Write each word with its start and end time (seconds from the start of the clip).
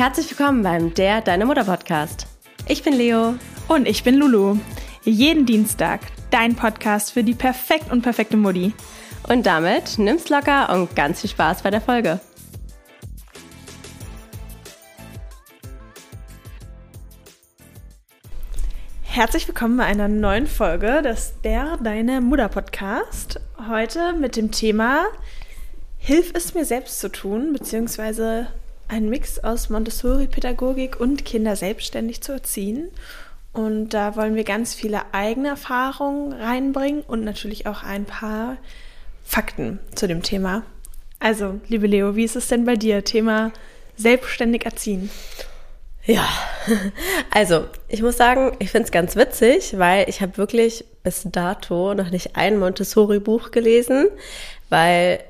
Herzlich 0.00 0.30
willkommen 0.30 0.62
beim 0.62 0.94
Der 0.94 1.20
Deine 1.20 1.44
Mutter 1.44 1.64
Podcast. 1.64 2.26
Ich 2.66 2.82
bin 2.82 2.94
Leo. 2.94 3.34
Und 3.68 3.86
ich 3.86 4.02
bin 4.02 4.14
Lulu. 4.14 4.56
Jeden 5.04 5.44
Dienstag 5.44 6.00
dein 6.30 6.56
Podcast 6.56 7.12
für 7.12 7.22
die 7.22 7.34
perfekt 7.34 7.92
und 7.92 8.00
perfekte 8.00 8.38
Mutti. 8.38 8.72
Und 9.28 9.44
damit 9.44 9.98
nimm's 9.98 10.30
locker 10.30 10.72
und 10.72 10.96
ganz 10.96 11.20
viel 11.20 11.28
Spaß 11.28 11.60
bei 11.60 11.70
der 11.70 11.82
Folge. 11.82 12.18
Herzlich 19.02 19.46
willkommen 19.48 19.76
bei 19.76 19.84
einer 19.84 20.08
neuen 20.08 20.46
Folge 20.46 21.02
des 21.02 21.34
Der 21.44 21.76
Deine 21.76 22.22
Mutter 22.22 22.48
Podcast. 22.48 23.38
Heute 23.68 24.14
mit 24.14 24.36
dem 24.36 24.50
Thema 24.50 25.04
Hilf 25.98 26.30
es 26.32 26.54
mir 26.54 26.64
selbst 26.64 27.00
zu 27.00 27.12
tun, 27.12 27.52
beziehungsweise 27.52 28.46
ein 28.90 29.08
Mix 29.08 29.38
aus 29.38 29.70
Montessori-Pädagogik 29.70 30.98
und 30.98 31.24
Kinder 31.24 31.54
selbstständig 31.54 32.22
zu 32.22 32.32
erziehen. 32.32 32.90
Und 33.52 33.90
da 33.90 34.16
wollen 34.16 34.34
wir 34.34 34.44
ganz 34.44 34.74
viele 34.74 35.14
eigene 35.14 35.48
Erfahrungen 35.48 36.32
reinbringen 36.32 37.02
und 37.02 37.24
natürlich 37.24 37.66
auch 37.66 37.82
ein 37.82 38.04
paar 38.04 38.56
Fakten 39.24 39.78
zu 39.94 40.08
dem 40.08 40.22
Thema. 40.22 40.64
Also, 41.20 41.60
liebe 41.68 41.86
Leo, 41.86 42.16
wie 42.16 42.24
ist 42.24 42.36
es 42.36 42.48
denn 42.48 42.64
bei 42.64 42.76
dir? 42.76 43.04
Thema 43.04 43.52
selbstständig 43.96 44.64
erziehen. 44.64 45.10
Ja, 46.04 46.28
also 47.30 47.66
ich 47.88 48.02
muss 48.02 48.16
sagen, 48.16 48.56
ich 48.58 48.70
finde 48.70 48.86
es 48.86 48.92
ganz 48.92 49.16
witzig, 49.16 49.78
weil 49.78 50.08
ich 50.08 50.20
habe 50.20 50.36
wirklich 50.38 50.84
bis 51.02 51.22
dato 51.24 51.94
noch 51.94 52.10
nicht 52.10 52.36
ein 52.36 52.58
Montessori-Buch 52.58 53.50
gelesen, 53.50 54.08
weil 54.68 55.20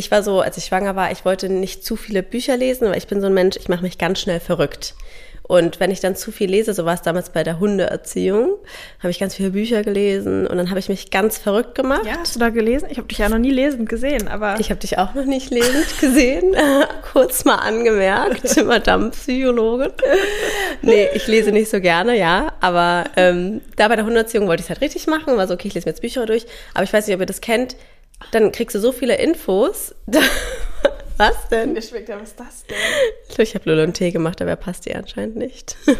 ich 0.00 0.10
war 0.10 0.22
so, 0.22 0.40
als 0.40 0.56
ich 0.56 0.64
schwanger 0.64 0.96
war, 0.96 1.12
ich 1.12 1.24
wollte 1.24 1.48
nicht 1.48 1.84
zu 1.84 1.94
viele 1.94 2.22
Bücher 2.22 2.56
lesen, 2.56 2.88
weil 2.88 2.98
ich 2.98 3.06
bin 3.06 3.20
so 3.20 3.26
ein 3.26 3.34
Mensch, 3.34 3.56
ich 3.56 3.68
mache 3.68 3.82
mich 3.82 3.98
ganz 3.98 4.18
schnell 4.18 4.40
verrückt. 4.40 4.94
Und 5.42 5.80
wenn 5.80 5.90
ich 5.90 5.98
dann 5.98 6.14
zu 6.14 6.30
viel 6.30 6.48
lese, 6.48 6.74
so 6.74 6.84
war 6.84 6.94
es 6.94 7.02
damals 7.02 7.30
bei 7.30 7.42
der 7.42 7.58
Hundeerziehung, 7.58 8.56
habe 9.00 9.10
ich 9.10 9.18
ganz 9.18 9.34
viele 9.34 9.50
Bücher 9.50 9.82
gelesen 9.82 10.46
und 10.46 10.56
dann 10.56 10.70
habe 10.70 10.78
ich 10.78 10.88
mich 10.88 11.10
ganz 11.10 11.38
verrückt 11.38 11.74
gemacht. 11.74 12.06
Ja, 12.06 12.18
hast 12.20 12.36
du 12.36 12.38
da 12.38 12.50
gelesen? 12.50 12.86
Ich 12.88 12.98
habe 12.98 13.08
dich 13.08 13.18
ja 13.18 13.28
noch 13.28 13.38
nie 13.38 13.50
lesend 13.50 13.88
gesehen, 13.88 14.28
aber. 14.28 14.60
Ich 14.60 14.70
habe 14.70 14.78
dich 14.78 14.96
auch 14.98 15.14
noch 15.14 15.24
nicht 15.24 15.50
lesend 15.50 15.98
gesehen. 16.00 16.54
Kurz 17.12 17.44
mal 17.44 17.56
angemerkt, 17.56 18.56
Madame 18.64 19.10
Psychologin. 19.10 19.90
nee, 20.82 21.08
ich 21.14 21.26
lese 21.26 21.50
nicht 21.50 21.68
so 21.68 21.80
gerne, 21.80 22.16
ja. 22.16 22.52
Aber 22.60 23.06
ähm, 23.16 23.60
da 23.74 23.88
bei 23.88 23.96
der 23.96 24.06
Hundeerziehung 24.06 24.46
wollte 24.46 24.60
ich 24.60 24.66
es 24.66 24.70
halt 24.70 24.80
richtig 24.80 25.08
machen, 25.08 25.36
war 25.36 25.48
so, 25.48 25.54
okay, 25.54 25.66
ich 25.66 25.74
lese 25.74 25.86
mir 25.86 25.90
jetzt 25.90 26.00
Bücher 26.00 26.26
durch. 26.26 26.46
Aber 26.74 26.84
ich 26.84 26.92
weiß 26.92 27.08
nicht, 27.08 27.16
ob 27.16 27.20
ihr 27.20 27.26
das 27.26 27.40
kennt 27.40 27.74
dann 28.32 28.52
kriegst 28.52 28.74
du 28.74 28.80
so 28.80 28.92
viele 28.92 29.16
Infos. 29.16 29.94
was 31.16 31.48
denn? 31.48 31.72
Mir 31.72 31.82
schmeckt 31.82 32.08
ja, 32.08 32.20
was 32.20 32.30
ist 32.30 32.40
das 32.40 32.64
denn? 32.66 32.76
Ich 33.38 33.54
habe 33.54 33.70
Lulu 33.70 33.82
und 33.82 33.94
Tee 33.94 34.10
gemacht, 34.10 34.40
aber 34.40 34.50
er 34.50 34.56
passt 34.56 34.86
dir 34.86 34.96
anscheinend 34.96 35.36
nicht. 35.36 35.76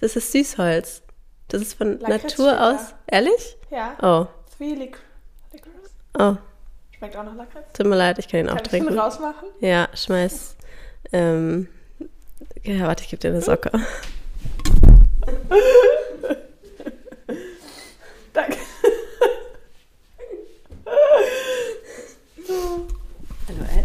Das 0.00 0.16
ist 0.16 0.32
Süßholz. 0.32 1.02
Das 1.46 1.62
ist 1.62 1.74
von 1.74 1.98
Natur 2.00 2.60
aus. 2.60 2.94
Ehrlich? 3.06 3.56
Ja. 3.70 3.96
Oh. 4.02 4.26
Three 4.56 4.74
Licorice. 4.74 5.04
Oh. 6.18 6.34
Schmeckt 6.98 7.16
auch 7.16 7.22
nach 7.22 7.36
Lakritz. 7.36 7.72
Tut 7.74 7.86
mir 7.86 7.94
leid, 7.94 8.18
ich 8.18 8.26
kann 8.26 8.40
ihn 8.40 8.46
kann 8.46 8.56
auch 8.56 8.60
ich 8.60 8.68
trinken. 8.68 8.88
Kann 8.88 8.98
rausmachen? 8.98 9.48
Ja, 9.60 9.88
schmeiß. 9.94 10.56
Ähm, 11.12 11.68
ja, 12.64 12.88
warte, 12.88 13.04
ich 13.04 13.10
gebe 13.10 13.20
dir 13.20 13.28
eine 13.30 13.40
Socke. 13.40 13.70
Danke. 18.32 18.58
Hallo, 22.48 23.66
Ed. 23.76 23.84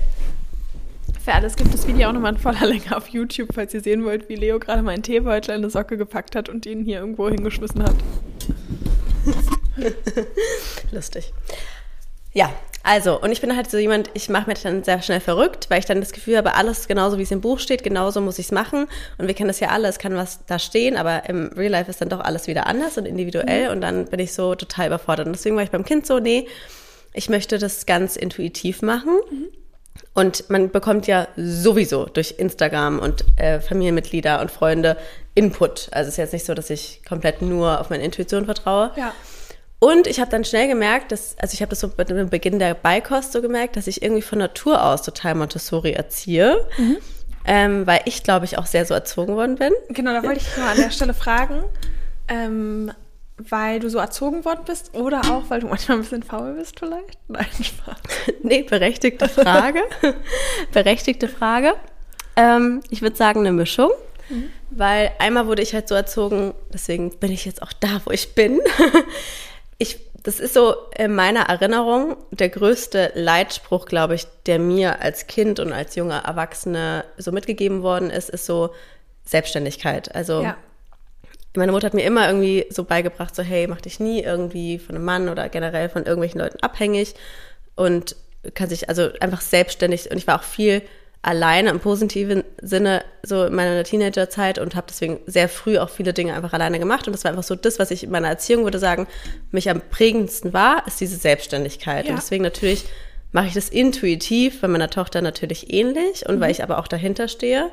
Für 1.21 1.33
alles 1.33 1.57
gibt 1.57 1.73
das 1.73 1.85
Video 1.85 2.07
auch 2.07 2.13
nochmal 2.13 2.33
in 2.33 2.39
voller 2.39 2.65
Länge 2.65 2.95
auf 2.95 3.09
YouTube, 3.09 3.49
falls 3.53 3.73
ihr 3.73 3.81
sehen 3.81 4.05
wollt, 4.05 4.29
wie 4.29 4.35
Leo 4.35 4.57
gerade 4.57 4.81
meinen 4.81 5.03
Teebeutel 5.03 5.51
in 5.51 5.57
eine 5.57 5.69
Socke 5.69 5.97
gepackt 5.97 6.33
hat 6.35 6.47
und 6.47 6.65
ihn 6.65 6.85
hier 6.85 6.99
irgendwo 6.99 7.27
hingeschmissen 7.27 7.83
hat. 7.83 7.95
Lustig. 10.91 11.33
Ja, 12.31 12.53
also, 12.83 13.19
und 13.19 13.31
ich 13.31 13.41
bin 13.41 13.55
halt 13.55 13.69
so 13.69 13.77
jemand, 13.77 14.09
ich 14.13 14.29
mache 14.29 14.49
mich 14.49 14.61
dann 14.61 14.83
sehr 14.83 15.01
schnell 15.01 15.19
verrückt, 15.19 15.69
weil 15.69 15.79
ich 15.79 15.85
dann 15.85 15.99
das 15.99 16.13
Gefühl 16.13 16.37
habe, 16.37 16.55
alles 16.55 16.87
genauso 16.87 17.17
wie 17.17 17.23
es 17.23 17.31
im 17.31 17.41
Buch 17.41 17.59
steht, 17.59 17.83
genauso 17.83 18.21
muss 18.21 18.39
ich 18.39 18.45
es 18.45 18.51
machen. 18.51 18.87
Und 19.17 19.27
wir 19.27 19.33
kennen 19.33 19.49
das 19.49 19.59
ja 19.59 19.69
alle, 19.69 19.89
es 19.89 19.99
kann 19.99 20.15
was 20.15 20.45
da 20.45 20.57
stehen, 20.57 20.95
aber 20.95 21.27
im 21.27 21.47
Real 21.55 21.71
Life 21.71 21.89
ist 21.89 21.99
dann 21.99 22.09
doch 22.09 22.21
alles 22.21 22.47
wieder 22.47 22.67
anders 22.67 22.97
und 22.97 23.05
individuell. 23.05 23.65
Mhm. 23.65 23.71
Und 23.71 23.81
dann 23.81 24.05
bin 24.05 24.19
ich 24.19 24.33
so 24.33 24.55
total 24.55 24.87
überfordert. 24.87 25.27
Und 25.27 25.33
deswegen 25.33 25.57
war 25.57 25.63
ich 25.63 25.71
beim 25.71 25.85
Kind 25.85 26.05
so, 26.05 26.19
nee, 26.19 26.47
ich 27.13 27.29
möchte 27.29 27.57
das 27.57 27.85
ganz 27.85 28.15
intuitiv 28.15 28.81
machen. 28.81 29.13
Mhm. 29.29 29.47
Und 30.15 30.49
man 30.49 30.69
bekommt 30.69 31.07
ja 31.07 31.27
sowieso 31.35 32.05
durch 32.05 32.35
Instagram 32.37 32.99
und 32.99 33.25
äh, 33.37 33.59
Familienmitglieder 33.59 34.41
und 34.41 34.51
Freunde 34.51 34.97
Input. 35.35 35.89
Also 35.91 36.07
es 36.07 36.13
ist 36.13 36.17
jetzt 36.17 36.33
nicht 36.33 36.45
so, 36.45 36.53
dass 36.53 36.69
ich 36.69 37.01
komplett 37.07 37.41
nur 37.41 37.79
auf 37.79 37.89
meine 37.89 38.03
Intuition 38.03 38.45
vertraue. 38.45 38.91
Ja. 38.95 39.13
Und 39.79 40.07
ich 40.07 40.19
habe 40.19 40.31
dann 40.31 40.45
schnell 40.45 40.67
gemerkt, 40.67 41.11
dass, 41.11 41.35
also 41.39 41.53
ich 41.53 41.61
habe 41.61 41.71
das 41.71 41.81
so 41.81 41.91
mit 41.97 42.09
dem 42.09 42.29
Beginn 42.29 42.57
der 42.57 42.73
Beikost 42.73 43.33
so 43.33 43.41
gemerkt, 43.41 43.75
dass 43.75 43.87
ich 43.87 44.01
irgendwie 44.01 44.21
von 44.21 44.39
Natur 44.39 44.83
aus 44.83 45.01
total 45.01 45.35
Montessori 45.35 45.91
erziehe. 45.91 46.65
Mhm. 46.77 46.97
Ähm, 47.45 47.85
weil 47.85 47.99
ich, 48.05 48.23
glaube 48.23 48.45
ich, 48.45 48.57
auch 48.57 48.65
sehr 48.65 48.85
so 48.85 48.93
erzogen 48.93 49.35
worden 49.35 49.57
bin. 49.57 49.73
Genau, 49.89 50.13
da 50.13 50.23
wollte 50.23 50.39
ich 50.39 50.57
mal 50.57 50.71
an 50.71 50.77
der 50.77 50.91
Stelle 50.91 51.13
fragen. 51.13 51.63
Ähm, 52.29 52.93
weil 53.49 53.79
du 53.79 53.89
so 53.89 53.97
erzogen 53.97 54.45
worden 54.45 54.61
bist 54.65 54.93
oder 54.93 55.21
auch, 55.31 55.43
weil 55.49 55.61
du 55.61 55.67
manchmal 55.67 55.97
ein 55.97 56.01
bisschen 56.01 56.23
faul 56.23 56.53
bist 56.53 56.79
vielleicht? 56.79 57.17
Nein, 57.27 57.45
Spaß. 57.51 57.97
nee, 58.41 58.63
berechtigte 58.63 59.29
Frage. 59.29 59.81
berechtigte 60.71 61.27
Frage. 61.27 61.73
Ähm, 62.35 62.81
ich 62.89 63.01
würde 63.01 63.15
sagen, 63.15 63.41
eine 63.41 63.51
Mischung. 63.51 63.91
Mhm. 64.29 64.49
Weil 64.69 65.11
einmal 65.19 65.47
wurde 65.47 65.61
ich 65.61 65.73
halt 65.73 65.87
so 65.87 65.95
erzogen, 65.95 66.53
deswegen 66.73 67.11
bin 67.17 67.31
ich 67.31 67.45
jetzt 67.45 67.61
auch 67.61 67.73
da, 67.73 68.01
wo 68.05 68.11
ich 68.11 68.33
bin. 68.33 68.59
ich, 69.77 69.99
das 70.23 70.39
ist 70.39 70.53
so 70.53 70.75
in 70.97 71.13
meiner 71.13 71.41
Erinnerung 71.41 72.15
der 72.31 72.49
größte 72.49 73.11
Leitspruch, 73.13 73.85
glaube 73.85 74.15
ich, 74.15 74.25
der 74.45 74.59
mir 74.59 75.01
als 75.01 75.27
Kind 75.27 75.59
und 75.59 75.73
als 75.73 75.95
junger 75.95 76.23
Erwachsene 76.25 77.05
so 77.17 77.31
mitgegeben 77.31 77.83
worden 77.83 78.09
ist, 78.09 78.29
ist 78.29 78.45
so 78.45 78.73
Selbstständigkeit. 79.25 80.15
Also 80.15 80.41
ja 80.41 80.57
meine 81.55 81.71
Mutter 81.71 81.85
hat 81.85 81.93
mir 81.93 82.03
immer 82.03 82.27
irgendwie 82.27 82.65
so 82.69 82.83
beigebracht, 82.83 83.35
so 83.35 83.43
hey, 83.43 83.67
mach 83.67 83.81
dich 83.81 83.99
nie 83.99 84.21
irgendwie 84.21 84.79
von 84.79 84.95
einem 84.95 85.05
Mann 85.05 85.29
oder 85.29 85.49
generell 85.49 85.89
von 85.89 86.03
irgendwelchen 86.03 86.41
Leuten 86.41 86.59
abhängig 86.61 87.13
und 87.75 88.15
kann 88.53 88.69
sich 88.69 88.89
also 88.89 89.09
einfach 89.19 89.41
selbstständig 89.41 90.11
und 90.11 90.17
ich 90.17 90.27
war 90.27 90.39
auch 90.39 90.43
viel 90.43 90.81
alleine 91.21 91.69
im 91.69 91.79
positiven 91.79 92.43
Sinne 92.61 93.05
so 93.23 93.45
in 93.45 93.55
meiner 93.55 93.83
Teenagerzeit 93.85 94.59
und 94.59 94.75
habe 94.75 94.87
deswegen 94.89 95.21
sehr 95.25 95.47
früh 95.47 95.77
auch 95.77 95.89
viele 95.89 96.11
Dinge 96.11 96.33
einfach 96.33 96.51
alleine 96.51 96.79
gemacht 96.79 97.07
und 97.07 97.13
das 97.13 97.23
war 97.23 97.31
einfach 97.31 97.43
so 97.43 97.55
das, 97.55 97.79
was 97.79 97.91
ich 97.91 98.03
in 98.03 98.11
meiner 98.11 98.27
Erziehung 98.27 98.65
würde 98.65 98.79
sagen, 98.79 99.07
mich 99.51 99.69
am 99.69 99.81
prägendsten 99.89 100.51
war, 100.51 100.85
ist 100.85 100.99
diese 100.99 101.15
Selbstständigkeit 101.15 102.05
ja. 102.05 102.11
und 102.11 102.17
deswegen 102.17 102.43
natürlich 102.43 102.85
mache 103.31 103.47
ich 103.47 103.53
das 103.53 103.69
intuitiv 103.69 104.59
bei 104.59 104.67
meiner 104.67 104.89
Tochter 104.89 105.21
natürlich 105.21 105.73
ähnlich 105.73 106.27
und 106.27 106.35
mhm. 106.35 106.41
weil 106.41 106.51
ich 106.51 106.61
aber 106.61 106.77
auch 106.77 106.89
dahinter 106.89 107.29
stehe 107.29 107.71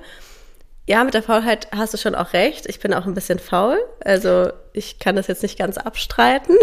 ja, 0.90 1.04
mit 1.04 1.14
der 1.14 1.22
Faulheit 1.22 1.68
hast 1.70 1.94
du 1.94 1.98
schon 1.98 2.16
auch 2.16 2.32
recht. 2.32 2.66
Ich 2.66 2.80
bin 2.80 2.92
auch 2.92 3.06
ein 3.06 3.14
bisschen 3.14 3.38
faul. 3.38 3.78
Also 4.04 4.50
ich 4.72 4.98
kann 4.98 5.14
das 5.14 5.28
jetzt 5.28 5.44
nicht 5.44 5.56
ganz 5.56 5.78
abstreiten. 5.78 6.56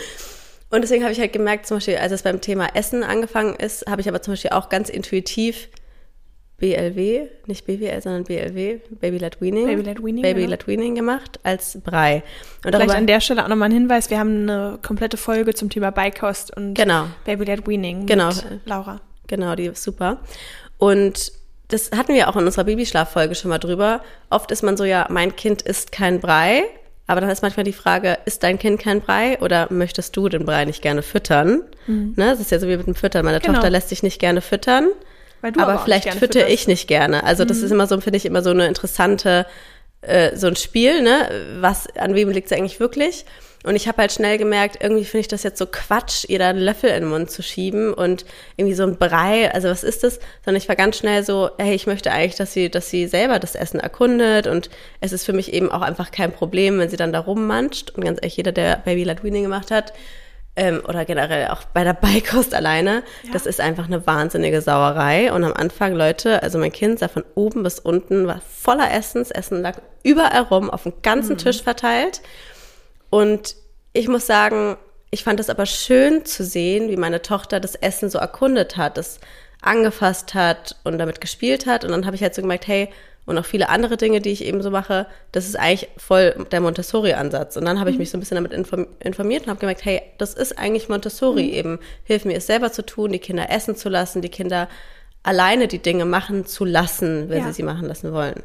Und 0.70 0.82
deswegen 0.82 1.02
habe 1.02 1.12
ich 1.12 1.18
halt 1.18 1.32
gemerkt, 1.32 1.66
zum 1.66 1.78
Beispiel, 1.78 1.96
als 1.96 2.12
es 2.12 2.22
beim 2.22 2.40
Thema 2.40 2.68
Essen 2.76 3.02
angefangen 3.02 3.56
ist, 3.56 3.90
habe 3.90 4.00
ich 4.00 4.08
aber 4.08 4.22
zum 4.22 4.34
Beispiel 4.34 4.52
auch 4.52 4.68
ganz 4.68 4.90
intuitiv 4.90 5.70
BLW, 6.58 7.26
nicht 7.46 7.66
BWL, 7.66 8.00
sondern 8.00 8.22
BLW, 8.22 8.78
Baby 9.00 9.18
Led 9.18 9.40
Weaning, 9.40 9.66
Baby 9.66 9.82
Led 9.82 10.04
Weaning, 10.04 10.22
Baby 10.22 10.46
Led 10.46 10.68
Weaning 10.68 10.94
gemacht 10.94 11.40
als 11.42 11.76
Brei. 11.82 12.18
Und 12.18 12.22
Vielleicht 12.62 12.74
darüber, 12.74 12.94
an 12.94 13.08
der 13.08 13.20
Stelle 13.20 13.42
auch 13.42 13.48
nochmal 13.48 13.70
ein 13.70 13.74
Hinweis, 13.74 14.08
wir 14.08 14.20
haben 14.20 14.48
eine 14.48 14.78
komplette 14.86 15.16
Folge 15.16 15.52
zum 15.52 15.68
Thema 15.68 15.90
Beikost 15.90 16.56
und 16.56 16.74
genau. 16.74 17.06
Baby 17.24 17.46
Led 17.46 17.66
Weaning 17.66 18.06
genau. 18.06 18.30
Laura. 18.66 19.00
Genau, 19.26 19.56
die 19.56 19.66
ist 19.66 19.82
super. 19.82 20.20
Und 20.78 21.32
das 21.74 21.90
hatten 21.90 22.14
wir 22.14 22.28
auch 22.28 22.36
in 22.36 22.46
unserer 22.46 22.64
Babyschlaffolge 22.64 23.34
schon 23.34 23.48
mal 23.48 23.58
drüber. 23.58 24.00
Oft 24.30 24.52
ist 24.52 24.62
man 24.62 24.76
so, 24.76 24.84
ja, 24.84 25.06
mein 25.10 25.34
Kind 25.34 25.60
isst 25.62 25.90
kein 25.90 26.20
Brei. 26.20 26.62
Aber 27.08 27.20
dann 27.20 27.28
ist 27.28 27.42
manchmal 27.42 27.64
die 27.64 27.72
Frage, 27.72 28.16
ist 28.26 28.44
dein 28.44 28.58
Kind 28.58 28.80
kein 28.80 29.00
Brei 29.00 29.38
oder 29.40 29.66
möchtest 29.70 30.16
du 30.16 30.28
den 30.28 30.46
Brei 30.46 30.64
nicht 30.64 30.82
gerne 30.82 31.02
füttern? 31.02 31.62
Mhm. 31.86 32.14
Ne? 32.16 32.30
Das 32.30 32.40
ist 32.40 32.52
ja 32.52 32.60
so 32.60 32.68
wie 32.68 32.76
mit 32.76 32.86
dem 32.86 32.94
Füttern. 32.94 33.24
Meine 33.24 33.40
genau. 33.40 33.54
Tochter 33.54 33.70
lässt 33.70 33.88
sich 33.88 34.04
nicht 34.04 34.20
gerne 34.20 34.40
füttern. 34.40 34.88
aber, 35.42 35.62
aber 35.62 35.78
vielleicht 35.80 36.14
fütter 36.14 36.48
ich 36.48 36.68
nicht 36.68 36.86
gerne. 36.86 37.24
Also 37.24 37.44
das 37.44 37.58
mhm. 37.58 37.64
ist 37.64 37.70
immer 37.72 37.86
so, 37.88 38.00
finde 38.00 38.18
ich, 38.18 38.24
immer 38.24 38.40
so 38.40 38.50
eine 38.50 38.68
interessante, 38.68 39.44
äh, 40.00 40.36
so 40.36 40.46
ein 40.46 40.56
Spiel, 40.56 41.02
ne? 41.02 41.28
Was, 41.60 41.88
an 41.96 42.14
wem 42.14 42.30
liegt 42.30 42.50
es 42.50 42.56
eigentlich 42.56 42.78
wirklich? 42.78 43.26
Und 43.64 43.76
ich 43.76 43.88
habe 43.88 43.98
halt 43.98 44.12
schnell 44.12 44.38
gemerkt, 44.38 44.82
irgendwie 44.82 45.04
finde 45.04 45.22
ich 45.22 45.28
das 45.28 45.42
jetzt 45.42 45.58
so 45.58 45.66
Quatsch, 45.66 46.24
ihr 46.28 46.38
da 46.38 46.50
einen 46.50 46.58
Löffel 46.60 46.90
in 46.90 47.00
den 47.02 47.08
Mund 47.10 47.30
zu 47.30 47.42
schieben 47.42 47.92
und 47.94 48.24
irgendwie 48.56 48.74
so 48.76 48.82
ein 48.84 48.96
Brei, 48.98 49.52
also 49.52 49.68
was 49.68 49.82
ist 49.82 50.04
das? 50.04 50.20
Sondern 50.44 50.60
ich 50.62 50.68
war 50.68 50.76
ganz 50.76 50.98
schnell 50.98 51.24
so, 51.24 51.50
hey, 51.58 51.74
ich 51.74 51.86
möchte 51.86 52.12
eigentlich, 52.12 52.36
dass 52.36 52.52
sie, 52.52 52.70
dass 52.70 52.90
sie 52.90 53.06
selber 53.06 53.38
das 53.38 53.54
Essen 53.54 53.80
erkundet 53.80 54.46
und 54.46 54.70
es 55.00 55.12
ist 55.12 55.24
für 55.24 55.32
mich 55.32 55.52
eben 55.52 55.70
auch 55.70 55.82
einfach 55.82 56.10
kein 56.10 56.32
Problem, 56.32 56.78
wenn 56.78 56.90
sie 56.90 56.96
dann 56.96 57.12
da 57.12 57.20
rummanscht. 57.20 57.90
Und 57.90 58.04
ganz 58.04 58.18
ehrlich, 58.20 58.36
jeder, 58.36 58.52
der 58.52 58.76
Baby 58.84 59.04
Latwini 59.04 59.42
gemacht 59.42 59.70
hat, 59.70 59.92
ähm, 60.56 60.82
oder 60.86 61.04
generell 61.04 61.48
auch 61.48 61.64
bei 61.64 61.82
der 61.84 61.94
Beikost 62.00 62.54
alleine, 62.54 63.02
Ja. 63.24 63.32
das 63.32 63.46
ist 63.46 63.60
einfach 63.60 63.86
eine 63.86 64.06
wahnsinnige 64.06 64.60
Sauerei. 64.60 65.32
Und 65.32 65.42
am 65.42 65.52
Anfang, 65.52 65.94
Leute, 65.94 66.42
also 66.42 66.58
mein 66.58 66.70
Kind 66.70 66.98
sah 66.98 67.08
von 67.08 67.24
oben 67.34 67.62
bis 67.62 67.78
unten, 67.80 68.26
war 68.26 68.40
voller 68.48 68.92
Essens, 68.92 69.30
Essen 69.30 69.62
lag 69.62 69.78
überall 70.02 70.42
rum, 70.42 70.70
auf 70.70 70.82
dem 70.84 70.92
ganzen 71.02 71.38
Tisch 71.38 71.62
verteilt. 71.62 72.20
Und 73.10 73.56
ich 73.92 74.08
muss 74.08 74.26
sagen, 74.26 74.76
ich 75.10 75.22
fand 75.24 75.38
es 75.40 75.50
aber 75.50 75.66
schön 75.66 76.24
zu 76.24 76.44
sehen, 76.44 76.88
wie 76.90 76.96
meine 76.96 77.22
Tochter 77.22 77.60
das 77.60 77.74
Essen 77.76 78.10
so 78.10 78.18
erkundet 78.18 78.76
hat, 78.76 78.96
das 78.96 79.20
angefasst 79.62 80.34
hat 80.34 80.76
und 80.84 80.98
damit 80.98 81.20
gespielt 81.20 81.66
hat. 81.66 81.84
Und 81.84 81.90
dann 81.92 82.06
habe 82.06 82.16
ich 82.16 82.22
halt 82.22 82.34
so 82.34 82.42
gemerkt, 82.42 82.66
hey, 82.66 82.88
und 83.26 83.38
auch 83.38 83.46
viele 83.46 83.70
andere 83.70 83.96
Dinge, 83.96 84.20
die 84.20 84.32
ich 84.32 84.44
eben 84.44 84.60
so 84.60 84.70
mache, 84.70 85.06
das 85.32 85.46
ist 85.46 85.56
eigentlich 85.56 85.88
voll 85.96 86.46
der 86.52 86.60
Montessori-Ansatz. 86.60 87.56
Und 87.56 87.64
dann 87.64 87.80
habe 87.80 87.90
ich 87.90 87.96
mich 87.96 88.10
so 88.10 88.18
ein 88.18 88.20
bisschen 88.20 88.34
damit 88.34 88.52
inform 88.52 88.86
informiert 89.00 89.44
und 89.44 89.48
habe 89.50 89.60
gemerkt, 89.60 89.84
hey, 89.84 90.02
das 90.18 90.34
ist 90.34 90.58
eigentlich 90.58 90.90
Montessori 90.90 91.48
eben. 91.50 91.78
Hilf 92.02 92.26
mir 92.26 92.36
es 92.36 92.46
selber 92.46 92.70
zu 92.72 92.84
tun, 92.84 93.12
die 93.12 93.18
Kinder 93.20 93.48
essen 93.50 93.76
zu 93.76 93.88
lassen, 93.88 94.20
die 94.20 94.28
Kinder 94.28 94.68
alleine 95.22 95.68
die 95.68 95.78
Dinge 95.78 96.04
machen 96.04 96.44
zu 96.44 96.66
lassen, 96.66 97.30
wenn 97.30 97.38
Ja. 97.38 97.46
sie 97.46 97.52
sie 97.54 97.62
machen 97.62 97.86
lassen 97.88 98.12
wollen. 98.12 98.42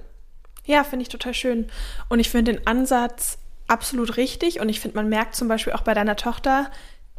Ja, 0.66 0.84
finde 0.86 1.04
ich 1.04 1.10
total 1.10 1.34
schön. 1.34 1.68
Und 2.08 2.20
ich 2.20 2.30
finde 2.30 2.54
den 2.54 2.68
Ansatz 2.68 3.39
absolut 3.70 4.18
richtig. 4.18 4.60
Und 4.60 4.70
ich 4.70 4.80
finde, 4.80 4.98
man 4.98 5.10
merkt 5.10 5.36
zum 5.36 5.48
Beispiel 5.48 5.74
auch 5.74 5.82
bei 5.82 5.94
deiner 5.94 6.16
Tochter, 6.16 6.70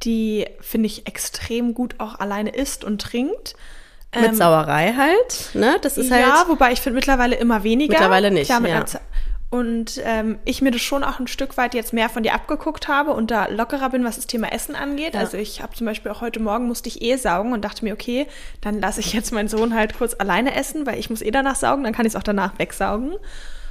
die, 0.03 0.47
finde 0.61 0.87
ich, 0.87 1.07
extrem 1.07 1.75
gut 1.75 1.97
auch 1.99 2.19
alleine 2.19 2.51
isst 2.51 2.85
und 2.85 3.01
trinkt. 3.01 3.55
Mit 4.19 4.37
Sauerei 4.37 4.95
halt, 4.97 5.51
ne? 5.55 5.77
Das 5.83 5.97
ist 5.97 6.11
halt. 6.11 6.25
Ähm, 6.25 6.29
ja, 6.29 6.45
wobei 6.49 6.73
ich 6.73 6.81
finde 6.81 6.97
mittlerweile 6.97 7.37
immer 7.37 7.63
weniger. 7.63 7.93
Mittlerweile 7.93 8.33
nicht, 8.33 8.47
Klar, 8.47 8.61
mit 8.61 8.71
ja. 8.71 8.85
Und 9.51 10.01
ähm, 10.05 10.39
ich 10.45 10.63
mir 10.63 10.71
das 10.71 10.81
schon 10.81 11.03
auch 11.03 11.19
ein 11.19 11.27
Stück 11.27 11.57
weit 11.57 11.75
jetzt 11.75 11.93
mehr 11.93 12.09
von 12.09 12.23
dir 12.23 12.35
abgeguckt 12.35 12.87
habe 12.87 13.11
und 13.11 13.33
da 13.33 13.47
lockerer 13.49 13.91
bin, 13.91 14.05
was 14.05 14.15
das 14.15 14.29
Thema 14.29 14.53
Essen 14.53 14.77
angeht. 14.77 15.15
Ja. 15.15 15.21
Also 15.21 15.39
ich 15.39 15.61
habe 15.61 15.75
zum 15.75 15.87
Beispiel 15.87 16.13
auch 16.13 16.21
heute 16.21 16.39
Morgen 16.39 16.69
musste 16.69 16.89
ich 16.89 17.03
eh 17.03 17.17
saugen 17.17 17.53
und 17.53 17.65
dachte 17.65 17.85
mir, 17.85 17.93
okay, 17.93 18.29
dann 18.61 18.81
lasse 18.81 19.01
ich 19.01 19.13
jetzt 19.13 19.33
meinen 19.33 19.49
Sohn 19.49 19.75
halt 19.75 19.99
kurz 19.99 20.15
alleine 20.15 20.55
essen, 20.55 20.87
weil 20.87 21.01
ich 21.01 21.11
muss 21.11 21.21
eh 21.21 21.33
danach 21.33 21.57
saugen, 21.57 21.83
dann 21.83 21.93
kann 21.93 22.07
ich 22.07 22.13
es 22.13 22.17
auch 22.17 22.23
danach 22.23 22.61
wegsaugen. 22.61 23.15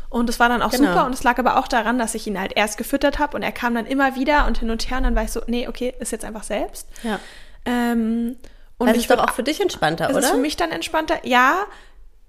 Und 0.10 0.28
es 0.30 0.40
war 0.40 0.50
dann 0.50 0.62
auch 0.64 0.72
Genau. 0.72 0.88
super 0.92 1.06
und 1.06 1.14
es 1.14 1.24
lag 1.24 1.38
aber 1.38 1.58
auch 1.58 1.68
daran, 1.68 2.00
dass 2.00 2.16
ich 2.16 2.26
ihn 2.26 2.40
halt 2.40 2.54
erst 2.56 2.78
gefüttert 2.78 3.20
habe 3.20 3.38
und 3.38 3.44
er 3.44 3.52
kam 3.52 3.76
dann 3.76 3.86
immer 3.86 4.16
wieder 4.16 4.48
und 4.48 4.58
hin 4.58 4.72
und 4.72 4.90
her 4.90 4.98
und 4.98 5.04
dann 5.04 5.16
war 5.16 5.24
ich 5.24 5.32
so, 5.32 5.42
nee, 5.48 5.68
okay, 5.68 5.94
ist 6.00 6.12
jetzt 6.12 6.26
einfach 6.26 6.44
selbst. 6.44 6.88
ja. 7.04 7.20
Ähm, 7.66 8.38
und 8.78 8.88
Das 8.88 8.96
ich 8.98 9.04
ist 9.04 9.12
doch 9.12 9.20
auch 9.24 9.34
für 9.34 9.44
dich 9.44 9.60
entspannter, 9.62 10.10
ist 10.10 10.16
oder? 10.16 10.26
es 10.26 10.32
für 10.32 10.38
mich 10.38 10.56
dann 10.56 10.72
entspannter? 10.72 11.18
Ja, 11.24 11.58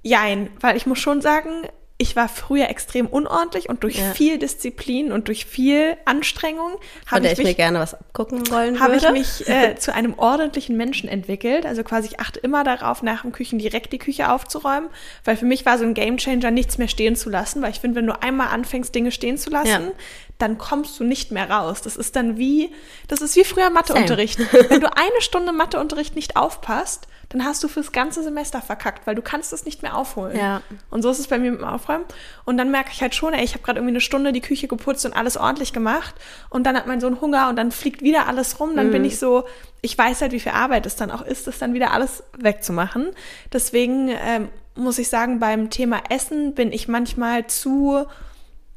jein. 0.03 0.50
Weil 0.61 0.77
ich 0.77 0.85
muss 0.87 0.99
schon 0.99 1.21
sagen, 1.23 1.62
ich 2.00 2.17
war 2.17 2.29
früher 2.29 2.70
extrem 2.70 3.06
unordentlich 3.06 3.69
und 3.69 3.82
durch 3.82 3.99
Ja. 3.99 4.14
viel 4.14 4.38
Disziplin 4.38 5.12
und 5.12 5.29
durch 5.29 5.44
viel 5.44 5.97
Anstrengung 6.06 6.73
habe 7.06 7.26
ich 7.26 7.32
ich 7.32 7.38
mir 7.38 7.44
mich, 7.44 7.56
gerne 7.56 7.79
was 7.79 7.93
abgucken 7.94 8.50
wollen 8.50 8.81
habe 8.81 8.97
ich 8.97 9.11
mich 9.11 9.47
äh, 9.49 9.75
zu 9.79 9.93
einem 9.93 10.19
ordentlichen 10.19 10.76
Menschen 10.76 11.08
entwickelt. 11.08 11.67
Also 11.67 11.82
quasi 11.85 12.08
ich 12.08 12.19
achte 12.20 12.41
immer 12.41 12.64
darauf, 12.64 13.02
nach 13.02 13.23
dem 13.23 13.32
Küchen 13.32 13.58
direkt 13.58 13.93
die 13.93 13.99
Küche 13.99 14.32
aufzuräumen, 14.32 14.88
weil 15.25 15.37
für 15.37 15.44
mich 15.44 15.67
war 15.67 15.76
so 15.76 15.85
ein 15.85 15.93
Gamechanger, 15.94 16.50
nichts 16.50 16.79
mehr 16.79 16.88
stehen 16.88 17.17
zu 17.17 17.29
lassen, 17.29 17.61
weil 17.61 17.70
ich 17.70 17.81
finde, 17.81 17.97
wenn 17.99 18.06
du 18.06 18.20
einmal 18.23 18.49
anfängst, 18.49 18.94
Dinge 18.94 19.12
stehen 19.12 19.37
zu 19.37 19.50
lassen, 19.50 19.69
Ja. 19.69 19.93
Dann 20.40 20.58
kommst 20.58 20.98
du 20.98 21.04
nicht 21.04 21.31
mehr 21.31 21.50
raus. 21.50 21.82
Das 21.82 21.96
ist 21.96 22.16
dann 22.16 22.37
wie, 22.38 22.72
das 23.08 23.20
ist 23.20 23.37
wie 23.37 23.44
früher 23.44 23.70
Matheunterricht. 23.70 24.38
wenn 24.70 24.81
du 24.81 24.88
eine 24.96 25.20
Stunde 25.20 25.52
Matheunterricht 25.52 26.16
nicht 26.16 26.37
aufpasst, 26.37 27.06
dann 27.28 27.44
hast 27.44 27.62
du 27.62 27.69
fürs 27.69 27.92
ganze 27.92 28.25
Semester 28.25 28.60
verkackt, 28.60 29.06
weil 29.06 29.14
du 29.14 29.22
kannst 29.22 29.52
es 29.52 29.64
nicht 29.64 29.82
mehr 29.82 29.96
aufholen. 29.96 30.37
Ja. 30.37 30.62
Und 30.90 31.02
so 31.02 31.10
ist 31.10 31.20
es 31.20 31.28
bei 31.28 31.38
mir 31.38 31.52
mit 31.52 31.60
dem 31.60 31.66
Aufräumen. 31.69 32.04
Und 32.44 32.56
dann 32.58 32.72
merke 32.72 32.90
ich 32.92 33.02
halt 33.02 33.14
schon, 33.14 33.34
ey, 33.34 33.44
ich 33.44 33.52
habe 33.52 33.62
gerade 33.62 33.78
irgendwie 33.78 33.92
eine 33.92 34.00
Stunde 34.00 34.32
die 34.32 34.40
Küche 34.40 34.66
geputzt 34.66 35.06
und 35.06 35.12
alles 35.12 35.37
ordentlich 35.37 35.72
gemacht. 35.72 36.12
Und 36.48 36.64
dann 36.64 36.76
hat 36.76 36.88
mein 36.88 37.00
Sohn 37.00 37.20
Hunger 37.20 37.48
und 37.48 37.54
dann 37.54 37.70
fliegt 37.70 38.02
wieder 38.02 38.26
alles 38.26 38.58
rum. 38.58 38.75
Dann 38.75 38.88
Mhm. 38.88 38.92
bin 38.92 39.04
ich 39.04 39.20
so, 39.20 39.44
ich 39.81 39.96
weiß 39.96 40.22
halt, 40.22 40.32
wie 40.32 40.40
viel 40.40 40.50
Arbeit 40.52 40.87
es 40.87 40.96
dann 40.96 41.12
auch 41.12 41.22
ist, 41.22 41.46
das 41.46 41.60
dann 41.60 41.72
wieder 41.72 41.92
alles 41.92 42.25
wegzumachen. 42.37 43.10
Deswegen 43.52 44.08
ähm, 44.08 44.48
muss 44.75 44.98
ich 44.98 45.08
sagen, 45.08 45.38
beim 45.38 45.70
Thema 45.70 46.00
Essen 46.08 46.54
bin 46.54 46.72
ich 46.72 46.88
manchmal 46.88 47.46
zu, 47.46 48.06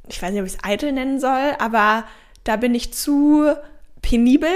ich 0.10 0.22
weiß 0.22 0.32
nicht, 0.32 0.42
ob 0.42 0.48
ich 0.48 0.54
es 0.54 0.64
eitel 0.64 0.92
nennen 0.92 1.20
soll, 1.20 1.54
aber 1.60 2.04
da 2.44 2.56
bin 2.58 2.76
ich 2.76 2.94
zu 2.94 3.54
penibel, 4.02 4.50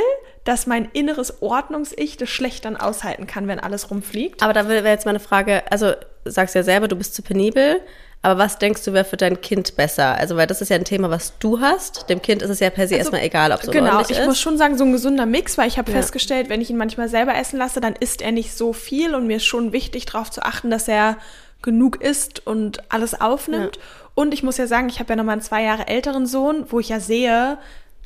dass 0.44 0.68
mein 0.68 0.90
inneres 0.94 1.42
Ordnungs-Ich 1.42 2.18
das 2.18 2.30
schlecht 2.30 2.66
dann 2.66 2.78
aushalten 2.78 3.28
kann, 3.28 3.48
wenn 3.48 3.60
alles 3.60 3.92
rumfliegt. 3.92 4.42
Aber 4.44 4.54
da 4.54 4.68
wäre 4.68 4.88
jetzt 4.88 5.06
meine 5.06 5.20
Frage, 5.20 5.64
also 5.72 5.94
sagst 6.26 6.56
ja 6.56 6.64
selber, 6.64 6.88
du 6.88 6.96
bist 6.96 7.16
zu 7.16 7.22
penibel, 7.22 7.82
aber 8.22 8.40
was 8.40 8.58
denkst 8.58 8.84
du, 8.84 8.94
wäre 8.94 9.06
für 9.06 9.16
dein 9.16 9.42
Kind 9.42 9.76
besser? 9.76 10.16
Also, 10.16 10.36
weil 10.38 10.48
das 10.48 10.60
ist 10.62 10.70
ja 10.70 10.76
ein 10.76 10.84
Thema, 10.86 11.10
was 11.10 11.38
du 11.40 11.60
hast. 11.62 12.10
Dem 12.10 12.22
Kind 12.22 12.42
ist 12.42 12.50
es 12.50 12.60
ja 12.60 12.70
per 12.72 12.88
se 12.88 12.96
Also, 12.96 13.04
erstmal 13.12 13.22
egal, 13.22 13.52
ob 13.52 13.62
es 13.64 13.70
Genau, 13.70 14.02
ich 14.02 14.10
ist. 14.10 14.26
muss 14.26 14.40
schon 14.40 14.58
sagen, 14.58 14.78
so 14.78 14.84
ein 14.86 14.92
gesunder 14.92 15.26
Mix, 15.26 15.58
weil 15.58 15.68
ich 15.68 15.78
habe 15.78 15.92
Ja. 15.92 15.98
festgestellt, 15.98 16.50
wenn 16.50 16.60
ich 16.60 16.70
ihn 16.70 16.78
manchmal 16.78 17.10
selber 17.10 17.36
essen 17.36 17.58
lasse, 17.58 17.80
dann 17.80 17.94
isst 17.96 18.22
er 18.22 18.32
nicht 18.32 18.54
so 18.58 18.74
viel 18.74 19.14
und 19.16 19.28
mir 19.28 19.38
ist 19.38 19.46
schon 19.46 19.72
wichtig, 19.72 20.08
darauf 20.08 20.32
zu 20.32 20.42
achten, 20.42 20.72
dass 20.72 20.88
er 20.88 21.18
genug 21.62 22.02
isst 22.02 22.46
und 22.46 22.92
alles 22.92 23.20
aufnimmt. 23.20 23.80
Und 24.16 24.34
ich 24.34 24.42
muss 24.42 24.58
ja 24.58 24.68
sagen, 24.68 24.90
ich 24.90 25.00
habe 25.00 25.10
ja 25.10 25.16
nochmal 25.16 25.34
einen 25.34 25.42
zwei 25.42 25.64
Jahre 25.64 25.88
älteren 25.88 26.26
Sohn, 26.26 26.66
wo 26.70 26.80
ich 26.80 26.90
ja 26.90 27.00
sehe, 27.00 27.58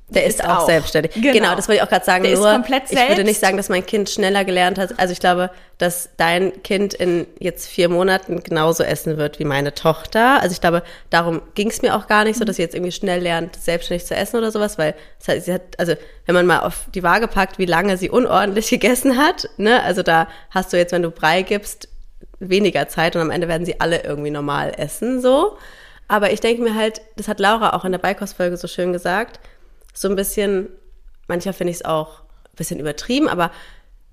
Der 0.10 0.26
ist 0.26 0.44
auch, 0.44 0.66
selbstständig. 0.66 1.14
Genau. 1.14 1.32
Genau. 1.32 1.56
das 1.56 1.70
wollte 1.70 1.78
ich 1.78 1.84
auch 1.84 1.90
gerade 1.90 2.04
sagen. 2.04 2.24
Der 2.24 2.34
ist 2.34 2.40
nur, 2.40 2.52
komplett 2.52 2.84
ich 2.86 2.92
würde 2.92 3.08
selbst. 3.08 3.26
nicht 3.26 3.40
sagen, 3.40 3.56
dass 3.56 3.70
mein 3.70 3.86
Kind 3.86 4.10
schneller 4.10 4.44
gelernt 4.44 4.78
hat. 4.78 5.00
Also 5.00 5.14
ich 5.14 5.22
glaube, 5.22 5.52
dass 5.78 6.10
dein 6.18 6.62
Kind 6.64 6.94
in 6.94 7.28
jetzt 7.40 7.68
vier 7.68 7.88
Monaten 7.88 8.44
genauso 8.44 8.84
essen 8.84 9.18
wird 9.18 9.40
wie 9.40 9.46
meine 9.46 9.74
Tochter. 9.74 10.42
Also 10.42 10.52
ich 10.52 10.60
glaube, 10.60 10.84
darum 11.10 11.42
ging 11.56 11.70
es 11.70 11.82
mir 11.82 11.96
auch 11.96 12.08
gar 12.08 12.26
nicht 12.26 12.38
so, 12.38 12.44
dass 12.44 12.58
sie 12.58 12.62
jetzt 12.62 12.76
irgendwie 12.76 12.92
schnell 12.92 13.22
lernt, 13.22 13.56
selbstständig 13.56 14.06
zu 14.06 14.16
essen 14.16 14.36
oder 14.36 14.52
sowas, 14.52 14.78
weil 14.78 14.96
hat, 15.26 15.42
sie 15.44 15.54
hat, 15.54 15.62
also 15.78 15.94
wenn 16.26 16.36
man 16.36 16.46
mal 16.46 16.60
auf 16.60 16.88
die 16.94 17.04
Waage 17.04 17.30
packt, 17.30 17.58
wie 17.58 17.66
lange 17.66 17.96
sie 17.96 18.10
unordentlich 18.10 18.70
gegessen 18.70 19.18
hat, 19.18 19.48
ne, 19.56 19.82
also 19.82 20.04
da 20.04 20.28
hast 20.50 20.74
du 20.74 20.78
jetzt, 20.78 20.92
wenn 20.92 21.04
du 21.04 21.10
Brei 21.10 21.42
gibst, 21.42 21.88
weniger 22.42 22.88
Zeit 22.88 23.16
und 23.16 23.22
am 23.22 23.30
Ende 23.30 23.48
werden 23.48 23.66
sie 23.66 23.80
alle 23.80 24.04
irgendwie 24.04 24.32
normal 24.32 24.74
essen, 24.78 25.22
so. 25.22 25.58
Aber 26.08 26.34
ich 26.34 26.42
denke 26.42 26.62
mir 26.62 26.76
halt, 26.76 27.02
das 27.16 27.28
hat 27.28 27.40
Laura 27.40 27.74
auch 27.74 27.86
in 27.86 27.94
der 27.94 28.00
Beikostfolge 28.00 28.58
so 28.58 28.68
schön 28.68 28.92
gesagt, 28.92 29.40
so 29.94 30.10
ein 30.10 30.16
bisschen, 30.16 30.70
mancher 31.28 31.54
finde 31.54 31.72
ich 31.72 31.78
es 31.78 31.86
auch 31.86 32.22
ein 32.22 32.58
bisschen 32.58 32.80
übertrieben, 32.80 33.30
aber 33.30 33.52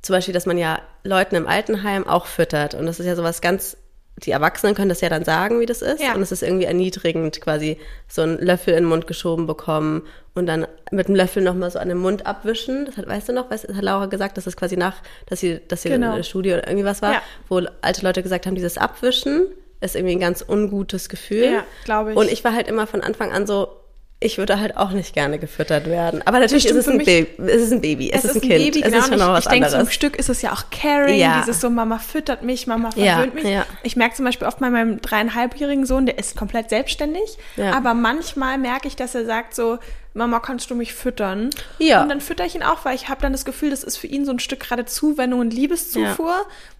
zum 0.02 0.14
Beispiel, 0.14 0.34
dass 0.34 0.46
man 0.46 0.58
ja 0.58 0.80
Leuten 1.02 1.34
im 1.34 1.48
Altenheim 1.48 2.06
auch 2.06 2.26
füttert. 2.26 2.74
Und 2.74 2.86
das 2.86 3.00
ist 3.00 3.06
ja 3.06 3.16
sowas 3.16 3.40
ganz, 3.40 3.76
die 4.22 4.30
Erwachsenen 4.30 4.74
können 4.74 4.88
das 4.88 5.00
ja 5.00 5.08
dann 5.08 5.24
sagen, 5.24 5.60
wie 5.60 5.66
das 5.66 5.82
ist. 5.82 6.02
Ja. 6.02 6.14
Und 6.14 6.22
es 6.22 6.32
ist 6.32 6.42
irgendwie 6.42 6.64
erniedrigend, 6.66 7.40
quasi 7.40 7.78
so 8.08 8.22
einen 8.22 8.38
Löffel 8.38 8.74
in 8.74 8.84
den 8.84 8.88
Mund 8.88 9.06
geschoben 9.06 9.46
bekommen 9.46 10.02
und 10.34 10.46
dann 10.46 10.66
mit 10.90 11.08
dem 11.08 11.14
Löffel 11.14 11.42
nochmal 11.42 11.70
so 11.70 11.78
an 11.78 11.88
den 11.88 11.98
Mund 11.98 12.26
abwischen. 12.26 12.86
Das 12.86 12.96
hat, 12.96 13.06
weißt 13.06 13.28
du 13.28 13.32
noch, 13.32 13.50
weißt, 13.50 13.68
hat 13.68 13.82
Laura 13.82 14.06
gesagt, 14.06 14.36
dass 14.36 14.44
das 14.44 14.56
quasi 14.56 14.76
nach, 14.76 14.96
dass 15.26 15.40
sie, 15.40 15.60
dass 15.68 15.82
sie 15.82 15.88
Genau. 15.90 16.10
in 16.10 16.16
der 16.16 16.22
Studie 16.24 16.52
oder 16.52 16.66
irgendwie 16.66 16.84
was 16.84 17.02
war, 17.02 17.12
Ja. 17.14 17.22
wo 17.48 17.60
alte 17.80 18.02
Leute 18.04 18.22
gesagt 18.22 18.46
haben, 18.46 18.54
dieses 18.54 18.78
Abwischen 18.78 19.46
ist 19.80 19.94
irgendwie 19.94 20.16
ein 20.16 20.20
ganz 20.20 20.44
ungutes 20.46 21.08
Gefühl. 21.08 21.44
Ja, 21.44 21.64
glaube 21.84 22.12
ich. 22.12 22.16
Und 22.16 22.30
ich 22.30 22.42
war 22.44 22.52
halt 22.54 22.66
immer 22.68 22.86
von 22.86 23.00
Anfang 23.02 23.30
an 23.32 23.46
so, 23.46 23.68
ich 24.20 24.36
würde 24.36 24.58
halt 24.58 24.76
auch 24.76 24.90
nicht 24.90 25.14
gerne 25.14 25.38
gefüttert 25.38 25.86
werden. 25.86 26.22
Aber 26.26 26.40
natürlich 26.40 26.66
ist 26.66 26.74
es 26.74 26.88
ein. 26.88 26.98
Baby, 26.98 27.28
es 27.38 27.62
ist 27.62 27.72
ein 27.72 27.80
Baby, 27.80 28.10
es, 28.12 28.24
ist 28.24 28.34
ein 28.34 28.40
Kind, 28.40 28.52
Baby, 28.52 28.80
es 28.80 28.84
genau. 28.86 28.98
ist 28.98 29.04
schon 29.04 29.12
und 29.14 29.18
noch 29.20 29.26
ich 29.28 29.32
was 29.34 29.44
ich 29.46 29.50
denke, 29.52 29.68
so 29.70 29.76
anderes. 29.76 29.94
Stück 29.94 30.16
ist 30.16 30.28
es 30.28 30.42
ja 30.42 30.52
auch 30.52 30.64
Caring, 30.70 31.18
Ja. 31.20 31.38
dieses 31.40 31.60
so, 31.60 31.70
Mama 31.70 31.98
füttert 32.00 32.42
mich, 32.42 32.66
Mama 32.66 32.90
Ja, 32.96 33.14
verwöhnt 33.14 33.34
mich. 33.34 33.44
ja. 33.44 33.64
Ich 33.84 33.94
merke 33.94 34.16
zum 34.16 34.24
Beispiel 34.24 34.48
oft 34.48 34.58
bei 34.58 34.70
meinem 34.70 35.00
dreieinhalbjährigen 35.00 35.86
Sohn, 35.86 36.06
der 36.06 36.18
ist 36.18 36.36
komplett 36.36 36.68
selbstständig, 36.68 37.38
Ja. 37.56 37.74
aber 37.74 37.94
manchmal 37.94 38.58
merke 38.58 38.88
ich, 38.88 38.96
dass 38.96 39.14
er 39.14 39.24
sagt 39.24 39.54
so, 39.54 39.78
Mama, 40.14 40.40
kannst 40.40 40.68
du 40.70 40.74
mich 40.74 40.94
füttern? 40.94 41.50
Ja. 41.78 42.02
Und 42.02 42.08
dann 42.08 42.20
fütter 42.20 42.44
ich 42.44 42.56
ihn 42.56 42.64
auch, 42.64 42.84
weil 42.84 42.96
ich 42.96 43.08
habe 43.08 43.20
dann 43.22 43.30
das 43.30 43.44
Gefühl, 43.44 43.70
das 43.70 43.84
ist 43.84 43.98
für 43.98 44.08
ihn 44.08 44.24
so 44.24 44.32
ein 44.32 44.40
Stück 44.40 44.58
gerade 44.58 44.84
Zuwendung 44.84 45.38
und 45.38 45.52
Liebeszufuhr. 45.54 46.34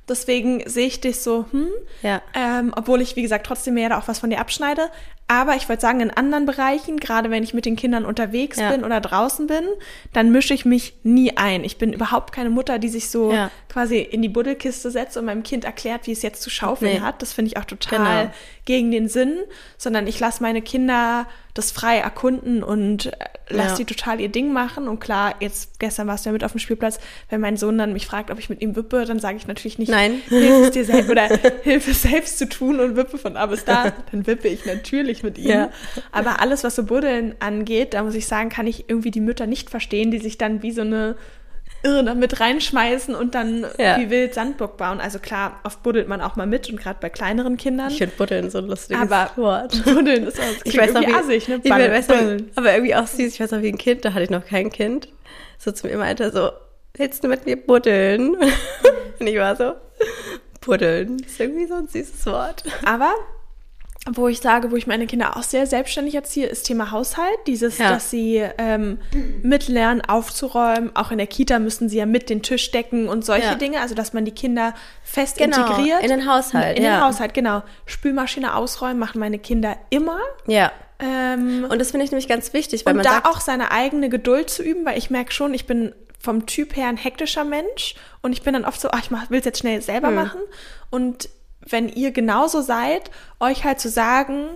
Deswegen 0.08 0.62
sehe 0.68 0.86
ich 0.86 1.00
dich 1.00 1.20
so, 1.20 1.46
hm, 1.50 1.68
Ja. 2.02 2.22
ähm, 2.34 2.72
obwohl 2.76 3.00
ich, 3.00 3.16
wie 3.16 3.22
gesagt, 3.22 3.46
trotzdem 3.46 3.74
mir 3.74 3.82
ja 3.84 3.88
da 3.90 3.98
auch 3.98 4.08
was 4.08 4.18
von 4.20 4.30
dir 4.30 4.40
abschneide. 4.40 4.88
Aber 5.30 5.56
ich 5.56 5.68
würde 5.68 5.82
sagen, 5.82 6.00
in 6.00 6.10
anderen 6.10 6.46
Bereichen, 6.46 6.96
gerade 6.96 7.30
wenn 7.30 7.42
ich 7.42 7.52
mit 7.52 7.66
den 7.66 7.76
Kindern 7.76 8.06
unterwegs 8.06 8.58
Ja. 8.58 8.70
bin 8.70 8.82
oder 8.82 8.98
draußen 9.00 9.46
bin, 9.46 9.62
dann 10.14 10.32
mische 10.32 10.54
ich 10.54 10.64
mich 10.64 10.94
nie 11.02 11.36
ein. 11.36 11.64
Ich 11.64 11.76
bin 11.76 11.92
überhaupt 11.92 12.32
keine 12.32 12.48
Mutter, 12.48 12.78
die 12.78 12.88
sich 12.88 13.10
so 13.10 13.30
Ja. 13.32 13.50
quasi 13.68 13.98
in 13.98 14.22
die 14.22 14.30
Buddelkiste 14.30 14.90
setzt 14.90 15.18
und 15.18 15.26
meinem 15.26 15.42
Kind 15.42 15.64
erklärt, 15.66 16.06
wie 16.06 16.12
es 16.12 16.22
jetzt 16.22 16.40
zu 16.40 16.48
schaufeln 16.48 16.94
Nee. 16.94 17.00
hat. 17.00 17.20
Das 17.20 17.34
finde 17.34 17.50
ich 17.50 17.58
auch 17.58 17.66
total 17.66 17.98
Genau. 18.24 18.30
Gegen 18.68 18.90
den 18.90 19.08
Sinn, 19.08 19.38
sondern 19.78 20.06
ich 20.06 20.20
lasse 20.20 20.42
meine 20.42 20.60
Kinder 20.60 21.26
das 21.54 21.70
frei 21.72 21.96
erkunden 21.96 22.62
und 22.62 23.06
äh, 23.06 23.12
lasse 23.48 23.70
Ja. 23.70 23.76
die 23.78 23.84
total 23.86 24.20
ihr 24.20 24.28
Ding 24.28 24.52
machen. 24.52 24.86
Und 24.86 25.00
klar, 25.00 25.34
jetzt 25.40 25.80
gestern 25.80 26.06
warst 26.06 26.24
du 26.24 26.28
ja 26.28 26.32
mit 26.34 26.44
auf 26.44 26.52
dem 26.52 26.58
Spielplatz, 26.60 27.00
wenn 27.30 27.40
mein 27.40 27.56
Sohn 27.56 27.78
dann 27.78 27.94
mich 27.94 28.06
fragt, 28.06 28.30
ob 28.30 28.38
ich 28.38 28.50
mit 28.50 28.60
ihm 28.60 28.76
wippe, 28.76 29.06
dann 29.06 29.18
sage 29.20 29.38
ich 29.38 29.46
natürlich 29.46 29.78
nicht, 29.78 29.88
Nein. 29.90 30.20
hilf 30.28 30.66
es 30.66 30.70
dir 30.72 30.84
selbst 30.84 31.10
oder 31.10 31.28
hilf 31.62 31.88
es 31.88 32.02
selbst 32.02 32.38
zu 32.38 32.46
tun 32.48 32.78
und 32.78 32.94
wippe 32.94 33.16
von 33.16 33.36
A 33.38 33.46
bis 33.46 33.64
da, 33.64 33.92
dann 34.12 34.26
wippe 34.26 34.46
ich 34.48 34.66
natürlich 34.66 35.22
mit 35.22 35.38
ihm. 35.38 35.48
Ja. 35.48 35.70
Aber 36.12 36.40
alles, 36.40 36.62
was 36.62 36.76
so 36.76 36.84
Buddeln 36.84 37.34
angeht, 37.40 37.94
da 37.94 38.02
muss 38.02 38.14
ich 38.14 38.26
sagen, 38.26 38.50
kann 38.50 38.66
ich 38.66 38.84
irgendwie 38.88 39.10
die 39.10 39.20
Mütter 39.22 39.46
nicht 39.46 39.70
verstehen, 39.70 40.10
die 40.10 40.18
sich 40.18 40.36
dann 40.36 40.62
wie 40.62 40.72
so 40.72 40.82
eine 40.82 41.16
Irre 41.82 42.02
damit 42.04 42.40
reinschmeißen 42.40 43.14
und 43.14 43.34
dann 43.34 43.64
Ja. 43.78 43.98
wie 43.98 44.10
wild 44.10 44.34
Sandburg 44.34 44.76
bauen. 44.76 45.00
Also 45.00 45.18
klar, 45.18 45.60
oft 45.64 45.82
buddelt 45.82 46.08
man 46.08 46.20
auch 46.20 46.34
mal 46.36 46.46
mit 46.46 46.68
und 46.68 46.76
gerade 46.80 46.98
bei 47.00 47.08
kleineren 47.08 47.56
Kindern. 47.56 47.90
Ich 47.90 47.98
finde 47.98 48.14
Buddeln 48.16 48.50
so 48.50 48.58
ein 48.58 48.66
lustiges 48.66 49.00
aber 49.00 49.30
Wort. 49.36 49.84
Buddeln 49.84 50.26
ist 50.26 50.40
auch 50.40 50.44
Ich 50.64 50.76
weiß 50.76 50.92
noch, 50.92 51.02
wie, 51.02 51.12
assig, 51.14 51.48
ne? 51.48 51.60
ich 51.62 51.70
Balle- 51.70 51.90
weiß 51.92 52.08
noch, 52.08 52.16
aber 52.56 52.72
irgendwie 52.74 52.94
auch 52.94 53.06
süß. 53.06 53.32
Ich 53.34 53.40
weiß 53.40 53.52
noch, 53.52 53.62
wie 53.62 53.68
ein 53.68 53.78
Kind, 53.78 54.04
da 54.04 54.12
hatte 54.12 54.24
ich 54.24 54.30
noch 54.30 54.44
kein 54.44 54.70
Kind. 54.70 55.08
so 55.58 55.70
zu 55.72 55.86
mir 55.86 55.96
meinte, 55.98 56.30
so, 56.32 56.50
willst 56.94 57.22
du 57.22 57.28
mit 57.28 57.46
mir 57.46 57.56
buddeln? 57.56 58.36
Und 59.20 59.26
ich 59.26 59.36
war 59.36 59.54
so, 59.56 59.72
buddeln, 60.60 61.18
ist 61.20 61.38
irgendwie 61.40 61.66
so 61.66 61.74
ein 61.74 61.86
süßes 61.88 62.26
Wort. 62.26 62.62
Aber 62.84 63.12
wo 64.12 64.28
ich 64.28 64.40
sage, 64.40 64.70
wo 64.70 64.76
ich 64.76 64.86
meine 64.86 65.06
Kinder 65.06 65.36
auch 65.36 65.42
sehr 65.42 65.66
selbstständig 65.66 66.14
erziehe, 66.14 66.46
ist 66.46 66.64
Thema 66.64 66.90
Haushalt. 66.90 67.38
Dieses, 67.46 67.78
ja. 67.78 67.90
dass 67.90 68.10
sie 68.10 68.44
ähm, 68.58 68.98
mitlernen, 69.42 70.00
aufzuräumen. 70.00 70.94
Auch 70.94 71.10
in 71.10 71.18
der 71.18 71.26
Kita 71.26 71.58
müssen 71.58 71.88
sie 71.88 71.98
ja 71.98 72.06
mit 72.06 72.30
den 72.30 72.42
Tisch 72.42 72.70
decken 72.70 73.08
und 73.08 73.24
solche 73.24 73.48
ja. 73.48 73.54
Dinge. 73.54 73.80
Also, 73.80 73.94
dass 73.94 74.12
man 74.12 74.24
die 74.24 74.32
Kinder 74.32 74.74
fest 75.02 75.38
genau, 75.38 75.58
integriert. 75.58 76.02
In 76.02 76.10
den 76.10 76.30
Haushalt. 76.30 76.78
In 76.78 76.84
ja. 76.84 76.96
den 76.96 77.04
Haushalt, 77.04 77.34
genau. 77.34 77.62
Spülmaschine 77.86 78.54
ausräumen 78.54 78.98
machen 78.98 79.18
meine 79.18 79.38
Kinder 79.38 79.76
immer. 79.90 80.20
Ja. 80.46 80.72
Ähm, 81.00 81.66
und 81.68 81.78
das 81.78 81.92
finde 81.92 82.04
ich 82.04 82.10
nämlich 82.10 82.28
ganz 82.28 82.52
wichtig, 82.52 82.84
weil 82.84 82.92
und 82.92 82.98
man 82.98 83.04
da 83.04 83.12
sagt, 83.12 83.26
auch 83.26 83.40
seine 83.40 83.70
eigene 83.70 84.08
Geduld 84.08 84.50
zu 84.50 84.62
üben, 84.62 84.84
weil 84.84 84.98
ich 84.98 85.10
merke 85.10 85.32
schon, 85.32 85.54
ich 85.54 85.66
bin 85.66 85.94
vom 86.18 86.46
Typ 86.46 86.76
her 86.76 86.88
ein 86.88 86.96
hektischer 86.96 87.44
Mensch 87.44 87.94
und 88.22 88.32
ich 88.32 88.42
bin 88.42 88.52
dann 88.54 88.64
oft 88.64 88.80
so, 88.80 88.90
ach, 88.90 89.00
ich 89.00 89.10
will 89.30 89.38
es 89.38 89.44
jetzt 89.44 89.60
schnell 89.60 89.80
selber 89.80 90.08
hm. 90.08 90.14
machen 90.16 90.40
und 90.90 91.28
wenn 91.70 91.88
ihr 91.88 92.10
genauso 92.12 92.60
seid, 92.60 93.10
euch 93.40 93.64
halt 93.64 93.80
zu 93.80 93.88
sagen, 93.88 94.48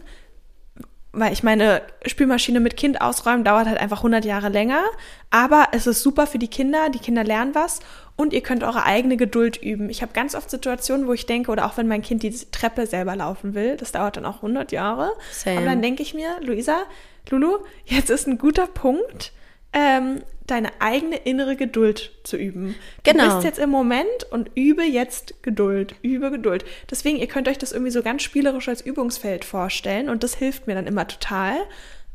weil 1.13 1.33
ich 1.33 1.43
meine, 1.43 1.83
Spülmaschine 2.07 2.59
mit 2.59 2.77
Kind 2.77 3.01
ausräumen 3.01 3.45
dauert 3.45 3.67
halt 3.67 3.79
einfach 3.79 3.99
100 3.99 4.25
Jahre 4.25 4.49
länger, 4.49 4.83
aber 5.31 5.69
es 5.73 5.87
ist 5.87 6.03
super 6.03 6.27
für 6.27 6.39
die 6.39 6.49
Kinder, 6.49 6.89
die 6.89 6.99
Kinder 6.99 7.23
lernen 7.23 7.55
was 7.55 7.81
und 8.17 8.33
ihr 8.33 8.41
könnt 8.41 8.65
eure 8.65 8.85
eigene 8.85 9.19
Geduld 9.19 9.59
üben. 9.59 9.91
Ich 9.91 10.01
habe 10.01 10.13
ganz 10.15 10.35
oft 10.35 10.51
Situationen, 10.51 11.07
wo 11.07 11.13
ich 11.13 11.27
denke, 11.27 11.51
oder 11.51 11.67
auch 11.67 11.77
wenn 11.77 11.87
mein 11.87 12.03
Kind 12.03 12.23
die 12.23 12.33
Treppe 12.51 12.87
selber 12.87 13.15
laufen 13.15 13.55
will, 13.55 13.77
das 13.77 13.93
dauert 13.93 14.17
dann 14.17 14.25
auch 14.25 14.37
100 14.37 14.73
Jahre, 14.73 15.13
Same. 15.33 15.59
aber 15.59 15.67
dann 15.67 15.83
denke 15.83 16.03
ich 16.03 16.15
mir, 16.15 16.37
Luisa, 16.41 16.83
Lulu, 17.29 17.59
jetzt 17.85 18.11
ist 18.11 18.27
ein 18.27 18.39
guter 18.39 18.67
Punkt, 18.67 19.33
ähm, 19.73 20.23
deine 20.47 20.71
eigene 20.81 21.17
innere 21.17 21.57
Geduld 21.57 22.11
zu 22.25 22.37
üben. 22.37 22.75
Genau. 23.05 23.25
Du 23.25 23.35
bist 23.35 23.45
jetzt 23.45 23.59
im 23.59 23.71
Moment 23.71 24.25
und 24.31 24.51
übe 24.55 24.83
jetzt 24.83 25.43
Geduld, 25.43 25.95
übe 26.03 26.31
Geduld. 26.31 26.65
Deswegen, 26.91 27.19
ihr 27.19 27.29
könnt 27.29 27.49
euch 27.49 27.59
das 27.59 27.73
irgendwie 27.73 27.93
so 27.93 28.03
ganz 28.03 28.23
spielerisch 28.23 28.69
als 28.69 28.81
Übungsfeld 28.81 29.45
vorstellen 29.45 30.09
und 30.09 30.23
das 30.23 30.35
hilft 30.35 30.67
mir 30.67 30.75
dann 30.75 30.87
immer 30.87 31.07
total. 31.07 31.57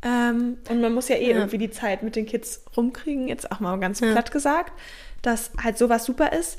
Ähm, 0.02 0.58
und 0.68 0.80
man 0.80 0.92
muss 0.92 1.08
ja 1.08 1.16
eh 1.16 1.30
ja. 1.30 1.36
irgendwie 1.36 1.58
die 1.58 1.70
Zeit 1.70 2.02
mit 2.02 2.14
den 2.16 2.26
Kids 2.26 2.64
rumkriegen, 2.76 3.28
jetzt 3.28 3.50
auch 3.50 3.60
mal 3.60 3.76
ganz 3.80 4.00
ja. 4.00 4.12
platt 4.12 4.30
gesagt, 4.30 4.72
dass 5.22 5.50
halt 5.62 5.78
sowas 5.78 6.04
super 6.04 6.32
ist. 6.32 6.58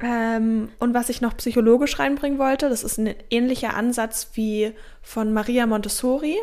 Ähm, 0.00 0.68
und 0.78 0.92
was 0.92 1.08
ich 1.08 1.22
noch 1.22 1.36
psychologisch 1.38 1.98
reinbringen 1.98 2.38
wollte, 2.38 2.68
das 2.68 2.84
ist 2.84 2.98
ein 2.98 3.14
ähnlicher 3.30 3.74
Ansatz 3.74 4.30
wie 4.34 4.72
von 5.00 5.32
Maria 5.32 5.66
Montessori. 5.66 6.36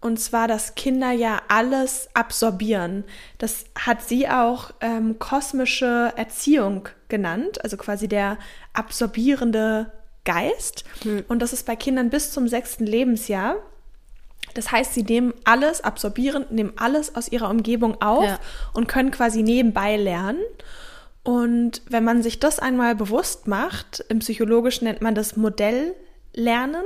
Und 0.00 0.18
zwar, 0.18 0.48
dass 0.48 0.74
Kinder 0.74 1.10
ja 1.10 1.42
alles 1.48 2.08
absorbieren. 2.14 3.04
Das 3.36 3.66
hat 3.78 4.02
sie 4.02 4.28
auch 4.28 4.70
ähm, 4.80 5.18
kosmische 5.18 6.12
Erziehung 6.16 6.88
genannt, 7.08 7.62
also 7.62 7.76
quasi 7.76 8.08
der 8.08 8.38
absorbierende 8.72 9.92
Geist. 10.24 10.84
Hm. 11.02 11.24
Und 11.28 11.40
das 11.40 11.52
ist 11.52 11.66
bei 11.66 11.76
Kindern 11.76 12.08
bis 12.08 12.32
zum 12.32 12.48
sechsten 12.48 12.86
Lebensjahr. 12.86 13.56
Das 14.54 14.72
heißt, 14.72 14.94
sie 14.94 15.02
nehmen 15.02 15.34
alles, 15.44 15.82
absorbieren, 15.82 16.46
nehmen 16.50 16.72
alles 16.76 17.14
aus 17.14 17.30
ihrer 17.30 17.50
Umgebung 17.50 18.00
auf 18.00 18.24
ja. 18.24 18.38
und 18.72 18.88
können 18.88 19.10
quasi 19.10 19.42
nebenbei 19.42 19.96
lernen. 19.96 20.42
Und 21.22 21.82
wenn 21.88 22.04
man 22.04 22.22
sich 22.22 22.40
das 22.40 22.58
einmal 22.58 22.94
bewusst 22.94 23.46
macht, 23.46 24.04
im 24.08 24.20
Psychologischen 24.20 24.86
nennt 24.86 25.02
man 25.02 25.14
das 25.14 25.36
Modelllernen, 25.36 26.84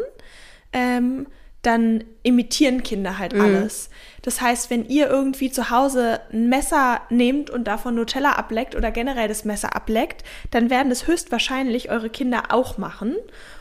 ähm, 0.73 1.27
dann 1.67 2.05
imitieren 2.23 2.83
Kinder 2.83 3.19
halt 3.19 3.35
mhm. 3.35 3.41
alles. 3.41 3.91
Das 4.23 4.41
heißt, 4.41 4.71
wenn 4.71 4.87
ihr 4.87 5.09
irgendwie 5.09 5.51
zu 5.51 5.71
Hause 5.71 6.21
ein 6.33 6.49
Messer 6.49 7.03
nehmt 7.11 7.51
und 7.51 7.65
davon 7.65 7.95
Nutella 7.95 8.33
ableckt 8.33 8.75
oder 8.75 8.91
generell 8.91 9.29
das 9.29 9.45
Messer 9.45 9.77
ableckt, 9.77 10.25
dann 10.51 10.71
werden 10.71 10.89
das 10.89 11.07
höchstwahrscheinlich 11.07 11.91
eure 11.91 12.11
Kinder 12.11 12.45
auch 12.49 12.79
machen 12.79 13.17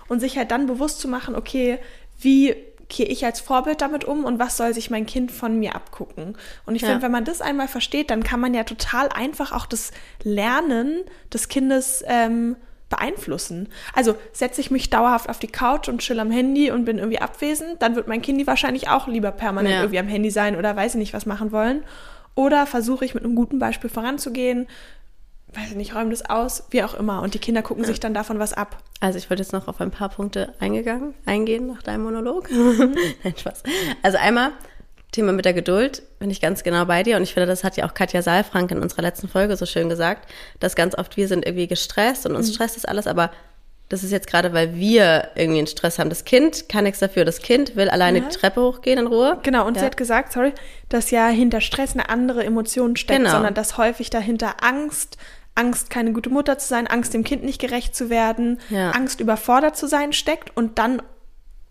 und 0.08 0.20
sich 0.20 0.38
halt 0.38 0.52
dann 0.52 0.68
bewusst 0.68 1.00
zu 1.00 1.08
machen, 1.08 1.36
okay, 1.36 1.80
wie 2.20 2.56
gehe 2.90 3.06
ich 3.06 3.26
als 3.26 3.40
Vorbild 3.40 3.82
damit 3.82 4.06
um 4.06 4.24
und 4.24 4.40
was 4.40 4.58
soll 4.58 4.74
sich 4.74 4.90
mein 4.90 5.06
Kind 5.06 5.32
von 5.32 5.58
mir 5.58 5.76
abgucken? 5.76 6.38
Und 6.66 6.76
ich 6.76 6.84
ja. 6.84 6.90
finde, 6.90 7.02
wenn 7.02 7.12
man 7.12 7.26
das 7.26 7.42
einmal 7.42 7.68
versteht, 7.68 8.10
dann 8.10 8.24
kann 8.24 8.40
man 8.40 8.54
ja 8.54 8.64
total 8.64 9.10
einfach 9.10 9.52
auch 9.52 9.66
das 9.66 9.92
Lernen 10.24 11.02
des 11.34 11.48
Kindes 11.50 12.04
ähm, 12.08 12.56
beeinflussen. 12.94 13.70
Also 13.94 14.16
setze 14.34 14.62
ich 14.62 14.70
mich 14.70 14.90
dauerhaft 14.92 15.30
auf 15.30 15.40
die 15.40 15.48
Couch 15.48 15.90
und 15.90 16.00
chill 16.00 16.20
am 16.20 16.30
Handy 16.30 16.70
und 16.70 16.86
bin 16.86 17.00
irgendwie 17.00 17.20
abwesend, 17.20 17.82
dann 17.82 17.96
wird 17.96 18.08
mein 18.08 18.22
Kind 18.22 18.46
wahrscheinlich 18.46 18.90
auch 18.90 19.08
lieber 19.08 19.32
permanent 19.32 19.74
ja. 19.74 19.82
irgendwie 19.82 20.00
am 20.00 20.08
Handy 20.08 20.30
sein 20.30 20.56
oder 20.56 20.76
weiß 20.76 20.94
ich 20.94 21.00
nicht, 21.00 21.14
was 21.14 21.26
machen 21.26 21.52
wollen. 21.52 21.84
Oder 22.36 22.66
versuche 22.66 23.06
ich 23.06 23.14
mit 23.14 23.24
einem 23.24 23.36
guten 23.36 23.60
Beispiel 23.60 23.90
voranzugehen, 23.90 24.68
weiß 25.54 25.72
ich 25.72 25.76
nicht, 25.76 25.96
räume 25.96 26.10
das 26.12 26.28
aus, 26.30 26.64
wie 26.72 26.84
auch 26.84 26.94
immer. 26.94 27.22
Und 27.22 27.34
die 27.34 27.40
Kinder 27.40 27.62
gucken 27.62 27.84
ja. 27.84 27.88
sich 27.88 28.00
dann 28.00 28.14
davon 28.14 28.40
was 28.40 28.54
ab. 28.54 28.78
Also 29.00 29.18
ich 29.18 29.30
wollte 29.30 29.42
jetzt 29.44 29.54
noch 29.54 29.68
auf 29.68 29.82
ein 29.82 29.92
paar 29.92 30.10
Punkte 30.10 30.54
eingegangen, 30.60 31.14
eingehen 31.26 31.68
nach 31.68 31.84
deinem 31.84 32.04
Monolog. 32.04 32.50
Nein, 33.24 33.34
Spaß. 33.38 33.64
Also 34.02 34.18
einmal, 34.18 34.52
Thema 35.14 35.32
mit 35.32 35.46
der 35.46 35.54
Geduld 35.54 36.02
bin 36.20 36.30
ich 36.30 36.42
ganz 36.42 36.64
genau 36.64 36.86
bei 36.86 37.04
dir 37.04 37.16
und 37.16 37.24
ich 37.24 37.34
finde, 37.34 37.48
das 37.48 37.64
hat 37.64 37.78
ja 37.78 37.86
auch 37.86 37.94
Katja 37.94 38.22
Saalfrank 38.22 38.70
in 38.72 38.80
unserer 38.80 39.04
letzten 39.04 39.30
Folge 39.30 39.56
so 39.56 39.66
schön 39.66 39.88
gesagt, 39.88 40.30
dass 40.60 40.76
ganz 40.76 40.98
oft 40.98 41.16
wir 41.16 41.30
sind 41.30 41.46
irgendwie 41.46 41.68
gestresst 41.68 42.26
und 42.26 42.36
uns 42.36 42.50
mhm. 42.50 42.54
stresst 42.54 42.76
das 42.76 42.86
alles, 42.86 43.08
aber 43.08 43.32
das 43.90 44.04
ist 44.04 44.12
jetzt 44.12 44.28
gerade, 44.28 44.54
weil 44.54 44.76
wir 44.76 45.30
irgendwie 45.36 45.60
einen 45.60 45.68
Stress 45.68 46.00
haben. 46.00 46.10
Das 46.10 46.26
Kind 46.26 46.68
kann 46.68 46.86
nichts 46.86 47.00
dafür. 47.00 47.26
Das 47.26 47.42
Kind 47.44 47.76
will 47.76 47.90
alleine 47.90 48.20
ja. 48.20 48.26
die 48.26 48.36
Treppe 48.36 48.62
hochgehen 48.62 48.98
in 48.98 49.06
Ruhe. 49.06 49.38
Genau, 49.44 49.68
und 49.68 49.76
ja. 49.76 49.82
sie 49.82 49.86
hat 49.86 49.98
gesagt, 49.98 50.34
sorry, 50.34 50.54
dass 50.90 51.12
ja 51.12 51.28
hinter 51.28 51.62
Stress 51.62 51.94
eine 51.94 52.10
andere 52.10 52.44
Emotion 52.44 52.96
steckt, 52.96 53.20
genau. 53.20 53.32
sondern 53.32 53.54
dass 53.54 53.78
häufig 53.78 54.10
dahinter 54.10 54.64
Angst, 54.64 55.18
Angst, 55.54 55.92
keine 55.92 56.12
gute 56.14 56.32
Mutter 56.32 56.58
zu 56.58 56.68
sein, 56.68 56.88
Angst, 56.88 57.14
dem 57.14 57.24
Kind 57.24 57.44
nicht 57.44 57.62
gerecht 57.62 57.96
zu 57.96 58.10
werden, 58.10 58.60
ja. 58.70 58.92
Angst, 58.92 59.20
überfordert 59.20 59.78
zu 59.78 59.88
sein 59.88 60.12
steckt 60.12 60.56
und 60.58 60.80
dann 60.80 61.02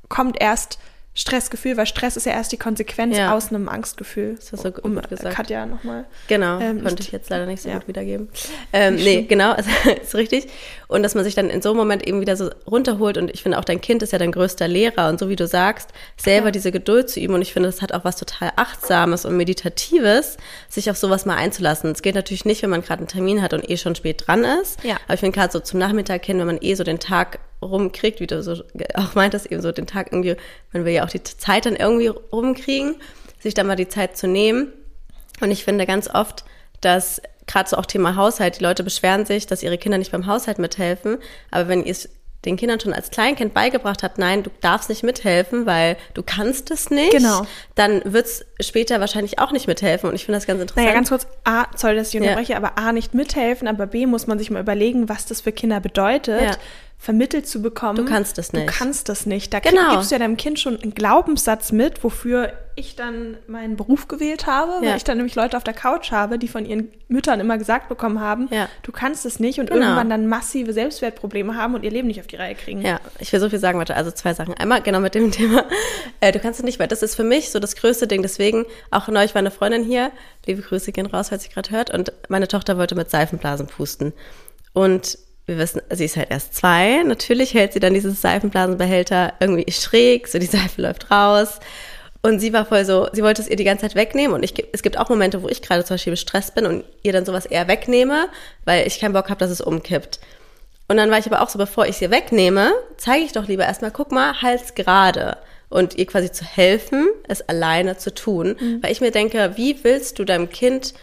kommt 0.09 0.41
erst 0.41 0.79
Stressgefühl, 1.15 1.77
weil 1.77 1.85
Stress 1.85 2.17
ist 2.17 2.25
ja 2.25 2.33
erst 2.33 2.53
die 2.53 2.57
Konsequenz 2.57 3.19
ja. 3.19 3.35
aus 3.35 3.51
einem 3.51 3.69
Angstgefühl. 3.69 4.37
Das 4.37 4.53
hast 4.53 4.65
du 4.65 4.73
gut 4.73 4.85
um, 4.85 4.95
gesagt. 4.95 5.35
Katja 5.35 5.67
nochmal. 5.67 6.07
Genau, 6.27 6.59
ähm, 6.59 6.83
konnte 6.83 7.03
ich 7.03 7.13
jetzt 7.13 7.29
leider 7.29 7.45
nicht 7.45 7.63
so 7.63 7.69
ja. 7.69 7.75
gut 7.75 7.89
wiedergeben. 7.89 8.31
Ähm, 8.73 8.95
nee, 8.95 9.23
genau, 9.23 9.53
also, 9.53 9.69
ist 9.91 10.15
richtig. 10.15 10.49
Und 10.89 11.03
dass 11.03 11.15
man 11.15 11.25
sich 11.25 11.35
dann 11.35 11.51
in 11.51 11.61
so 11.61 11.71
einem 11.71 11.79
Moment 11.79 12.07
eben 12.07 12.23
wieder 12.23 12.35
so 12.37 12.49
runterholt 12.67 13.19
und 13.19 13.31
ich 13.31 13.43
finde 13.43 13.59
auch 13.59 13.65
dein 13.65 13.83
Kind 13.83 14.03
ist 14.03 14.13
ja 14.13 14.19
dein 14.19 14.33
größter 14.33 14.67
Lehrer 14.69 15.11
und 15.11 15.21
so 15.21 15.29
wie 15.29 15.37
du 15.37 15.47
sagst, 15.47 15.91
selber 16.17 16.47
ja. 16.47 16.53
diese 16.53 16.73
Geduld 16.73 17.11
zu 17.11 17.21
üben 17.21 17.35
und 17.35 17.43
ich 17.43 17.53
finde, 17.53 17.69
das 17.69 17.83
hat 17.83 17.93
auch 17.93 18.05
was 18.05 18.17
total 18.17 18.53
Achtsames 18.57 19.27
und 19.27 19.37
Meditatives, 19.37 20.39
sich 20.71 20.91
auf 20.91 20.97
sowas 20.97 21.27
mal 21.27 21.37
einzulassen. 21.37 21.91
Es 21.93 22.01
geht 22.01 22.15
natürlich 22.15 22.47
nicht, 22.47 22.63
wenn 22.63 22.71
man 22.71 22.81
gerade 22.81 23.01
einen 23.01 23.09
Termin 23.09 23.43
hat 23.43 23.53
und 23.53 23.69
eh 23.69 23.77
schon 23.77 23.95
spät 23.95 24.27
dran 24.27 24.45
ist. 24.45 24.83
Ja. 24.83 24.97
Aber 25.05 25.15
ich 25.15 25.21
finde 25.21 25.39
gerade 25.39 25.53
so 25.53 25.61
zum 25.61 25.79
Nachmittag 25.79 26.25
hin, 26.25 26.39
wenn 26.39 26.47
man 26.47 26.59
eh 26.63 26.75
so 26.75 26.85
den 26.85 27.01
Tag 27.01 27.39
rumkriegt, 27.63 28.21
wie 28.21 28.27
du 28.27 28.43
so 28.43 28.63
auch 28.95 29.15
meintest, 29.15 29.47
eben 29.47 29.63
so 29.63 29.73
den 29.73 29.87
Tag 29.87 30.13
irgendwie, 30.13 30.37
man 30.73 30.85
will 30.85 30.93
ja 30.93 31.05
auch 31.05 31.11
die 31.11 31.23
Zeit 31.23 31.67
dann 31.67 31.77
irgendwie 31.77 32.09
rumkriegen, 32.09 32.97
sich 33.39 33.55
dann 33.55 33.67
mal 33.67 33.77
die 33.77 33.89
Zeit 33.89 34.17
zu 34.17 34.27
nehmen. 34.27 34.73
Und 35.41 35.51
ich 35.51 35.65
finde 35.65 35.87
ganz 35.87 36.09
oft, 36.09 36.45
dass 36.81 37.21
gerade 37.47 37.69
so 37.69 37.77
auch 37.77 37.87
Thema 37.87 38.17
Haushalt, 38.17 38.59
die 38.59 38.63
Leute 38.63 38.85
beschweren 38.85 39.27
sich, 39.27 39.47
dass 39.47 39.63
ihre 39.63 39.79
Kinder 39.79 39.99
nicht 39.99 40.13
beim 40.13 40.27
Haushalt 40.27 40.59
mithelfen. 40.59 41.19
Aber 41.51 41.69
wenn 41.69 41.85
ihr 41.85 41.93
es 41.93 42.09
den 42.45 42.57
Kindern 42.57 42.81
schon 42.81 42.93
als 42.93 43.11
Kleinkind 43.11 43.55
beigebracht 43.55 44.03
habt, 44.03 44.19
nein, 44.19 44.43
du 44.43 44.51
darfst 44.61 44.89
nicht 44.89 45.05
mithelfen, 45.05 45.65
weil 45.65 45.97
du 46.15 46.25
kannst 46.25 46.73
es 46.73 46.91
nicht, 46.91 47.13
genau. 47.13 47.47
dann 47.77 48.03
wird's 48.05 48.45
später 48.61 48.99
wahrscheinlich 48.99 49.39
auch 49.39 49.53
nicht 49.53 49.69
mithelfen. 49.69 50.09
Und 50.09 50.17
ich 50.17 50.25
finde 50.25 50.39
das 50.39 50.47
ganz 50.49 50.61
interessant. 50.61 50.85
Naja, 50.85 50.95
ganz 50.95 51.09
kurz, 51.09 51.27
A, 51.45 51.67
sorry, 51.77 51.95
dass 51.95 52.13
ich 52.13 52.21
unterbreche, 52.21 52.53
ja. 52.53 52.59
aber 52.59 52.79
A, 52.79 52.93
nicht 52.93 53.15
mithelfen, 53.15 53.69
aber 53.69 53.87
B, 53.87 54.07
muss 54.07 54.27
man 54.27 54.39
sich 54.41 54.51
mal 54.51 54.61
überlegen, 54.61 55.09
was 55.09 55.27
das 55.27 55.41
für 55.41 55.53
Kinder 55.53 55.79
bedeutet. 55.79 56.43
Ja 56.43 56.57
vermittelt 57.03 57.49
zu 57.49 57.61
bekommen. 57.61 57.97
Du 57.97 58.05
kannst 58.05 58.39
das 58.39 58.53
nicht. 58.53 58.69
Du 58.69 58.73
kannst 58.73 59.09
das 59.09 59.27
nicht. 59.27 59.53
Da 59.53 59.59
genau. 59.59 59.91
gibst 59.91 60.13
du 60.13 60.15
ja 60.15 60.21
deinem 60.21 60.37
Kind 60.37 60.61
schon 60.61 60.81
einen 60.81 60.95
Glaubenssatz 60.95 61.73
mit, 61.73 62.05
wofür 62.05 62.53
ich 62.77 62.95
dann 62.95 63.39
meinen 63.49 63.75
Beruf 63.75 64.07
gewählt 64.07 64.47
habe, 64.47 64.85
ja. 64.85 64.91
weil 64.93 64.97
ich 64.99 65.03
dann 65.03 65.17
nämlich 65.17 65.35
Leute 65.35 65.57
auf 65.57 65.65
der 65.65 65.75
Couch 65.75 66.13
habe, 66.13 66.39
die 66.39 66.47
von 66.47 66.65
ihren 66.65 66.93
Müttern 67.09 67.41
immer 67.41 67.59
gesagt 67.59 67.89
bekommen 67.89 68.21
haben, 68.21 68.47
ja. 68.53 68.69
du 68.85 68.93
kannst 68.93 69.27
es 69.27 69.41
nicht 69.41 69.59
und 69.59 69.69
genau. 69.69 69.81
irgendwann 69.83 70.11
dann 70.11 70.29
massive 70.29 70.73
Selbstwertprobleme 70.73 71.57
haben 71.57 71.75
und 71.75 71.83
ihr 71.83 71.91
Leben 71.91 72.07
nicht 72.07 72.21
auf 72.21 72.29
die 72.29 72.37
Reihe 72.37 72.55
kriegen. 72.55 72.83
Ja, 72.83 73.01
ich 73.19 73.33
will 73.33 73.41
so 73.41 73.51
viel 73.51 73.59
sagen, 73.59 73.81
warte, 73.81 73.97
also 73.97 74.13
zwei 74.13 74.33
Sachen. 74.33 74.55
Einmal 74.55 74.81
genau 74.81 75.01
mit 75.01 75.17
dem 75.17 75.31
Thema, 75.33 75.65
äh, 76.21 76.31
du 76.31 76.39
kannst 76.39 76.61
es 76.61 76.65
nicht, 76.65 76.79
weil 76.79 76.87
das 76.87 77.03
ist 77.03 77.17
für 77.17 77.25
mich 77.25 77.51
so 77.51 77.59
das 77.59 77.75
größte 77.75 78.07
Ding. 78.07 78.23
Deswegen, 78.23 78.65
auch 78.93 79.09
neulich 79.09 79.35
war 79.35 79.41
eine 79.41 79.51
Freundin 79.51 79.83
hier, 79.83 80.13
liebe 80.47 80.63
Grüße 80.63 80.93
gehen 80.93 81.07
raus, 81.07 81.31
falls 81.31 81.43
sie 81.43 81.49
gerade 81.49 81.71
hört, 81.71 81.91
und 81.91 82.13
meine 82.29 82.47
Tochter 82.47 82.79
wollte 82.79 82.95
mit 82.95 83.11
Seifenblasen 83.11 83.67
pusten. 83.67 84.13
Und 84.73 85.19
wir 85.47 85.59
wissen, 85.59 85.83
sie 85.91 86.05
ist 86.05 86.17
halt 86.17 86.31
erst 86.31 86.55
zwei. 86.55 87.03
Natürlich 87.03 87.55
hält 87.55 87.73
sie 87.73 87.81
dann 87.81 87.95
dieses 87.95 88.21
Seifenblasenbehälter 88.21 89.35
irgendwie 89.41 89.71
schräg, 89.73 90.29
so 90.29 90.39
die 90.39 90.47
Seife 90.47 90.83
läuft 90.83 91.11
raus. 91.11 91.59
Und 92.23 92.39
sie 92.39 92.53
war 92.53 92.65
voll 92.65 92.85
so, 92.85 93.09
sie 93.13 93.23
wollte 93.25 93.43
es 93.43 93.49
ihr 93.49 93.57
die 93.57 93.65
ganze 93.65 93.83
Zeit 93.83 93.97
wegnehmen. 93.97 94.35
Und 94.35 94.45
ich, 94.45 94.55
es 94.73 94.83
gibt 94.83 94.97
auch 94.97 95.09
Momente, 95.09 95.43
wo 95.43 95.49
ich 95.49 95.61
gerade 95.61 95.85
zum 95.85 95.95
Beispiel 95.95 96.13
gestresst 96.13 96.55
bin 96.55 96.67
und 96.67 96.85
ihr 97.03 97.13
dann 97.13 97.25
sowas 97.25 97.47
eher 97.47 97.67
wegnehme, 97.67 98.29
weil 98.65 98.87
ich 98.87 99.01
keinen 99.01 99.13
Bock 99.13 99.29
habe, 99.29 99.41
dass 99.41 99.51
es 99.51 99.61
umkippt. 99.61 100.21
Und 100.87 100.99
dann 100.99 101.11
war 101.11 101.19
ich 101.19 101.27
aber 101.27 101.41
auch 101.41 101.49
so, 101.49 101.59
bevor 101.59 101.87
ich 101.87 101.97
sie 101.97 102.11
wegnehme, 102.11 102.73
zeige 102.97 103.25
ich 103.25 103.33
doch 103.33 103.49
lieber 103.49 103.65
erstmal, 103.65 103.91
guck 103.91 104.13
mal, 104.13 104.41
Hals 104.41 104.75
gerade. 104.75 105.39
Und 105.69 105.97
ihr 105.97 106.07
quasi 106.07 106.31
zu 106.31 106.45
helfen, 106.45 107.09
es 107.27 107.49
alleine 107.49 107.97
zu 107.97 108.15
tun. 108.15 108.57
Mhm. 108.61 108.83
Weil 108.83 108.93
ich 108.93 109.01
mir 109.01 109.11
denke, 109.11 109.53
wie 109.57 109.83
willst 109.83 110.19
du 110.19 110.25
deinem 110.25 110.51
Kind 110.51 110.95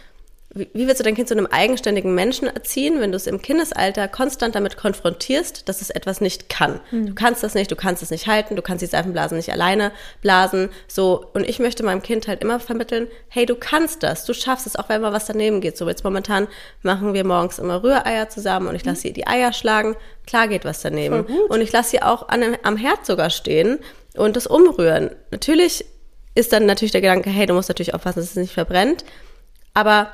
wie, 0.52 0.68
wie 0.72 0.86
willst 0.88 0.98
du 0.98 1.04
dein 1.04 1.14
Kind 1.14 1.28
zu 1.28 1.34
einem 1.34 1.46
eigenständigen 1.46 2.12
Menschen 2.12 2.48
erziehen, 2.48 3.00
wenn 3.00 3.12
du 3.12 3.16
es 3.16 3.28
im 3.28 3.40
Kindesalter 3.40 4.08
konstant 4.08 4.56
damit 4.56 4.76
konfrontierst, 4.76 5.68
dass 5.68 5.80
es 5.80 5.90
etwas 5.90 6.20
nicht 6.20 6.48
kann? 6.48 6.80
Mhm. 6.90 7.06
Du 7.06 7.14
kannst 7.14 7.44
das 7.44 7.54
nicht, 7.54 7.70
du 7.70 7.76
kannst 7.76 8.02
es 8.02 8.10
nicht 8.10 8.26
halten, 8.26 8.56
du 8.56 8.62
kannst 8.62 8.82
die 8.82 8.86
Seifenblasen 8.86 9.36
nicht 9.36 9.52
alleine 9.52 9.92
blasen, 10.22 10.70
so. 10.88 11.24
Und 11.34 11.48
ich 11.48 11.60
möchte 11.60 11.84
meinem 11.84 12.02
Kind 12.02 12.26
halt 12.26 12.42
immer 12.42 12.58
vermitteln, 12.58 13.06
hey, 13.28 13.46
du 13.46 13.54
kannst 13.54 14.02
das, 14.02 14.24
du 14.24 14.34
schaffst 14.34 14.66
es, 14.66 14.74
auch 14.74 14.88
wenn 14.88 15.00
mal 15.00 15.12
was 15.12 15.26
daneben 15.26 15.60
geht. 15.60 15.76
So 15.76 15.88
jetzt 15.88 16.02
momentan 16.02 16.48
machen 16.82 17.14
wir 17.14 17.24
morgens 17.24 17.60
immer 17.60 17.84
Rühreier 17.84 18.28
zusammen 18.28 18.66
und 18.66 18.74
ich 18.74 18.84
lasse 18.84 19.02
sie 19.02 19.12
die 19.12 19.28
Eier 19.28 19.52
schlagen. 19.52 19.94
Klar 20.26 20.48
geht 20.48 20.64
was 20.64 20.82
daneben. 20.82 21.26
Und 21.48 21.60
ich 21.60 21.72
lasse 21.72 21.90
sie 21.90 22.02
auch 22.02 22.28
an, 22.28 22.56
am 22.62 22.76
Herd 22.76 23.06
sogar 23.06 23.30
stehen 23.30 23.78
und 24.16 24.34
das 24.34 24.48
umrühren. 24.48 25.10
Natürlich 25.30 25.84
ist 26.34 26.52
dann 26.52 26.66
natürlich 26.66 26.92
der 26.92 27.00
Gedanke, 27.00 27.30
hey, 27.30 27.46
du 27.46 27.54
musst 27.54 27.68
natürlich 27.68 27.94
aufpassen, 27.94 28.20
dass 28.20 28.30
es 28.30 28.36
nicht 28.36 28.52
verbrennt. 28.52 29.04
Aber 29.74 30.12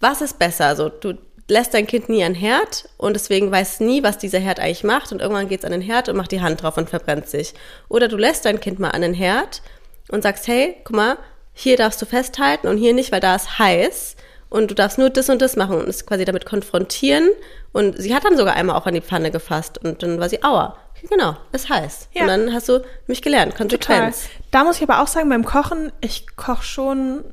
was 0.00 0.20
ist 0.20 0.38
besser? 0.38 0.66
Also 0.66 0.88
du 0.88 1.14
lässt 1.48 1.74
dein 1.74 1.86
Kind 1.86 2.08
nie 2.08 2.22
an 2.24 2.34
Herd 2.34 2.88
und 2.98 3.14
deswegen 3.14 3.50
weiß 3.50 3.80
nie, 3.80 4.02
was 4.02 4.18
dieser 4.18 4.38
Herd 4.38 4.60
eigentlich 4.60 4.84
macht 4.84 5.12
und 5.12 5.20
irgendwann 5.20 5.48
geht's 5.48 5.64
an 5.64 5.72
den 5.72 5.80
Herd 5.80 6.08
und 6.08 6.16
macht 6.16 6.30
die 6.30 6.42
Hand 6.42 6.62
drauf 6.62 6.76
und 6.76 6.90
verbrennt 6.90 7.28
sich. 7.28 7.54
Oder 7.88 8.08
du 8.08 8.16
lässt 8.16 8.44
dein 8.44 8.60
Kind 8.60 8.78
mal 8.78 8.90
an 8.90 9.02
den 9.02 9.14
Herd 9.14 9.62
und 10.10 10.22
sagst, 10.22 10.46
hey, 10.46 10.76
guck 10.84 10.96
mal, 10.96 11.18
hier 11.54 11.76
darfst 11.76 12.00
du 12.02 12.06
festhalten 12.06 12.68
und 12.68 12.76
hier 12.76 12.92
nicht, 12.92 13.12
weil 13.12 13.20
da 13.20 13.34
ist 13.34 13.58
heiß 13.58 14.16
und 14.50 14.70
du 14.70 14.74
darfst 14.74 14.98
nur 14.98 15.10
das 15.10 15.28
und 15.28 15.42
das 15.42 15.56
machen 15.56 15.78
und 15.78 15.88
es 15.88 16.06
quasi 16.06 16.24
damit 16.24 16.46
konfrontieren 16.46 17.28
und 17.72 18.00
sie 18.00 18.14
hat 18.14 18.24
dann 18.24 18.36
sogar 18.36 18.54
einmal 18.54 18.76
auch 18.76 18.86
an 18.86 18.94
die 18.94 19.00
Pfanne 19.00 19.30
gefasst 19.30 19.78
und 19.82 20.02
dann 20.02 20.20
war 20.20 20.28
sie, 20.28 20.42
aua, 20.42 20.76
Genau, 21.08 21.36
ist 21.52 21.68
heiß. 21.68 22.08
Ja. 22.12 22.22
Und 22.22 22.28
dann 22.28 22.52
hast 22.52 22.68
du 22.68 22.82
mich 23.06 23.22
gelernt, 23.22 23.54
Konsequenz. 23.54 24.22
Total. 24.22 24.42
Da 24.50 24.64
muss 24.64 24.76
ich 24.76 24.82
aber 24.82 25.02
auch 25.02 25.06
sagen, 25.06 25.28
beim 25.28 25.44
Kochen, 25.44 25.92
ich 26.00 26.36
koche 26.36 26.62
schon, 26.62 27.24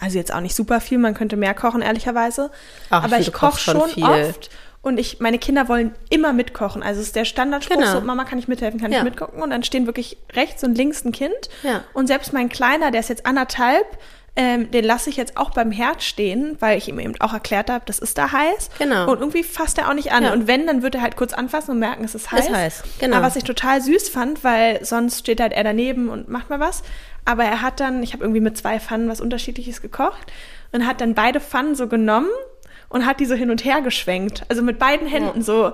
also 0.00 0.18
jetzt 0.18 0.32
auch 0.32 0.40
nicht 0.40 0.54
super 0.54 0.80
viel, 0.80 0.98
man 0.98 1.14
könnte 1.14 1.36
mehr 1.36 1.54
kochen, 1.54 1.82
ehrlicherweise. 1.82 2.50
Ach, 2.90 3.04
aber 3.04 3.18
ich, 3.18 3.28
ich 3.28 3.32
koche 3.32 3.58
schon 3.58 3.88
viel. 3.88 4.04
oft. 4.04 4.50
Und 4.82 4.98
ich, 4.98 5.18
meine 5.18 5.38
Kinder 5.38 5.68
wollen 5.68 5.94
immer 6.10 6.34
mitkochen. 6.34 6.82
Also 6.82 7.00
es 7.00 7.06
ist 7.06 7.16
der 7.16 7.24
Standardspruch, 7.24 7.78
genau. 7.78 7.90
so, 7.90 8.00
Mama, 8.02 8.24
kann 8.24 8.38
ich 8.38 8.48
mithelfen, 8.48 8.78
kann 8.78 8.92
ja. 8.92 8.98
ich 8.98 9.04
mitgucken? 9.04 9.42
Und 9.42 9.48
dann 9.48 9.62
stehen 9.62 9.86
wirklich 9.86 10.18
rechts 10.34 10.62
und 10.62 10.76
links 10.76 11.04
ein 11.06 11.12
Kind. 11.12 11.34
Ja. 11.62 11.84
Und 11.94 12.06
selbst 12.06 12.34
mein 12.34 12.50
Kleiner, 12.50 12.90
der 12.90 13.00
ist 13.00 13.08
jetzt 13.08 13.24
anderthalb, 13.24 13.86
ähm, 14.36 14.70
den 14.70 14.84
lasse 14.84 15.10
ich 15.10 15.16
jetzt 15.16 15.36
auch 15.36 15.50
beim 15.50 15.70
Herd 15.70 16.02
stehen, 16.02 16.56
weil 16.58 16.76
ich 16.76 16.88
ihm 16.88 16.98
eben 16.98 17.14
auch 17.20 17.32
erklärt 17.32 17.70
habe, 17.70 17.84
das 17.86 18.00
ist 18.00 18.18
da 18.18 18.32
heiß. 18.32 18.70
Genau. 18.78 19.10
Und 19.10 19.20
irgendwie 19.20 19.44
fasst 19.44 19.78
er 19.78 19.88
auch 19.88 19.94
nicht 19.94 20.12
an. 20.12 20.24
Ja. 20.24 20.32
Und 20.32 20.48
wenn, 20.48 20.66
dann 20.66 20.82
wird 20.82 20.96
er 20.96 21.02
halt 21.02 21.16
kurz 21.16 21.32
anfassen 21.32 21.72
und 21.72 21.78
merken, 21.78 22.04
es 22.04 22.16
ist 22.16 22.32
heiß. 22.32 22.46
Ist 22.46 22.54
heiß, 22.54 22.82
genau. 22.98 23.16
Aber 23.16 23.26
was 23.26 23.36
ich 23.36 23.44
total 23.44 23.80
süß 23.80 24.08
fand, 24.08 24.42
weil 24.42 24.84
sonst 24.84 25.20
steht 25.20 25.40
halt 25.40 25.52
er 25.52 25.62
daneben 25.62 26.08
und 26.08 26.28
macht 26.28 26.50
mal 26.50 26.58
was. 26.58 26.82
Aber 27.24 27.44
er 27.44 27.62
hat 27.62 27.78
dann, 27.78 28.02
ich 28.02 28.12
habe 28.12 28.24
irgendwie 28.24 28.40
mit 28.40 28.58
zwei 28.58 28.80
Pfannen 28.80 29.08
was 29.08 29.20
Unterschiedliches 29.20 29.80
gekocht 29.80 30.32
und 30.72 30.86
hat 30.86 31.00
dann 31.00 31.14
beide 31.14 31.40
Pfannen 31.40 31.76
so 31.76 31.86
genommen 31.86 32.28
und 32.88 33.06
hat 33.06 33.20
die 33.20 33.26
so 33.26 33.34
hin 33.34 33.50
und 33.50 33.64
her 33.64 33.82
geschwenkt. 33.82 34.44
Also 34.48 34.62
mit 34.62 34.78
beiden 34.80 35.06
Händen 35.06 35.38
ja. 35.38 35.44
so 35.44 35.72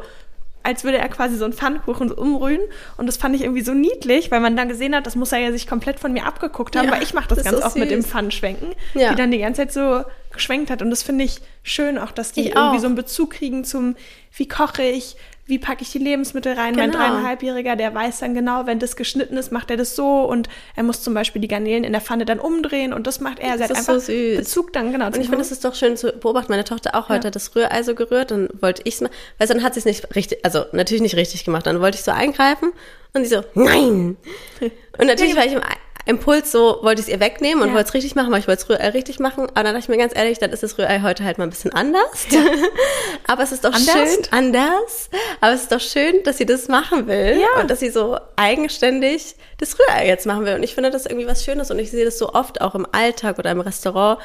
als 0.62 0.84
würde 0.84 0.98
er 0.98 1.08
quasi 1.08 1.36
so 1.36 1.44
einen 1.44 1.54
Pfannkuchen 1.54 2.08
so 2.08 2.16
umrühren. 2.16 2.60
Und 2.96 3.06
das 3.06 3.16
fand 3.16 3.34
ich 3.34 3.42
irgendwie 3.42 3.62
so 3.62 3.72
niedlich, 3.72 4.30
weil 4.30 4.40
man 4.40 4.56
dann 4.56 4.68
gesehen 4.68 4.94
hat, 4.94 5.06
das 5.06 5.16
muss 5.16 5.32
er 5.32 5.38
ja 5.38 5.52
sich 5.52 5.66
komplett 5.66 5.98
von 5.98 6.12
mir 6.12 6.26
abgeguckt 6.26 6.76
haben, 6.76 6.86
ja, 6.86 6.92
weil 6.92 7.02
ich 7.02 7.14
mache 7.14 7.28
das, 7.28 7.38
das, 7.38 7.46
ganz 7.46 7.62
oft 7.62 7.74
süß. 7.74 7.80
mit 7.80 7.90
dem 7.90 8.02
Pfannschwenken, 8.02 8.74
ja. 8.94 9.10
die 9.10 9.16
dann 9.16 9.30
die 9.30 9.38
ganze 9.38 9.62
Zeit 9.62 9.72
so 9.72 10.04
geschwenkt 10.32 10.70
hat. 10.70 10.82
Und 10.82 10.90
das 10.90 11.02
finde 11.02 11.24
ich 11.24 11.40
schön 11.62 11.98
auch, 11.98 12.12
dass 12.12 12.32
die 12.32 12.40
ich 12.40 12.46
irgendwie 12.54 12.76
auch. 12.76 12.80
so 12.80 12.86
einen 12.86 12.94
Bezug 12.94 13.30
kriegen 13.30 13.64
zum, 13.64 13.96
wie 14.36 14.48
koche 14.48 14.82
ich, 14.82 15.16
wie 15.50 15.58
packe 15.58 15.82
ich 15.82 15.90
die 15.90 15.98
Lebensmittel 15.98 16.54
rein. 16.54 16.74
Genau. 16.74 16.86
Mein 16.86 16.92
dreieinhalbjähriger, 16.92 17.76
der 17.76 17.94
weiß 17.94 18.20
dann 18.20 18.34
genau, 18.34 18.66
wenn 18.66 18.78
das 18.78 18.96
geschnitten 18.96 19.36
ist, 19.36 19.52
macht 19.52 19.70
er 19.70 19.76
das 19.76 19.94
so 19.94 20.22
und 20.22 20.48
er 20.76 20.82
muss 20.82 21.02
zum 21.02 21.12
Beispiel 21.12 21.42
die 21.42 21.48
Garnelen 21.48 21.84
in 21.84 21.92
der 21.92 22.00
Pfanne 22.00 22.24
dann 22.24 22.38
umdrehen 22.38 22.92
und 22.92 23.06
das 23.06 23.20
macht 23.20 23.38
er. 23.38 23.56
Er 23.56 23.64
hat 23.64 23.76
einfach 23.76 24.00
so 24.00 24.12
Bezug 24.12 24.72
dann, 24.72 24.92
genau. 24.92 25.06
Und 25.06 25.18
ich 25.18 25.28
finde, 25.28 25.42
es 25.42 25.52
ist 25.52 25.64
doch 25.64 25.74
schön 25.74 25.96
zu 25.96 26.12
beobachten. 26.12 26.50
Meine 26.50 26.64
Tochter 26.64 26.94
auch 26.94 27.08
heute 27.10 27.28
ja. 27.28 27.30
das 27.30 27.54
Rührei 27.54 27.82
so 27.82 27.94
gerührt, 27.94 28.30
dann 28.30 28.48
wollte 28.60 28.82
ich 28.84 28.94
es 28.94 29.00
mal, 29.02 29.10
weil 29.38 29.48
dann 29.48 29.62
hat 29.62 29.74
sie 29.74 29.80
es 29.80 29.84
nicht 29.84 30.14
richtig, 30.14 30.44
also 30.44 30.64
natürlich 30.72 31.02
nicht 31.02 31.16
richtig 31.16 31.44
gemacht. 31.44 31.66
Dann 31.66 31.80
wollte 31.80 31.98
ich 31.98 32.04
so 32.04 32.12
eingreifen 32.12 32.72
und 33.12 33.24
sie 33.24 33.34
so, 33.34 33.42
nein! 33.54 34.16
Und 34.98 35.06
natürlich 35.06 35.34
war 35.34 35.46
ich 35.46 35.52
im 35.52 35.62
Impuls 36.06 36.50
so, 36.50 36.78
wollte 36.82 37.00
ich 37.00 37.08
es 37.08 37.12
ihr 37.12 37.20
wegnehmen 37.20 37.62
und 37.62 37.68
ja. 37.68 37.74
wollte 37.74 37.88
es 37.88 37.94
richtig 37.94 38.14
machen, 38.14 38.32
weil 38.32 38.40
ich 38.40 38.48
wollte 38.48 38.62
es 38.62 38.68
Rührei 38.68 38.88
richtig 38.90 39.20
machen. 39.20 39.44
Aber 39.48 39.64
dann 39.64 39.74
dachte 39.74 39.78
ich 39.78 39.88
mir 39.88 39.98
ganz 39.98 40.14
ehrlich, 40.16 40.38
dann 40.38 40.50
ist 40.50 40.62
das 40.62 40.78
Rührei 40.78 41.00
heute 41.02 41.24
halt 41.24 41.38
mal 41.38 41.44
ein 41.44 41.50
bisschen 41.50 41.72
anders. 41.72 42.26
Ja. 42.30 42.40
aber 43.26 43.42
es 43.42 43.52
ist 43.52 43.64
doch 43.64 43.72
anders? 43.72 43.94
schön, 43.94 44.24
anders. 44.30 45.10
Aber 45.40 45.52
es 45.52 45.62
ist 45.62 45.72
doch 45.72 45.80
schön, 45.80 46.22
dass 46.24 46.38
sie 46.38 46.46
das 46.46 46.68
machen 46.68 47.06
will. 47.06 47.40
Ja. 47.40 47.60
Und 47.60 47.70
dass 47.70 47.80
sie 47.80 47.90
so 47.90 48.18
eigenständig 48.36 49.36
das 49.58 49.78
Rührei 49.78 50.06
jetzt 50.06 50.26
machen 50.26 50.44
will. 50.44 50.54
Und 50.54 50.62
ich 50.62 50.74
finde 50.74 50.90
das 50.90 51.06
irgendwie 51.06 51.26
was 51.26 51.44
Schönes. 51.44 51.70
Und 51.70 51.78
ich 51.78 51.90
sehe 51.90 52.04
das 52.04 52.18
so 52.18 52.32
oft 52.32 52.60
auch 52.60 52.74
im 52.74 52.86
Alltag 52.92 53.38
oder 53.38 53.50
im 53.50 53.60
Restaurant, 53.60 54.20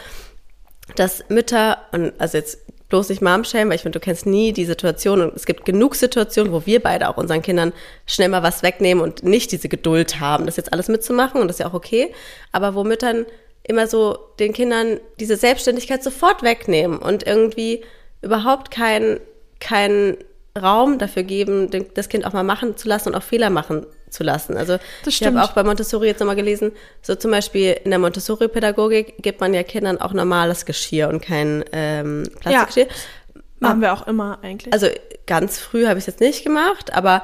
dass 0.95 1.27
Mütter, 1.29 1.79
und 1.91 2.13
also 2.19 2.37
jetzt 2.37 2.59
bloß 2.89 3.09
nicht 3.09 3.21
Momshame, 3.21 3.69
weil 3.69 3.75
ich 3.75 3.81
finde, 3.81 3.99
du 3.99 4.03
kennst 4.03 4.25
nie 4.25 4.53
die 4.53 4.65
Situation 4.65 5.21
und 5.21 5.35
es 5.35 5.45
gibt 5.45 5.65
genug 5.65 5.95
Situationen, 5.95 6.53
wo 6.53 6.65
wir 6.65 6.81
beide 6.81 7.09
auch 7.09 7.17
unseren 7.17 7.41
Kindern 7.41 7.73
schnell 8.05 8.29
mal 8.29 8.43
was 8.43 8.63
wegnehmen 8.63 9.03
und 9.03 9.23
nicht 9.23 9.51
diese 9.51 9.69
Geduld 9.69 10.19
haben, 10.19 10.45
das 10.45 10.57
jetzt 10.57 10.71
alles 10.71 10.87
mitzumachen 10.87 11.41
und 11.41 11.47
das 11.47 11.55
ist 11.55 11.61
ja 11.61 11.67
auch 11.67 11.73
okay, 11.73 12.13
aber 12.51 12.75
wo 12.75 12.83
Müttern 12.83 13.25
immer 13.63 13.87
so 13.87 14.17
den 14.39 14.53
Kindern 14.53 14.99
diese 15.19 15.35
Selbstständigkeit 15.35 16.03
sofort 16.03 16.43
wegnehmen 16.43 16.99
und 16.99 17.25
irgendwie 17.25 17.83
überhaupt 18.21 18.71
keinen 18.71 19.19
kein 19.59 20.17
Raum 20.59 20.99
dafür 20.99 21.23
geben, 21.23 21.69
das 21.93 22.09
Kind 22.09 22.25
auch 22.25 22.33
mal 22.33 22.43
machen 22.43 22.77
zu 22.77 22.87
lassen 22.87 23.09
und 23.09 23.15
auch 23.15 23.23
Fehler 23.23 23.49
machen 23.49 23.85
zu 24.09 24.23
lassen. 24.23 24.57
Also 24.57 24.77
ich 25.05 25.23
habe 25.23 25.43
auch 25.43 25.51
bei 25.53 25.63
Montessori 25.63 26.07
jetzt 26.07 26.19
nochmal 26.19 26.35
gelesen, 26.35 26.71
so 27.01 27.15
zum 27.15 27.31
Beispiel 27.31 27.77
in 27.83 27.91
der 27.91 27.99
Montessori-Pädagogik 27.99 29.21
gibt 29.21 29.41
man 29.41 29.53
ja 29.53 29.63
Kindern 29.63 29.99
auch 29.99 30.13
normales 30.13 30.65
Geschirr 30.65 31.09
und 31.09 31.21
kein 31.21 31.63
ähm, 31.71 32.23
Plastikgeschirr. 32.39 32.87
Ja, 32.87 33.41
machen 33.59 33.81
wir 33.81 33.93
auch 33.93 34.07
immer 34.07 34.39
eigentlich. 34.41 34.73
Also 34.73 34.87
ganz 35.25 35.59
früh 35.59 35.87
habe 35.87 35.99
ich 35.99 36.03
es 36.03 36.07
jetzt 36.07 36.21
nicht 36.21 36.43
gemacht, 36.43 36.93
aber 36.93 37.23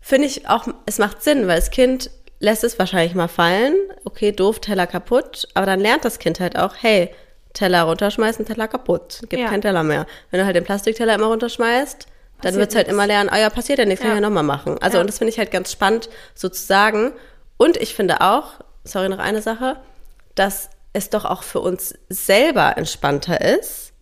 finde 0.00 0.26
ich 0.26 0.48
auch, 0.48 0.66
es 0.86 0.98
macht 0.98 1.22
Sinn, 1.22 1.46
weil 1.46 1.56
das 1.56 1.70
Kind 1.70 2.10
lässt 2.38 2.64
es 2.64 2.78
wahrscheinlich 2.78 3.14
mal 3.14 3.28
fallen. 3.28 3.74
Okay, 4.04 4.32
doof, 4.32 4.60
Teller 4.60 4.86
kaputt. 4.86 5.48
Aber 5.54 5.66
dann 5.66 5.80
lernt 5.80 6.04
das 6.04 6.18
Kind 6.18 6.40
halt 6.40 6.58
auch, 6.58 6.74
hey, 6.80 7.10
Teller 7.54 7.82
runterschmeißen, 7.82 8.44
Teller 8.44 8.68
kaputt. 8.68 9.20
Gibt 9.28 9.42
ja. 9.42 9.48
keinen 9.48 9.62
Teller 9.62 9.82
mehr. 9.82 10.06
Wenn 10.30 10.40
du 10.40 10.46
halt 10.46 10.56
den 10.56 10.64
Plastikteller 10.64 11.14
immer 11.14 11.26
runterschmeißt, 11.26 12.06
dann 12.42 12.54
wird 12.56 12.70
es 12.70 12.76
halt 12.76 12.88
immer 12.88 13.06
lernen, 13.06 13.30
ah 13.30 13.38
ja, 13.38 13.50
passiert 13.50 13.78
ja 13.78 13.84
nichts, 13.84 14.02
kann 14.02 14.12
ich 14.12 14.16
ja 14.16 14.20
nochmal 14.20 14.42
machen. 14.42 14.76
Also, 14.80 14.98
ja. 14.98 15.00
und 15.00 15.06
das 15.08 15.18
finde 15.18 15.32
ich 15.32 15.38
halt 15.38 15.50
ganz 15.50 15.72
spannend 15.72 16.08
sozusagen. 16.34 17.12
Und 17.56 17.76
ich 17.76 17.94
finde 17.94 18.20
auch, 18.20 18.60
sorry, 18.84 19.08
noch 19.08 19.18
eine 19.18 19.42
Sache, 19.42 19.76
dass 20.34 20.70
es 20.92 21.10
doch 21.10 21.24
auch 21.24 21.42
für 21.42 21.60
uns 21.60 21.94
selber 22.08 22.76
entspannter 22.76 23.40
ist, 23.40 23.92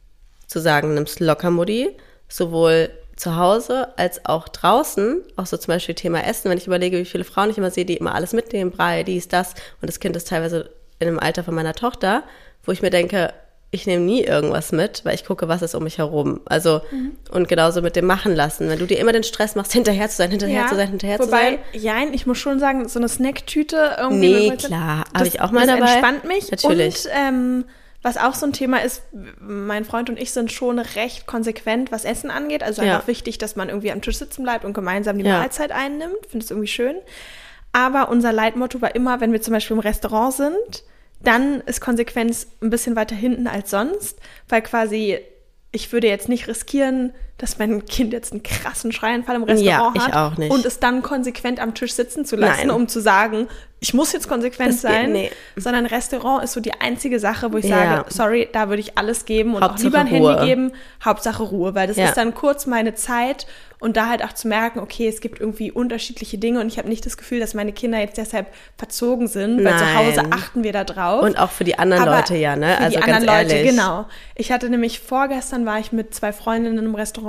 zu 0.46 0.60
sagen, 0.60 0.94
nimm's 0.94 1.20
locker, 1.20 1.50
Mutti, 1.50 1.96
sowohl 2.28 2.90
zu 3.16 3.36
Hause 3.36 3.96
als 3.96 4.24
auch 4.26 4.48
draußen, 4.48 5.22
auch 5.36 5.46
so 5.46 5.56
zum 5.56 5.72
Beispiel 5.72 5.94
Thema 5.94 6.24
Essen, 6.24 6.50
wenn 6.50 6.58
ich 6.58 6.66
überlege, 6.66 6.98
wie 6.98 7.04
viele 7.04 7.24
Frauen 7.24 7.50
ich 7.50 7.58
immer 7.58 7.70
sehe, 7.70 7.84
die 7.84 7.96
immer 7.96 8.14
alles 8.14 8.32
mitnehmen, 8.32 8.72
Brei, 8.72 9.04
dies, 9.04 9.28
das, 9.28 9.54
und 9.80 9.88
das 9.88 10.00
Kind 10.00 10.16
ist 10.16 10.28
teilweise 10.28 10.70
in 10.98 11.06
dem 11.06 11.20
Alter 11.20 11.44
von 11.44 11.54
meiner 11.54 11.74
Tochter, 11.74 12.24
wo 12.64 12.72
ich 12.72 12.82
mir 12.82 12.90
denke, 12.90 13.32
ich 13.74 13.86
nehme 13.86 14.04
nie 14.04 14.22
irgendwas 14.22 14.72
mit, 14.72 15.04
weil 15.04 15.14
ich 15.14 15.24
gucke, 15.24 15.48
was 15.48 15.62
ist 15.62 15.74
um 15.74 15.84
mich 15.84 15.98
herum. 15.98 16.40
Also, 16.44 16.80
mhm. 16.90 17.16
und 17.30 17.48
genauso 17.48 17.82
mit 17.82 17.96
dem 17.96 18.06
Machen 18.06 18.34
lassen. 18.34 18.68
Wenn 18.68 18.78
du 18.78 18.86
dir 18.86 18.98
immer 18.98 19.12
den 19.12 19.24
Stress 19.24 19.54
machst, 19.54 19.72
hinterher 19.74 20.08
zu 20.08 20.16
sein, 20.16 20.30
hinterher 20.30 20.62
ja, 20.62 20.68
zu 20.68 20.76
sein, 20.76 20.88
hinterher 20.88 21.18
wobei, 21.18 21.26
zu 21.26 21.78
sein. 21.80 21.82
Ja, 21.82 21.94
ich 22.12 22.26
muss 22.26 22.38
schon 22.38 22.58
sagen, 22.58 22.88
so 22.88 22.98
eine 22.98 23.08
Snacktüte 23.08 23.96
irgendwie. 23.98 24.50
Nee, 24.50 24.56
klar, 24.56 25.04
habe 25.14 25.26
ich 25.26 25.40
auch 25.40 25.50
mal 25.50 25.66
das 25.66 25.76
dabei. 25.76 25.80
Das 25.80 25.90
entspannt 25.92 26.24
mich. 26.24 26.50
Natürlich. 26.50 27.04
Und, 27.04 27.10
ähm, 27.14 27.64
was 28.02 28.18
auch 28.18 28.34
so 28.34 28.44
ein 28.44 28.52
Thema 28.52 28.82
ist, 28.82 29.02
mein 29.40 29.86
Freund 29.86 30.10
und 30.10 30.20
ich 30.20 30.30
sind 30.30 30.52
schon 30.52 30.78
recht 30.78 31.26
konsequent, 31.26 31.90
was 31.90 32.04
Essen 32.04 32.30
angeht. 32.30 32.62
Also 32.62 32.82
ja. 32.82 32.96
einfach 32.96 33.08
wichtig, 33.08 33.38
dass 33.38 33.56
man 33.56 33.70
irgendwie 33.70 33.90
am 33.90 34.02
Tisch 34.02 34.18
sitzen 34.18 34.42
bleibt 34.42 34.66
und 34.66 34.74
gemeinsam 34.74 35.16
die 35.16 35.24
ja. 35.24 35.38
Mahlzeit 35.38 35.72
einnimmt. 35.72 36.26
Finde 36.28 36.44
es 36.44 36.50
irgendwie 36.50 36.68
schön. 36.68 36.96
Aber 37.72 38.10
unser 38.10 38.32
Leitmotto 38.32 38.82
war 38.82 38.94
immer, 38.94 39.20
wenn 39.20 39.32
wir 39.32 39.40
zum 39.40 39.54
Beispiel 39.54 39.74
im 39.74 39.80
Restaurant 39.80 40.34
sind, 40.34 40.84
dann 41.24 41.60
ist 41.62 41.80
Konsequenz 41.80 42.46
ein 42.62 42.70
bisschen 42.70 42.96
weiter 42.96 43.16
hinten 43.16 43.46
als 43.46 43.70
sonst, 43.70 44.18
weil 44.48 44.62
quasi 44.62 45.18
ich 45.72 45.92
würde 45.92 46.06
jetzt 46.06 46.28
nicht 46.28 46.46
riskieren, 46.46 47.12
dass 47.38 47.58
mein 47.58 47.84
Kind 47.86 48.12
jetzt 48.12 48.32
einen 48.32 48.42
krassen 48.42 48.92
Schreianfall 48.92 49.36
im 49.36 49.42
Restaurant 49.42 49.96
ja, 49.96 50.06
hat 50.06 50.14
auch 50.14 50.38
nicht. 50.38 50.52
und 50.52 50.64
es 50.64 50.78
dann 50.78 51.02
konsequent 51.02 51.60
am 51.60 51.74
Tisch 51.74 51.92
sitzen 51.92 52.24
zu 52.24 52.36
lassen, 52.36 52.68
Nein. 52.68 52.76
um 52.76 52.86
zu 52.86 53.00
sagen, 53.00 53.48
ich 53.80 53.92
muss 53.92 54.12
jetzt 54.12 54.28
konsequent 54.28 54.72
das 54.72 54.80
sein, 54.80 55.12
nee. 55.12 55.30
sondern 55.56 55.84
Restaurant 55.84 56.42
ist 56.42 56.52
so 56.52 56.60
die 56.60 56.72
einzige 56.80 57.20
Sache, 57.20 57.52
wo 57.52 57.58
ich 57.58 57.66
ja. 57.66 57.76
sage, 57.76 58.04
sorry, 58.08 58.48
da 58.50 58.68
würde 58.70 58.80
ich 58.80 58.96
alles 58.96 59.26
geben 59.26 59.54
und 59.54 59.62
Hauptsache 59.62 59.80
auch 59.80 59.84
lieber 59.84 59.98
ein 59.98 60.06
Ruhe. 60.06 60.36
Handy 60.36 60.46
geben, 60.46 60.72
Hauptsache 61.04 61.42
Ruhe, 61.42 61.74
weil 61.74 61.86
das 61.86 61.96
ja. 61.96 62.06
ist 62.06 62.16
dann 62.16 62.34
kurz 62.34 62.66
meine 62.66 62.94
Zeit 62.94 63.46
und 63.80 63.98
da 63.98 64.08
halt 64.08 64.24
auch 64.24 64.32
zu 64.32 64.48
merken, 64.48 64.78
okay, 64.78 65.06
es 65.06 65.20
gibt 65.20 65.40
irgendwie 65.40 65.70
unterschiedliche 65.70 66.38
Dinge 66.38 66.60
und 66.60 66.68
ich 66.68 66.78
habe 66.78 66.88
nicht 66.88 67.04
das 67.04 67.18
Gefühl, 67.18 67.40
dass 67.40 67.52
meine 67.52 67.72
Kinder 67.72 67.98
jetzt 67.98 68.16
deshalb 68.16 68.46
verzogen 68.78 69.26
sind, 69.28 69.58
weil 69.58 69.74
Nein. 69.74 69.78
zu 69.78 69.94
Hause 69.94 70.22
achten 70.30 70.64
wir 70.64 70.72
da 70.72 70.84
drauf. 70.84 71.22
Und 71.22 71.38
auch 71.38 71.50
für 71.50 71.64
die 71.64 71.78
anderen 71.78 72.04
Aber 72.04 72.16
Leute 72.16 72.36
ja, 72.36 72.56
ne? 72.56 72.76
Für 72.78 72.84
also 72.84 72.98
die 72.98 73.04
anderen 73.04 73.26
Leute, 73.26 73.62
genau. 73.62 74.06
Ich 74.36 74.50
hatte 74.50 74.70
nämlich 74.70 75.00
vorgestern 75.00 75.66
war 75.66 75.78
ich 75.78 75.92
mit 75.92 76.14
zwei 76.14 76.32
Freundinnen 76.32 76.82
im 76.82 76.94
Restaurant 76.94 77.23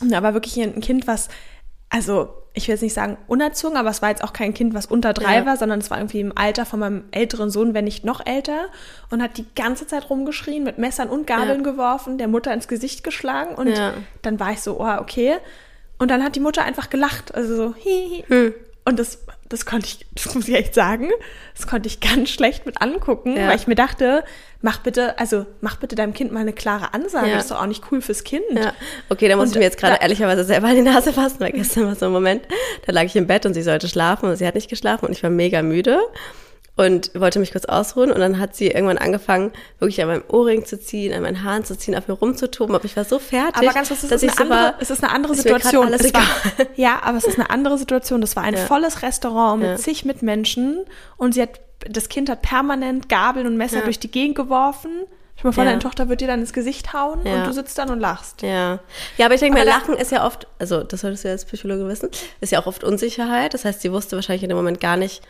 und 0.00 0.10
da 0.12 0.22
war 0.22 0.34
wirklich 0.34 0.60
ein 0.60 0.80
Kind, 0.80 1.06
was 1.06 1.28
also 1.88 2.32
ich 2.54 2.68
will 2.68 2.74
jetzt 2.74 2.82
nicht 2.82 2.92
sagen 2.94 3.16
unerzogen, 3.28 3.76
aber 3.78 3.88
es 3.90 4.02
war 4.02 4.10
jetzt 4.10 4.22
auch 4.24 4.32
kein 4.34 4.52
Kind, 4.52 4.74
was 4.74 4.84
unter 4.86 5.12
drei 5.14 5.36
Ja. 5.38 5.46
war, 5.46 5.56
sondern 5.56 5.80
es 5.80 5.90
war 5.90 5.98
irgendwie 5.98 6.20
im 6.20 6.36
Alter 6.36 6.66
von 6.66 6.80
meinem 6.80 7.04
älteren 7.10 7.50
Sohn, 7.50 7.72
wenn 7.74 7.84
nicht 7.84 8.04
noch 8.04 8.24
älter 8.26 8.66
und 9.10 9.22
hat 9.22 9.38
die 9.38 9.46
ganze 9.54 9.86
Zeit 9.86 10.08
rumgeschrien, 10.10 10.62
mit 10.62 10.76
Messern 10.78 11.08
und 11.08 11.26
Gabeln 11.26 11.64
Ja. 11.64 11.70
geworfen, 11.70 12.18
der 12.18 12.28
Mutter 12.28 12.52
ins 12.52 12.68
Gesicht 12.68 13.04
geschlagen 13.04 13.54
und 13.54 13.68
Ja. 13.68 13.94
dann 14.22 14.38
war 14.40 14.52
ich 14.52 14.60
so, 14.60 14.80
oh, 14.80 14.96
okay. 15.00 15.36
Und 15.98 16.10
dann 16.10 16.22
hat 16.22 16.34
die 16.34 16.40
Mutter 16.40 16.62
einfach 16.64 16.90
gelacht, 16.90 17.34
also 17.34 17.56
so, 17.56 17.74
hi, 17.74 18.22
hi. 18.22 18.24
Hm. 18.28 18.54
Und 18.84 18.98
das, 18.98 19.18
das 19.52 19.66
konnte 19.66 19.86
ich, 19.86 20.06
das 20.14 20.34
muss 20.34 20.48
ich 20.48 20.54
echt 20.54 20.74
sagen, 20.74 21.10
das 21.56 21.66
konnte 21.66 21.86
ich 21.88 22.00
ganz 22.00 22.30
schlecht 22.30 22.66
mit 22.66 22.80
angucken, 22.80 23.36
Ja. 23.36 23.48
weil 23.48 23.56
ich 23.56 23.66
mir 23.66 23.74
dachte, 23.74 24.24
mach 24.60 24.78
bitte, 24.78 25.18
also 25.18 25.46
mach 25.60 25.76
bitte 25.76 25.94
deinem 25.94 26.14
Kind 26.14 26.32
mal 26.32 26.40
eine 26.40 26.52
klare 26.52 26.94
Ansage, 26.94 27.28
Ja. 27.28 27.34
das 27.34 27.44
ist 27.44 27.50
doch 27.50 27.60
auch 27.60 27.66
nicht 27.66 27.84
cool 27.90 28.00
fürs 28.00 28.24
Kind. 28.24 28.44
Ja, 28.54 28.72
okay, 29.08 29.28
da 29.28 29.36
muss 29.36 29.46
Und 29.46 29.52
ich 29.52 29.58
mir 29.58 29.64
jetzt 29.64 29.78
gerade 29.78 29.98
ehrlicherweise 30.00 30.44
selber 30.44 30.68
in 30.70 30.76
die 30.76 30.82
Nase 30.82 31.12
fassen, 31.12 31.40
weil 31.40 31.52
gestern 31.52 31.86
war 31.86 31.94
so 31.94 32.06
ein 32.06 32.12
Moment, 32.12 32.42
da 32.86 32.92
lag 32.92 33.04
ich 33.04 33.14
im 33.16 33.26
Bett 33.26 33.44
und 33.46 33.54
sie 33.54 33.62
sollte 33.62 33.88
schlafen 33.88 34.28
und 34.30 34.36
sie 34.36 34.46
hat 34.46 34.54
nicht 34.54 34.70
geschlafen 34.70 35.06
und 35.06 35.12
ich 35.12 35.22
war 35.22 35.30
mega 35.30 35.62
müde 35.62 35.98
und 36.74 37.10
wollte 37.14 37.38
mich 37.38 37.52
kurz 37.52 37.66
ausruhen 37.66 38.10
und 38.10 38.18
dann 38.20 38.38
hat 38.38 38.56
sie 38.56 38.68
irgendwann 38.68 38.96
angefangen, 38.98 39.52
wirklich 39.78 40.00
an 40.00 40.08
meinem 40.08 40.24
Ohrring 40.28 40.64
zu 40.64 40.80
ziehen, 40.80 41.12
an 41.12 41.22
meinen 41.22 41.44
Haaren 41.44 41.64
zu 41.64 41.76
ziehen, 41.76 41.94
auf 41.94 42.08
mir 42.08 42.14
rumzutoben, 42.14 42.74
aber 42.74 42.84
ich 42.86 42.96
war 42.96 43.04
so 43.04 43.18
fertig, 43.18 43.56
Aber 43.62 43.72
ganz 43.74 43.88
kurz, 43.88 44.02
es 44.02 44.08
dass 44.08 44.22
ist, 44.22 44.32
ich 44.32 44.38
eine 44.40 44.48
so 44.48 44.54
andere, 44.54 44.72
war, 44.72 44.74
es 44.80 44.90
ist 44.90 45.04
eine 45.04 45.12
andere 45.12 45.32
ist 45.34 45.42
Situation. 45.42 45.92
Es 45.92 46.14
war, 46.14 46.22
ja, 46.76 47.00
aber 47.02 47.18
es 47.18 47.24
ist 47.24 47.38
eine 47.38 47.50
andere 47.50 47.76
Situation. 47.76 48.20
Das 48.22 48.36
war 48.36 48.42
ein 48.42 48.54
Ja. 48.56 48.60
volles 48.66 49.02
Restaurant 49.02 49.60
mit 49.60 49.70
Ja. 49.70 49.76
zig 49.76 50.04
Mitmenschen 50.06 50.84
und 51.18 51.34
sie 51.34 51.42
hat, 51.42 51.60
das 51.88 52.08
Kind 52.08 52.30
hat 52.30 52.40
permanent 52.42 53.08
Gabeln 53.10 53.46
und 53.46 53.56
Messer 53.58 53.78
Ja. 53.78 53.84
durch 53.84 53.98
die 53.98 54.10
Gegend 54.10 54.36
geworfen. 54.36 54.90
Dir 55.38 55.44
mal 55.48 55.52
vor, 55.52 55.64
Ja. 55.64 55.70
deine 55.70 55.82
Tochter 55.82 56.08
wird 56.08 56.20
dir 56.22 56.26
dann 56.28 56.40
ins 56.40 56.52
Gesicht 56.54 56.92
hauen 56.94 57.20
Ja. 57.26 57.34
und 57.34 57.46
du 57.48 57.52
sitzt 57.52 57.76
dann 57.76 57.90
und 57.90 58.00
lachst. 58.00 58.40
Ja. 58.42 58.78
Ja, 59.18 59.26
aber 59.26 59.34
ich 59.34 59.40
denke 59.40 59.58
mir, 59.58 59.64
Lachen 59.66 59.94
ist 59.94 60.10
ja 60.12 60.24
oft, 60.26 60.46
also 60.58 60.82
das 60.84 61.00
solltest 61.02 61.24
du 61.24 61.28
ja 61.28 61.32
als 61.32 61.44
Psychologe 61.44 61.86
wissen, 61.88 62.08
ist 62.40 62.52
ja 62.52 62.60
auch 62.60 62.66
oft 62.66 62.82
Unsicherheit. 62.84 63.52
Das 63.52 63.64
heißt, 63.66 63.82
sie 63.82 63.92
wusste 63.92 64.16
wahrscheinlich 64.16 64.42
in 64.42 64.48
dem 64.50 64.56
Moment 64.56 64.80
gar 64.80 64.96
nicht, 64.96 65.22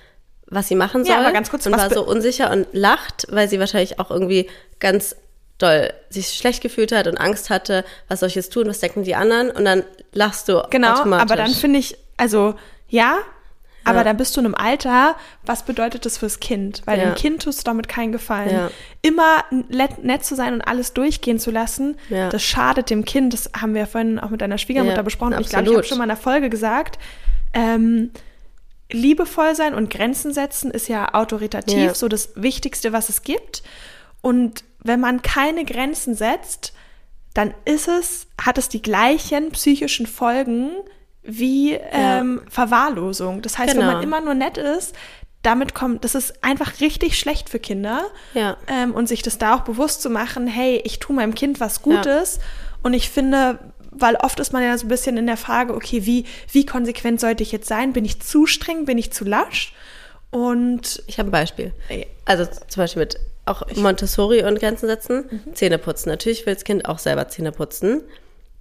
was 0.52 0.68
sie 0.68 0.74
machen 0.76 1.04
soll. 1.04 1.14
Ja, 1.14 1.20
aber 1.20 1.32
ganz 1.32 1.50
kurz, 1.50 1.66
und 1.66 1.76
war 1.76 1.90
so 1.90 2.04
unsicher 2.06 2.50
und 2.50 2.66
lacht, 2.72 3.26
weil 3.30 3.48
sie 3.48 3.58
wahrscheinlich 3.58 3.98
auch 3.98 4.10
irgendwie 4.10 4.48
ganz 4.80 5.16
doll 5.58 5.92
sich 6.10 6.28
schlecht 6.28 6.62
gefühlt 6.62 6.92
hat 6.92 7.06
und 7.06 7.16
Angst 7.18 7.50
hatte, 7.50 7.84
was 8.08 8.20
soll 8.20 8.28
ich 8.28 8.34
jetzt 8.34 8.52
tun, 8.52 8.66
was 8.66 8.80
denken 8.80 9.04
die 9.04 9.14
anderen? 9.14 9.50
Und 9.50 9.64
dann 9.64 9.84
lachst 10.12 10.48
du 10.48 10.62
Genau, 10.70 10.92
automatisch. 10.94 11.22
aber 11.22 11.36
dann 11.36 11.52
finde 11.52 11.78
ich, 11.78 11.96
also 12.16 12.54
ja, 12.88 13.18
aber 13.84 13.98
Ja. 13.98 14.04
dann 14.04 14.16
bist 14.16 14.36
du 14.36 14.40
in 14.40 14.46
einem 14.46 14.54
Alter, 14.54 15.16
was 15.44 15.64
bedeutet 15.64 16.04
das 16.06 16.18
fürs 16.18 16.38
Kind? 16.40 16.82
Weil 16.84 16.98
Ja. 17.00 17.06
dem 17.06 17.14
Kind 17.16 17.42
tust 17.42 17.60
du 17.60 17.64
damit 17.64 17.88
keinen 17.88 18.12
Gefallen. 18.12 18.50
Ja. 18.50 18.70
Immer 19.02 19.44
nett, 20.00 20.24
zu 20.24 20.34
sein 20.36 20.52
und 20.54 20.60
alles 20.62 20.92
durchgehen 20.94 21.38
zu 21.40 21.50
lassen, 21.50 21.96
das 22.30 22.42
schadet 22.42 22.90
dem 22.90 23.04
Kind. 23.04 23.32
Das 23.34 23.50
haben 23.60 23.74
wir 23.74 23.80
ja 23.82 23.86
vorhin 23.86 24.18
auch 24.20 24.30
mit 24.30 24.40
deiner 24.40 24.58
Schwiegermutter 24.58 25.02
besprochen. 25.02 25.34
Und 25.34 25.40
ich 25.40 25.48
glaube, 25.48 25.68
ich 25.68 25.74
habe 25.74 25.84
schon 25.84 25.98
mal 25.98 26.04
in 26.04 26.08
der 26.10 26.16
Folge 26.16 26.48
gesagt, 26.50 26.98
ähm, 27.54 28.10
liebevoll 28.92 29.54
sein 29.54 29.74
und 29.74 29.90
Grenzen 29.90 30.32
setzen 30.32 30.70
ist 30.70 30.88
ja 30.88 31.14
autoritativ, 31.14 31.76
Ja. 31.76 31.94
so 31.94 32.08
das 32.08 32.30
Wichtigste, 32.34 32.92
was 32.92 33.08
es 33.08 33.22
gibt. 33.22 33.62
Und 34.20 34.64
wenn 34.80 35.00
man 35.00 35.22
keine 35.22 35.64
Grenzen 35.64 36.14
setzt, 36.14 36.72
dann 37.34 37.54
ist 37.64 37.88
es, 37.88 38.26
hat 38.40 38.58
es 38.58 38.68
die 38.68 38.82
gleichen 38.82 39.50
psychischen 39.52 40.06
Folgen 40.06 40.70
wie 41.22 41.72
ähm, 41.92 42.42
Verwahrlosung. 42.50 43.42
Das 43.42 43.58
heißt, 43.58 43.74
wenn 43.74 43.80
Genau. 43.80 43.92
man 43.94 44.02
immer 44.02 44.20
nur 44.20 44.34
nett 44.34 44.58
ist, 44.58 44.94
damit 45.42 45.74
kommt, 45.74 46.04
das 46.04 46.14
ist 46.14 46.44
einfach 46.44 46.80
richtig 46.80 47.18
schlecht 47.18 47.48
für 47.48 47.58
Kinder. 47.58 48.04
Ja. 48.34 48.56
Ähm, 48.68 48.92
und 48.94 49.08
sich 49.08 49.22
das 49.22 49.38
da 49.38 49.56
auch 49.56 49.60
bewusst 49.62 50.02
zu 50.02 50.10
machen, 50.10 50.46
hey, 50.46 50.80
ich 50.84 50.98
tue 50.98 51.16
meinem 51.16 51.34
Kind 51.34 51.58
was 51.58 51.82
Gutes. 51.82 52.38
Und 52.82 52.92
ich 52.94 53.08
finde, 53.10 53.58
weil 53.92 54.16
oft 54.16 54.40
ist 54.40 54.52
man 54.52 54.62
ja 54.62 54.76
so 54.78 54.86
ein 54.86 54.88
bisschen 54.88 55.16
in 55.16 55.26
der 55.26 55.36
Frage, 55.36 55.74
okay, 55.74 56.04
wie, 56.06 56.24
wie 56.50 56.66
konsequent 56.66 57.20
sollte 57.20 57.42
ich 57.42 57.52
jetzt 57.52 57.68
sein? 57.68 57.92
Bin 57.92 58.04
ich 58.04 58.20
zu 58.20 58.46
streng? 58.46 58.84
Bin 58.86 58.98
ich 58.98 59.12
zu 59.12 59.24
lasch? 59.24 59.74
Und 60.30 61.02
Ich 61.06 61.18
habe 61.18 61.28
ein 61.28 61.32
Beispiel. 61.32 61.72
Also 62.24 62.44
zum 62.46 62.82
Beispiel 62.82 63.00
mit 63.00 63.18
auch 63.44 63.62
Montessori 63.76 64.44
und 64.44 64.58
Grenzen 64.60 64.86
setzen, 64.86 65.24
Mhm. 65.46 65.54
Zähne 65.54 65.78
putzen. 65.78 66.08
Natürlich 66.08 66.46
will 66.46 66.54
das 66.54 66.64
Kind 66.64 66.86
auch 66.88 66.98
selber 66.98 67.28
Zähne 67.28 67.52
putzen. 67.52 68.02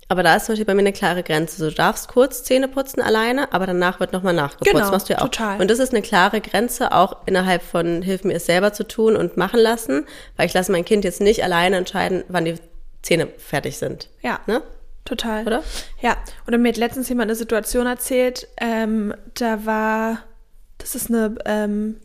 Aber 0.10 0.24
da 0.24 0.36
ist 0.36 0.46
zum 0.48 0.54
Beispiel 0.54 0.66
bei 0.66 0.74
mir 0.74 0.82
eine 0.82 0.92
klare 0.92 1.24
Grenze. 1.24 1.70
Du 1.70 1.74
darfst 1.74 2.10
kurz 2.10 2.44
Zähne 2.44 2.68
putzen 2.68 3.00
alleine, 3.02 3.54
aber 3.54 3.66
danach 3.68 4.02
wird 4.02 4.12
nochmal 4.12 4.34
nachgeputzt. 4.34 4.74
Genau, 4.74 4.92
machst 4.92 5.08
du 5.08 5.14
ja 5.14 5.20
auch. 5.20 5.30
total. 5.30 5.62
Und 5.62 5.72
das 5.72 5.80
ist 5.80 5.94
eine 5.94 6.02
klare 6.02 6.42
Grenze, 6.42 6.92
auch 6.92 7.16
innerhalb 7.28 7.62
von 7.62 8.02
Hilf 8.02 8.26
mir 8.26 8.34
es 8.34 8.46
selber 8.46 8.74
zu 8.74 8.86
tun 8.86 9.16
und 9.16 9.38
machen 9.38 9.60
lassen, 9.62 10.06
weil 10.36 10.48
ich 10.48 10.54
lasse 10.54 10.72
mein 10.74 10.84
Kind 10.84 11.06
jetzt 11.06 11.22
nicht 11.22 11.44
alleine 11.46 11.78
entscheiden, 11.78 12.26
wann 12.28 12.44
die 12.44 12.56
Zähne 13.04 13.28
fertig 13.38 13.78
sind. 13.78 14.10
ja, 14.22 14.42
Ne? 14.48 14.62
Total. 15.06 15.46
Oder? 15.46 15.64
Ja, 16.02 16.18
oder 16.48 16.58
mir 16.58 16.70
hat 16.70 16.78
letztens 16.78 17.10
jemand 17.10 17.30
eine 17.30 17.36
Situation 17.36 17.88
erzählt, 17.88 18.48
ähm, 18.58 19.14
da 19.34 19.66
war, 19.66 20.20
das 20.78 20.96
ist 20.96 21.10
eine, 21.10 21.36
ähm, 21.46 21.98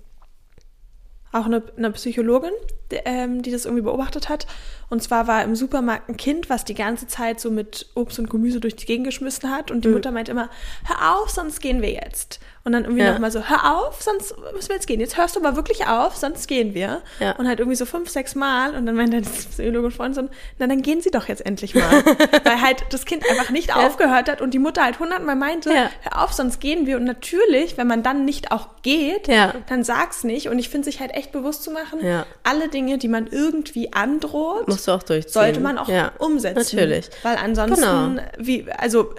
auch 1.32 1.46
eine, 1.46 1.62
eine 1.76 1.90
Psychologin, 1.92 2.52
die, 2.90 2.96
ähm, 3.04 3.42
die 3.42 3.50
das 3.50 3.64
irgendwie 3.64 3.82
beobachtet 3.82 4.28
hat. 4.28 4.46
Und 4.88 5.02
zwar 5.02 5.26
war 5.26 5.42
im 5.42 5.56
Supermarkt 5.56 6.08
ein 6.08 6.16
Kind, 6.16 6.48
was 6.48 6.64
die 6.64 6.74
ganze 6.74 7.06
Zeit 7.06 7.40
so 7.40 7.50
mit 7.50 7.90
Obst 7.94 8.18
und 8.18 8.30
Gemüse 8.30 8.60
durch 8.60 8.76
die 8.76 8.86
Gegend 8.86 9.06
geschmissen 9.06 9.50
hat. 9.50 9.70
Und 9.70 9.84
die 9.84 9.88
Mutter 9.88 10.12
meint 10.12 10.28
immer, 10.28 10.48
hör 10.84 11.16
auf, 11.16 11.30
sonst 11.30 11.60
gehen 11.60 11.82
wir 11.82 11.90
jetzt. 11.90 12.40
Und 12.66 12.72
dann 12.72 12.82
irgendwie 12.84 13.04
Ja. 13.04 13.12
nochmal 13.12 13.30
so, 13.30 13.48
hör 13.48 13.78
auf, 13.78 14.02
sonst 14.02 14.34
müssen 14.52 14.68
wir 14.70 14.74
jetzt 14.74 14.88
gehen. 14.88 14.98
Jetzt 14.98 15.16
hörst 15.16 15.36
du 15.36 15.40
aber 15.40 15.54
wirklich 15.54 15.86
auf, 15.86 16.16
sonst 16.16 16.48
gehen 16.48 16.74
wir. 16.74 17.00
Ja. 17.20 17.36
Und 17.36 17.46
halt 17.46 17.60
irgendwie 17.60 17.76
so 17.76 17.86
fünf, 17.86 18.10
sechs 18.10 18.34
Mal. 18.34 18.74
Und 18.74 18.86
dann 18.86 18.96
meinte 18.96 19.20
das 19.20 19.46
Psychologe 19.46 19.92
Freund 19.92 20.16
so, 20.16 20.22
na 20.58 20.66
dann 20.66 20.82
gehen 20.82 21.00
sie 21.00 21.12
doch 21.12 21.28
jetzt 21.28 21.46
endlich 21.46 21.76
mal. 21.76 22.02
Weil 22.44 22.60
halt 22.60 22.84
das 22.90 23.04
Kind 23.04 23.24
einfach 23.30 23.50
nicht 23.50 23.74
aufgehört 23.76 24.28
hat 24.28 24.40
und 24.40 24.52
die 24.52 24.58
Mutter 24.58 24.82
halt 24.82 24.98
hundertmal 24.98 25.36
meinte, 25.36 25.70
Ja. 25.72 25.90
hör 26.02 26.24
auf, 26.24 26.32
sonst 26.32 26.60
gehen 26.60 26.86
wir. 26.86 26.96
Und 26.96 27.04
natürlich, 27.04 27.78
wenn 27.78 27.86
man 27.86 28.02
dann 28.02 28.24
nicht 28.24 28.50
auch 28.50 28.68
geht, 28.82 29.28
Ja. 29.28 29.54
dann 29.68 29.84
sag's 29.84 30.24
nicht. 30.24 30.48
Und 30.48 30.58
ich 30.58 30.68
finde 30.68 30.86
sich 30.86 30.98
halt 30.98 31.12
echt 31.14 31.30
bewusst 31.30 31.62
zu 31.62 31.70
machen, 31.70 32.04
Ja. 32.04 32.26
alle 32.42 32.68
Dinge, 32.68 32.98
die 32.98 33.06
man 33.08 33.28
irgendwie 33.28 33.92
androht, 33.92 34.66
Musst 34.66 34.88
du 34.88 34.92
auch 34.92 35.04
durchziehen. 35.04 35.32
sollte 35.32 35.60
man 35.60 35.78
auch 35.78 35.88
ja. 35.88 36.10
umsetzen. 36.18 36.76
Natürlich. 36.76 37.10
Weil 37.22 37.36
ansonsten, 37.36 38.16
Genau. 38.16 38.22
wie, 38.38 38.66
also 38.76 39.14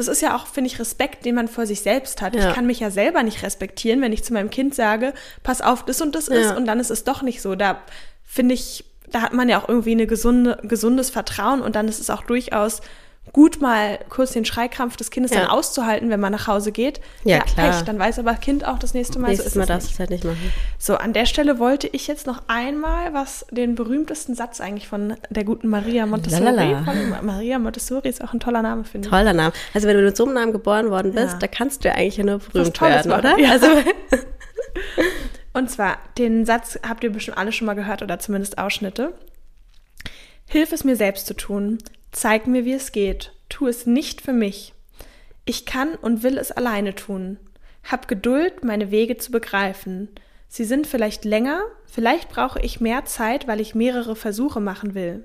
das 0.00 0.08
ist 0.08 0.22
ja 0.22 0.34
auch, 0.34 0.46
finde 0.46 0.68
ich, 0.68 0.78
Respekt, 0.80 1.24
den 1.24 1.34
man 1.34 1.46
vor 1.46 1.66
sich 1.66 1.82
selbst 1.82 2.22
hat. 2.22 2.34
Ja. 2.34 2.48
Ich 2.48 2.54
kann 2.54 2.66
mich 2.66 2.80
ja 2.80 2.90
selber 2.90 3.22
nicht 3.22 3.42
respektieren, 3.42 4.00
wenn 4.00 4.12
ich 4.12 4.24
zu 4.24 4.32
meinem 4.32 4.50
Kind 4.50 4.74
sage, 4.74 5.12
pass 5.42 5.60
auf, 5.60 5.84
das 5.84 6.00
und 6.00 6.14
das 6.14 6.28
Ja. 6.28 6.34
ist 6.36 6.56
und 6.56 6.66
dann 6.66 6.80
ist 6.80 6.90
es 6.90 7.04
doch 7.04 7.22
nicht 7.22 7.42
so. 7.42 7.54
Da 7.54 7.80
finde 8.24 8.54
ich, 8.54 8.84
da 9.10 9.22
hat 9.22 9.32
man 9.34 9.48
ja 9.48 9.60
auch 9.62 9.68
irgendwie 9.68 9.92
eine 9.92 10.06
gesunde, 10.06 10.58
gesundes 10.62 11.10
Vertrauen 11.10 11.60
und 11.60 11.76
dann 11.76 11.86
ist 11.88 12.00
es 12.00 12.10
auch 12.10 12.22
durchaus 12.22 12.80
gut, 13.32 13.60
mal 13.60 13.98
kurz 14.08 14.32
den 14.32 14.44
Schreikrampf 14.44 14.96
des 14.96 15.10
Kindes 15.10 15.32
Ja. 15.32 15.40
dann 15.40 15.50
auszuhalten, 15.50 16.10
wenn 16.10 16.20
man 16.20 16.32
nach 16.32 16.46
Hause 16.46 16.72
geht. 16.72 17.00
Ja, 17.24 17.40
klar. 17.40 17.70
Pech, 17.70 17.82
dann 17.82 17.98
weiß 17.98 18.18
aber 18.18 18.34
Kind 18.34 18.66
auch 18.66 18.78
das 18.78 18.92
nächste 18.94 19.18
Mal, 19.18 19.28
Nächstes 19.28 19.54
so 19.54 19.58
Mal 19.60 19.64
ist 19.64 19.70
es 19.70 19.74
darfst 19.74 19.86
du 19.86 19.90
nicht. 19.90 19.94
es 19.94 19.98
halt 20.00 20.10
nicht 20.10 20.24
machen. 20.24 20.52
So, 20.78 20.96
an 20.96 21.12
der 21.12 21.26
Stelle 21.26 21.58
wollte 21.58 21.86
ich 21.88 22.06
jetzt 22.06 22.26
noch 22.26 22.42
einmal 22.48 23.14
was, 23.14 23.46
den 23.50 23.74
berühmtesten 23.74 24.34
Satz 24.34 24.60
eigentlich 24.60 24.88
von 24.88 25.14
der 25.30 25.44
guten 25.44 25.68
Maria 25.68 26.06
Montessori. 26.06 26.42
Lalala. 26.44 26.82
Von 26.84 27.26
Maria 27.26 27.58
Montessori 27.58 28.08
ist 28.08 28.22
auch 28.24 28.32
ein 28.32 28.40
toller 28.40 28.62
Name, 28.62 28.84
finde 28.84 29.06
ich. 29.08 29.10
Toller 29.12 29.32
Name. 29.32 29.52
Also 29.74 29.86
wenn 29.88 29.96
du 29.96 30.02
mit 30.02 30.16
so 30.16 30.24
einem 30.24 30.34
Namen 30.34 30.52
geboren 30.52 30.90
worden 30.90 31.12
bist, 31.12 31.32
Ja. 31.34 31.38
da 31.38 31.46
kannst 31.46 31.84
du 31.84 31.88
ja 31.88 31.94
eigentlich 31.94 32.18
nur 32.18 32.38
berühmt 32.38 32.80
werden, 32.80 33.12
oder? 33.12 33.38
Ja. 33.38 33.50
Also 33.52 33.66
Und 35.52 35.68
zwar, 35.70 35.98
den 36.16 36.46
Satz 36.46 36.78
habt 36.88 37.02
ihr 37.02 37.10
bestimmt 37.10 37.36
alle 37.36 37.50
schon 37.52 37.66
mal 37.66 37.74
gehört 37.74 38.02
oder 38.02 38.18
zumindest 38.18 38.58
Ausschnitte. 38.58 39.14
Hilf 40.46 40.72
es 40.72 40.84
mir 40.84 40.96
selbst 40.96 41.26
zu 41.26 41.34
tun. 41.34 41.78
Zeig 42.12 42.46
mir, 42.46 42.64
wie 42.64 42.72
es 42.72 42.92
geht. 42.92 43.32
Tu 43.48 43.66
es 43.66 43.86
nicht 43.86 44.20
für 44.20 44.32
mich. 44.32 44.74
Ich 45.44 45.66
kann 45.66 45.94
und 45.94 46.22
will 46.22 46.38
es 46.38 46.52
alleine 46.52 46.94
tun. 46.94 47.38
Hab 47.84 48.08
Geduld, 48.08 48.62
meine 48.64 48.90
Wege 48.90 49.16
zu 49.16 49.32
begreifen. 49.32 50.08
Sie 50.48 50.64
sind 50.64 50.86
vielleicht 50.86 51.24
länger, 51.24 51.62
vielleicht 51.86 52.28
brauche 52.28 52.60
ich 52.60 52.80
mehr 52.80 53.04
Zeit, 53.04 53.46
weil 53.46 53.60
ich 53.60 53.74
mehrere 53.74 54.16
Versuche 54.16 54.60
machen 54.60 54.94
will. 54.94 55.24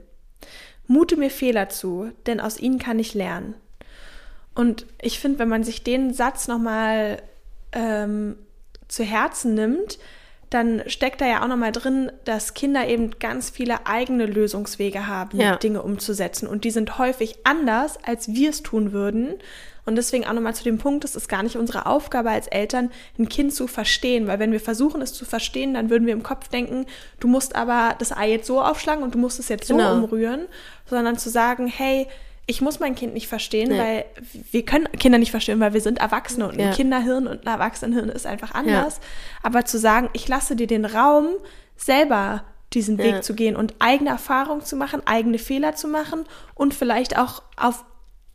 Mute 0.87 1.17
mir 1.17 1.31
Fehler 1.31 1.69
zu, 1.69 2.11
denn 2.27 2.39
aus 2.39 2.59
ihnen 2.59 2.79
kann 2.79 2.99
ich 2.99 3.13
lernen. 3.15 3.55
Und 4.53 4.85
ich 5.01 5.19
finde, 5.19 5.39
wenn 5.39 5.49
man 5.49 5.63
sich 5.63 5.83
den 5.83 6.13
Satz 6.13 6.47
nochmal 6.47 7.21
ähm, 7.71 8.37
zu 8.87 9.03
Herzen 9.03 9.55
nimmt, 9.55 9.99
dann 10.55 10.81
steckt 10.87 11.21
da 11.21 11.27
ja 11.27 11.43
auch 11.43 11.47
nochmal 11.47 11.71
drin, 11.71 12.11
dass 12.23 12.53
Kinder 12.55 12.87
eben 12.87 13.11
ganz 13.19 13.49
viele 13.51 13.85
eigene 13.85 14.25
Lösungswege 14.25 15.05
haben, 15.05 15.39
Ja. 15.39 15.57
Dinge 15.57 15.83
umzusetzen. 15.83 16.47
Und 16.47 16.63
die 16.63 16.71
sind 16.71 16.97
häufig 16.97 17.35
anders, 17.43 17.99
als 18.03 18.29
wir 18.33 18.49
es 18.49 18.63
tun 18.63 18.91
würden. 18.93 19.35
Und 19.85 19.97
deswegen 19.97 20.25
auch 20.25 20.33
nochmal 20.33 20.55
zu 20.55 20.63
dem 20.63 20.79
Punkt, 20.79 21.03
es 21.05 21.15
ist 21.15 21.29
gar 21.29 21.43
nicht 21.43 21.57
unsere 21.57 21.85
Aufgabe 21.85 22.31
als 22.31 22.47
Eltern, 22.47 22.89
ein 23.19 23.29
Kind 23.29 23.53
zu 23.53 23.67
verstehen. 23.67 24.25
Weil 24.25 24.39
wenn 24.39 24.51
wir 24.51 24.59
versuchen, 24.59 25.01
es 25.03 25.13
zu 25.13 25.25
verstehen, 25.25 25.75
dann 25.75 25.91
würden 25.91 26.07
wir 26.07 26.13
im 26.13 26.23
Kopf 26.23 26.47
denken, 26.47 26.87
du 27.19 27.27
musst 27.27 27.55
aber 27.55 27.93
das 27.99 28.11
Ei 28.11 28.31
jetzt 28.31 28.47
so 28.47 28.61
aufschlagen 28.61 29.03
und 29.03 29.13
du 29.13 29.19
musst 29.19 29.39
es 29.39 29.47
jetzt 29.49 29.67
Genau. 29.67 29.91
so 29.91 30.03
umrühren. 30.03 30.47
Sondern 30.87 31.17
zu 31.19 31.29
sagen, 31.29 31.67
hey, 31.67 32.07
ich 32.47 32.61
muss 32.61 32.79
mein 32.79 32.93
Kind 32.95 33.13
nicht 33.13 33.27
verstehen, 33.27 33.69
Nee. 33.69 33.79
weil 33.79 34.05
wir 34.51 34.63
können 34.65 34.87
Kinder 34.99 35.17
nicht 35.17 35.31
verstehen, 35.31 35.59
weil 35.59 35.73
wir 35.73 35.81
sind 35.81 35.97
Erwachsene 35.99 36.47
und 36.47 36.53
ein 36.55 36.59
Ja. 36.59 36.71
Kinderhirn 36.71 37.25
und 37.27 37.41
ein 37.47 37.53
Erwachsenenhirn 37.53 38.09
ist 38.09 38.27
einfach 38.27 38.53
anders. 38.53 38.99
Aber 39.41 39.65
zu 39.65 39.79
sagen, 39.79 40.09
ich 40.13 40.27
lasse 40.27 40.55
dir 40.55 40.67
den 40.67 40.85
Raum, 40.85 41.27
selber 41.75 42.43
diesen 42.73 42.97
Weg 42.99 43.15
Ja. 43.15 43.21
zu 43.21 43.33
gehen 43.35 43.55
und 43.55 43.73
eigene 43.79 44.09
Erfahrungen 44.11 44.61
zu 44.63 44.75
machen, 44.75 45.01
eigene 45.05 45.39
Fehler 45.39 45.75
zu 45.75 45.87
machen 45.87 46.25
und 46.53 46.73
vielleicht 46.73 47.17
auch 47.17 47.41
auf 47.57 47.83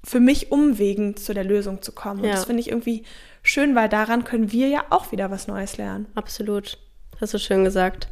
für 0.02 0.18
mich 0.20 0.50
Umwegen 0.50 1.16
zu 1.16 1.34
der 1.34 1.44
Lösung 1.44 1.82
zu 1.82 1.92
kommen. 1.92 2.20
Und 2.20 2.26
Ja. 2.28 2.32
das 2.34 2.46
finde 2.46 2.60
ich 2.60 2.68
irgendwie 2.70 3.04
schön, 3.42 3.74
weil 3.74 3.88
daran 3.88 4.24
können 4.24 4.50
wir 4.50 4.68
ja 4.68 4.84
auch 4.90 5.12
wieder 5.12 5.30
was 5.30 5.46
Neues 5.46 5.76
lernen. 5.76 6.06
Absolut. 6.14 6.78
Hast 7.20 7.34
du 7.34 7.38
schön 7.38 7.64
gesagt. 7.64 8.08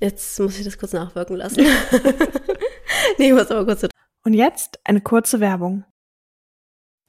Jetzt 0.00 0.38
muss 0.38 0.58
ich 0.58 0.64
das 0.64 0.78
kurz 0.78 0.92
nachwirken 0.92 1.36
lassen. 1.36 1.60
nee, 3.18 3.28
ich 3.28 3.32
muss 3.32 3.50
aber 3.50 3.64
kurz. 3.64 3.89
Und 4.24 4.34
jetzt 4.34 4.78
eine 4.84 5.00
kurze 5.00 5.40
Werbung. 5.40 5.84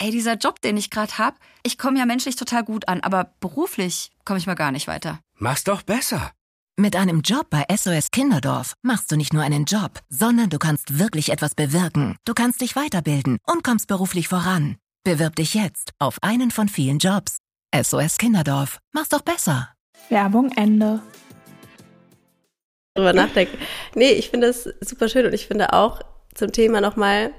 Ey, 0.02 0.12
dieser 0.12 0.36
Job, 0.36 0.62
den 0.62 0.78
ich 0.78 0.90
gerade 0.90 1.18
hab, 1.18 1.36
ich 1.64 1.78
komme 1.78 2.00
ja 2.00 2.06
menschlich 2.06 2.36
total 2.36 2.64
gut 2.64 2.88
an, 2.88 3.02
aber 3.02 3.36
beruflich 3.40 4.12
komme 4.26 4.40
ich 4.40 4.48
mal 4.48 4.56
gar 4.56 4.72
nicht 4.72 4.88
weiter. 4.88 5.20
Mach's 5.38 5.64
doch 5.64 5.84
besser. 5.84 6.32
Mit 6.78 6.96
einem 6.96 7.22
Job 7.22 7.48
bei 7.50 7.66
SOS 7.72 8.10
Kinderdorf 8.12 8.74
machst 8.82 9.12
du 9.12 9.16
nicht 9.16 9.34
nur 9.34 9.44
einen 9.44 9.66
Job, 9.66 10.00
sondern 10.10 10.50
du 10.50 10.58
kannst 10.58 10.98
wirklich 10.98 11.30
etwas 11.32 11.54
bewirken. 11.54 12.18
Du 12.26 12.34
kannst 12.34 12.62
dich 12.62 12.76
weiterbilden 12.76 13.38
und 13.46 13.64
kommst 13.64 13.88
beruflich 13.88 14.28
voran. 14.28 14.78
Bewirb 15.04 15.36
dich 15.36 15.54
jetzt 15.54 15.92
auf 16.00 16.18
einen 16.24 16.50
von 16.50 16.70
vielen 16.70 16.98
Jobs. 16.98 17.38
SOS 17.76 18.18
Kinderdorf. 18.18 18.80
Mach's 18.94 19.10
doch 19.10 19.22
besser. 19.22 19.70
Werbung 20.10 20.52
Ende. 20.56 21.02
drüber 22.96 23.14
nachdenken. 23.14 23.58
Nee, 23.96 24.12
ich 24.14 24.30
finde 24.30 24.48
das 24.48 24.64
super 24.82 25.10
schön 25.10 25.26
und 25.26 25.34
ich 25.34 25.48
finde 25.48 25.74
auch 25.74 26.02
zum 26.36 26.52
Thema 26.52 26.82
nochmal, 26.82 27.32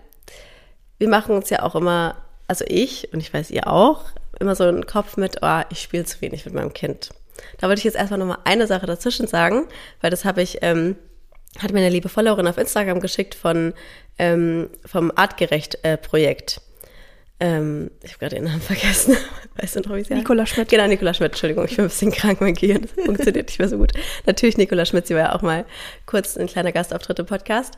wir 0.98 1.08
machen 1.08 1.34
uns 1.34 1.50
ja 1.50 1.62
auch 1.62 1.74
immer, 1.74 2.16
also 2.46 2.64
ich 2.68 3.12
und 3.12 3.20
ich 3.20 3.32
weiß 3.32 3.50
ihr 3.50 3.66
auch, 3.66 4.04
immer 4.38 4.54
so 4.54 4.64
einen 4.64 4.86
Kopf 4.86 5.16
mit, 5.16 5.38
oh, 5.42 5.60
ich 5.70 5.80
spiele 5.82 6.04
zu 6.04 6.20
wenig 6.20 6.44
mit 6.44 6.54
meinem 6.54 6.72
Kind. 6.72 7.10
Da 7.58 7.68
wollte 7.68 7.80
ich 7.80 7.84
jetzt 7.84 7.96
erstmal 7.96 8.18
nochmal 8.18 8.38
eine 8.44 8.66
Sache 8.66 8.86
dazwischen 8.86 9.26
sagen, 9.26 9.66
weil 10.00 10.10
das 10.10 10.24
habe 10.24 10.42
ich, 10.42 10.58
ähm, 10.62 10.96
hat 11.58 11.72
mir 11.72 11.80
eine 11.80 11.90
liebe 11.90 12.08
Followerin 12.08 12.46
auf 12.46 12.58
Instagram 12.58 13.00
geschickt 13.00 13.34
von 13.34 13.74
ähm, 14.18 14.68
vom 14.84 15.12
Artgerecht-Projekt. 15.14 16.60
ähm, 17.40 17.90
ich 18.02 18.12
habe 18.12 18.20
gerade 18.20 18.36
den 18.36 18.44
Namen 18.44 18.60
vergessen. 18.60 19.16
Weißt 19.56 19.76
du 19.76 19.80
noch, 19.80 19.96
wie 19.96 20.04
sie 20.04 20.10
heißt? 20.10 20.22
Nicola 20.22 20.46
Schmidt. 20.46 20.68
Genau, 20.68 20.86
Nicola 20.86 21.14
Schmidt. 21.14 21.32
Entschuldigung, 21.32 21.64
ich 21.64 21.76
bin 21.76 21.84
ein 21.84 21.88
bisschen 21.88 22.12
krank, 22.12 22.40
mein 22.40 22.54
Gehirn 22.54 22.82
das 22.82 23.04
funktioniert 23.04 23.48
nicht 23.48 23.58
mehr 23.58 23.68
so 23.68 23.78
gut. 23.78 23.92
Natürlich 24.26 24.56
Nicola 24.56 24.84
Schmidt, 24.86 25.06
sie 25.06 25.14
war 25.14 25.22
ja 25.22 25.34
auch 25.34 25.42
mal 25.42 25.64
kurz 26.06 26.36
ein 26.36 26.46
kleiner 26.46 26.72
Gastauftritt 26.72 27.18
im 27.18 27.26
Podcast. 27.26 27.74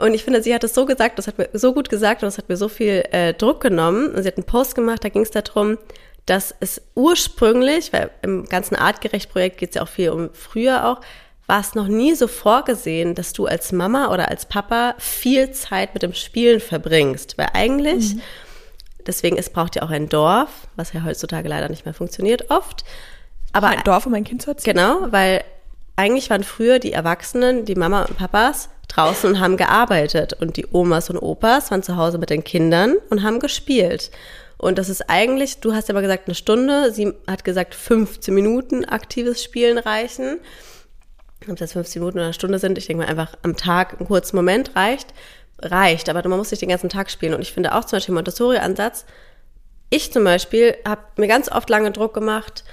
Und 0.00 0.14
ich 0.14 0.24
finde, 0.24 0.42
sie 0.42 0.54
hat 0.54 0.64
es 0.64 0.74
so 0.74 0.86
gesagt, 0.86 1.18
das 1.18 1.26
hat 1.26 1.38
mir 1.38 1.48
so 1.52 1.74
gut 1.74 1.88
gesagt 1.88 2.22
und 2.22 2.26
das 2.26 2.38
hat 2.38 2.48
mir 2.48 2.56
so 2.56 2.68
viel 2.68 3.04
äh, 3.10 3.34
Druck 3.34 3.60
genommen. 3.60 4.14
Und 4.14 4.22
sie 4.22 4.28
hat 4.28 4.36
einen 4.36 4.46
Post 4.46 4.74
gemacht, 4.74 5.04
da 5.04 5.08
ging 5.08 5.22
es 5.22 5.30
darum, 5.30 5.78
dass 6.26 6.54
es 6.60 6.82
ursprünglich, 6.94 7.92
weil 7.92 8.10
im 8.22 8.46
ganzen 8.46 8.76
Artgerecht-Projekt 8.76 9.58
geht 9.58 9.70
es 9.70 9.74
ja 9.76 9.82
auch 9.82 9.88
viel 9.88 10.10
um 10.10 10.30
früher 10.32 10.88
auch, 10.88 11.00
war 11.46 11.60
es 11.60 11.74
noch 11.74 11.88
nie 11.88 12.14
so 12.14 12.28
vorgesehen, 12.28 13.14
dass 13.14 13.32
du 13.32 13.46
als 13.46 13.72
Mama 13.72 14.12
oder 14.12 14.28
als 14.28 14.46
Papa 14.46 14.94
viel 14.98 15.50
Zeit 15.50 15.94
mit 15.94 16.02
dem 16.02 16.14
Spielen 16.14 16.60
verbringst. 16.60 17.36
Weil 17.36 17.48
eigentlich, 17.54 18.16
deswegen, 19.06 19.36
es 19.36 19.50
braucht 19.50 19.74
ja 19.74 19.82
auch 19.82 19.90
ein 19.90 20.08
Dorf, 20.08 20.68
was 20.76 20.92
ja 20.92 21.02
heutzutage 21.04 21.48
leider 21.48 21.68
nicht 21.68 21.84
mehr 21.84 21.94
funktioniert 21.94 22.50
oft. 22.50 22.84
Aber 23.52 23.66
Ein 23.66 23.82
Dorf, 23.82 24.06
um 24.06 24.12
mein 24.12 24.22
Kind 24.22 24.42
zu 24.42 24.50
erziehen. 24.50 24.74
Genau, 24.74 25.08
weil 25.10 25.42
eigentlich 26.00 26.30
waren 26.30 26.44
früher 26.44 26.78
die 26.78 26.92
Erwachsenen, 26.92 27.66
die 27.66 27.74
Mama 27.74 28.04
und 28.04 28.16
Papas, 28.16 28.70
draußen 28.88 29.30
und 29.30 29.40
haben 29.40 29.58
gearbeitet. 29.58 30.32
Und 30.32 30.56
die 30.56 30.66
Omas 30.72 31.10
und 31.10 31.18
Opas 31.18 31.70
waren 31.70 31.82
zu 31.82 31.96
Hause 31.96 32.16
mit 32.16 32.30
den 32.30 32.42
Kindern 32.42 32.94
und 33.10 33.22
haben 33.22 33.38
gespielt. 33.38 34.10
Und 34.56 34.78
das 34.78 34.88
ist 34.88 35.08
eigentlich, 35.10 35.60
du 35.60 35.74
hast 35.74 35.88
ja 35.88 35.94
aber 35.94 36.02
gesagt, 36.02 36.26
eine 36.26 36.34
Stunde. 36.34 36.92
Sie 36.92 37.12
hat 37.26 37.44
gesagt, 37.44 37.74
15 37.74 38.34
Minuten 38.34 38.84
aktives 38.86 39.44
Spielen 39.44 39.78
reichen. 39.78 40.38
Ob 41.48 41.56
das 41.56 41.74
15 41.74 42.00
Minuten 42.00 42.18
oder 42.18 42.26
eine 42.26 42.34
Stunde 42.34 42.58
sind, 42.58 42.78
ich 42.78 42.86
denke 42.86 43.04
mal 43.04 43.10
einfach 43.10 43.36
am 43.42 43.56
Tag 43.56 43.98
einen 43.98 44.08
kurzen 44.08 44.36
Moment 44.36 44.76
reicht. 44.76 45.12
Reicht, 45.58 46.08
aber 46.08 46.26
man 46.26 46.38
muss 46.38 46.50
nicht 46.50 46.62
den 46.62 46.70
ganzen 46.70 46.88
Tag 46.88 47.10
spielen. 47.10 47.34
Und 47.34 47.42
ich 47.42 47.52
finde 47.52 47.74
auch 47.74 47.84
zum 47.84 47.98
Beispiel 47.98 48.14
Montessori-Ansatz, 48.14 49.04
ich 49.90 50.12
zum 50.12 50.24
Beispiel 50.24 50.76
habe 50.86 51.02
mir 51.16 51.26
ganz 51.26 51.50
oft 51.50 51.68
lange 51.68 51.90
Druck 51.90 52.14
gemacht, 52.14 52.64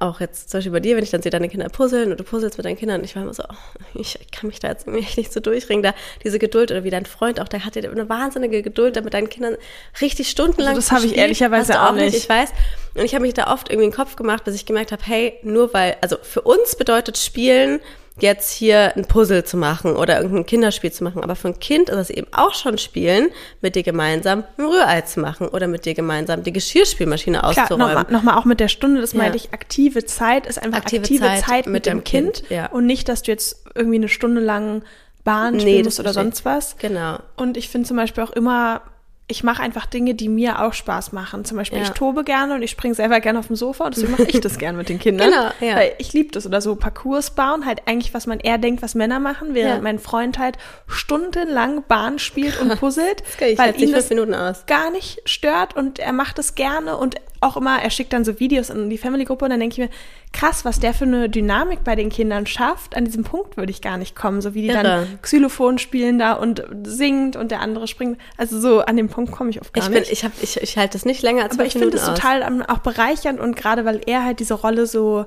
auch 0.00 0.20
jetzt 0.20 0.50
zum 0.50 0.58
Beispiel 0.58 0.72
bei 0.72 0.80
dir, 0.80 0.96
wenn 0.96 1.04
ich 1.04 1.10
dann 1.10 1.22
sehe, 1.22 1.30
deine 1.30 1.48
Kinder 1.48 1.68
puzzeln 1.68 2.10
und 2.10 2.18
du 2.18 2.24
puzzelst 2.24 2.56
mit 2.56 2.64
deinen 2.64 2.76
Kindern, 2.76 3.04
ich 3.04 3.14
war 3.14 3.22
immer 3.22 3.34
so, 3.34 3.42
oh, 3.42 3.78
ich 3.94 4.18
kann 4.32 4.48
mich 4.48 4.58
da 4.58 4.68
jetzt 4.68 4.86
nicht 4.86 5.32
so 5.32 5.40
durchringen, 5.40 5.82
da 5.82 5.94
diese 6.24 6.38
Geduld 6.38 6.70
oder 6.70 6.84
wie 6.84 6.90
dein 6.90 7.06
Freund 7.06 7.40
auch, 7.40 7.48
der 7.48 7.64
hatte 7.64 7.80
eine 7.88 8.08
wahnsinnige 8.08 8.62
Geduld, 8.62 8.96
da 8.96 9.02
mit 9.02 9.14
deinen 9.14 9.28
Kindern 9.28 9.56
richtig 10.00 10.30
stundenlang 10.30 10.76
Also 10.76 10.80
das 10.80 10.92
habe 10.92 11.06
ich 11.06 11.16
ehrlicherweise 11.16 11.72
du 11.72 11.82
auch 11.82 11.92
nicht. 11.92 12.16
Ich 12.16 12.28
weiß. 12.28 12.50
Und 12.94 13.04
ich 13.04 13.14
habe 13.14 13.22
mich 13.22 13.34
da 13.34 13.52
oft 13.52 13.70
irgendwie 13.70 13.84
einen 13.84 13.94
Kopf 13.94 14.16
gemacht, 14.16 14.44
bis 14.44 14.54
ich 14.54 14.66
gemerkt 14.66 14.92
habe, 14.92 15.02
hey, 15.04 15.38
nur 15.42 15.72
weil, 15.74 15.96
also 16.00 16.16
für 16.22 16.42
uns 16.42 16.76
bedeutet 16.76 17.18
Spielen, 17.18 17.80
jetzt 18.20 18.52
hier 18.52 18.94
ein 18.96 19.06
Puzzle 19.06 19.42
zu 19.44 19.56
machen 19.56 19.96
oder 19.96 20.16
irgendein 20.20 20.44
Kinderspiel 20.46 20.92
zu 20.92 21.02
machen. 21.02 21.22
Aber 21.24 21.34
für 21.34 21.48
ein 21.48 21.58
Kind 21.60 21.88
ist 21.88 21.96
es 21.96 22.10
eben 22.10 22.26
auch 22.32 22.54
schon 22.54 22.76
Spielen, 22.78 23.30
mit 23.62 23.74
dir 23.74 23.82
gemeinsam 23.82 24.44
ein 24.58 24.64
Rührei 24.64 25.00
zu 25.00 25.20
machen 25.20 25.48
oder 25.48 25.66
mit 25.66 25.86
dir 25.86 25.94
gemeinsam 25.94 26.42
die 26.42 26.52
Geschirrspielmaschine 26.52 27.42
auszuräumen. 27.42 27.78
nochmal 27.78 28.06
noch 28.10 28.22
mal 28.22 28.36
auch 28.36 28.44
mit 28.44 28.60
der 28.60 28.68
Stunde, 28.68 29.00
das 29.00 29.12
Ja. 29.12 29.18
meinte 29.18 29.36
ich, 29.38 29.52
aktive 29.52 30.04
Zeit 30.04 30.46
ist 30.46 30.62
einfach 30.62 30.78
Aktive 30.78 31.00
aktive, 31.02 31.24
Zeit 31.24 31.44
Zeit, 31.44 31.66
mit 31.66 31.72
mit, 31.72 31.86
dem 31.86 32.04
Kind, 32.04 32.34
Kind, 32.34 32.50
ja. 32.50 32.66
und 32.66 32.86
nicht, 32.86 33.08
dass 33.08 33.22
du 33.22 33.30
jetzt 33.30 33.64
irgendwie 33.74 33.96
eine 33.96 34.08
Stunde 34.08 34.40
lang 34.40 34.82
Bahn 35.24 35.54
Nee, 35.54 35.60
spielen 35.60 35.84
musst 35.84 36.00
oder 36.00 36.12
sonst 36.12 36.44
was. 36.44 36.76
Genau. 36.78 37.18
Und 37.36 37.56
ich 37.56 37.68
finde 37.68 37.86
zum 37.88 37.96
Beispiel 37.96 38.24
auch 38.24 38.32
immer, 38.32 38.82
ich 39.28 39.44
mache 39.44 39.62
einfach 39.62 39.86
Dinge, 39.86 40.14
die 40.14 40.28
mir 40.28 40.60
auch 40.62 40.74
Spaß 40.74 41.12
machen. 41.12 41.44
Zum 41.44 41.56
Beispiel, 41.56 41.78
Ja. 41.78 41.84
ich 41.84 41.90
tobe 41.90 42.22
gerne 42.24 42.54
und 42.54 42.62
ich 42.62 42.70
springe 42.70 42.94
selber 42.94 43.20
gerne 43.20 43.38
auf 43.38 43.46
dem 43.46 43.56
Sofa 43.56 43.84
und 43.86 43.96
deswegen 43.96 44.12
mache 44.12 44.24
ich 44.24 44.40
das 44.40 44.58
gerne 44.58 44.76
mit 44.76 44.88
den 44.88 44.98
Kindern. 44.98 45.30
Genau, 45.30 45.50
ja. 45.60 45.76
Weil 45.76 45.94
ich 45.98 46.12
liebe 46.12 46.32
das. 46.32 46.44
Oder 46.46 46.60
so 46.60 46.74
Parcours 46.76 47.30
bauen, 47.30 47.64
halt 47.64 47.82
eigentlich, 47.86 48.12
was 48.12 48.26
man 48.26 48.40
eher 48.40 48.58
denkt, 48.58 48.82
was 48.82 48.94
Männer 48.94 49.20
machen, 49.20 49.54
während 49.54 49.76
Ja. 49.76 49.80
mein 49.82 49.98
Freund 49.98 50.38
halt 50.38 50.58
stundenlang 50.86 51.84
Bahn 51.88 52.18
spielt 52.18 52.60
und 52.60 52.78
puzzelt, 52.78 53.20
Das 53.26 53.36
kann 53.38 53.48
ich 53.48 53.58
weil 53.58 53.80
ihn 53.80 53.92
das 53.92 54.10
Minuten 54.10 54.34
aus. 54.34 54.66
gar 54.66 54.90
nicht 54.90 55.20
stört 55.24 55.76
und 55.76 55.98
er 55.98 56.12
macht 56.12 56.38
es 56.38 56.54
gerne 56.54 56.96
und 56.96 57.16
auch 57.42 57.56
immer, 57.56 57.82
er 57.82 57.90
schickt 57.90 58.12
dann 58.12 58.24
so 58.24 58.38
Videos 58.40 58.70
in 58.70 58.88
die 58.90 58.98
Family-Gruppe 58.98 59.44
und 59.44 59.50
dann 59.50 59.60
denke 59.60 59.74
ich 59.74 59.78
mir, 59.78 59.90
krass, 60.32 60.64
was 60.64 60.80
der 60.80 60.94
für 60.94 61.04
eine 61.04 61.28
Dynamik 61.28 61.84
bei 61.84 61.94
den 61.96 62.08
Kindern 62.10 62.46
schafft. 62.46 62.96
An 62.96 63.04
diesem 63.04 63.24
Punkt 63.24 63.56
würde 63.56 63.70
ich 63.70 63.82
gar 63.82 63.96
nicht 63.98 64.14
kommen, 64.16 64.40
so 64.40 64.54
wie 64.54 64.62
die 64.62 64.68
Irre. 64.68 64.82
dann 64.82 65.18
Xylophon 65.22 65.78
spielen 65.78 66.18
da 66.18 66.32
und 66.34 66.64
singt 66.84 67.36
und 67.36 67.50
der 67.50 67.60
andere 67.60 67.88
springt. 67.88 68.18
Also 68.36 68.60
so 68.60 68.80
an 68.80 68.96
dem 68.96 69.08
Punkt 69.08 69.32
komme 69.32 69.50
ich 69.50 69.60
oft 69.60 69.72
gar 69.74 69.84
Ich, 69.84 69.90
bin, 69.90 70.00
nicht. 70.00 70.12
ich, 70.12 70.24
hab, 70.24 70.32
ich, 70.42 70.56
ich 70.62 70.76
halte 70.78 70.94
das 70.94 71.04
nicht 71.04 71.22
länger 71.22 71.42
als 71.44 71.54
Aber 71.54 71.64
ich 71.66 71.72
finde 71.72 71.96
es 71.96 72.04
total 72.04 72.42
ähm, 72.42 72.62
auch 72.62 72.78
bereichernd 72.78 73.40
und 73.40 73.56
gerade 73.56 73.84
weil 73.84 74.00
er 74.06 74.24
halt 74.24 74.40
diese 74.40 74.54
Rolle 74.54 74.86
so 74.86 75.26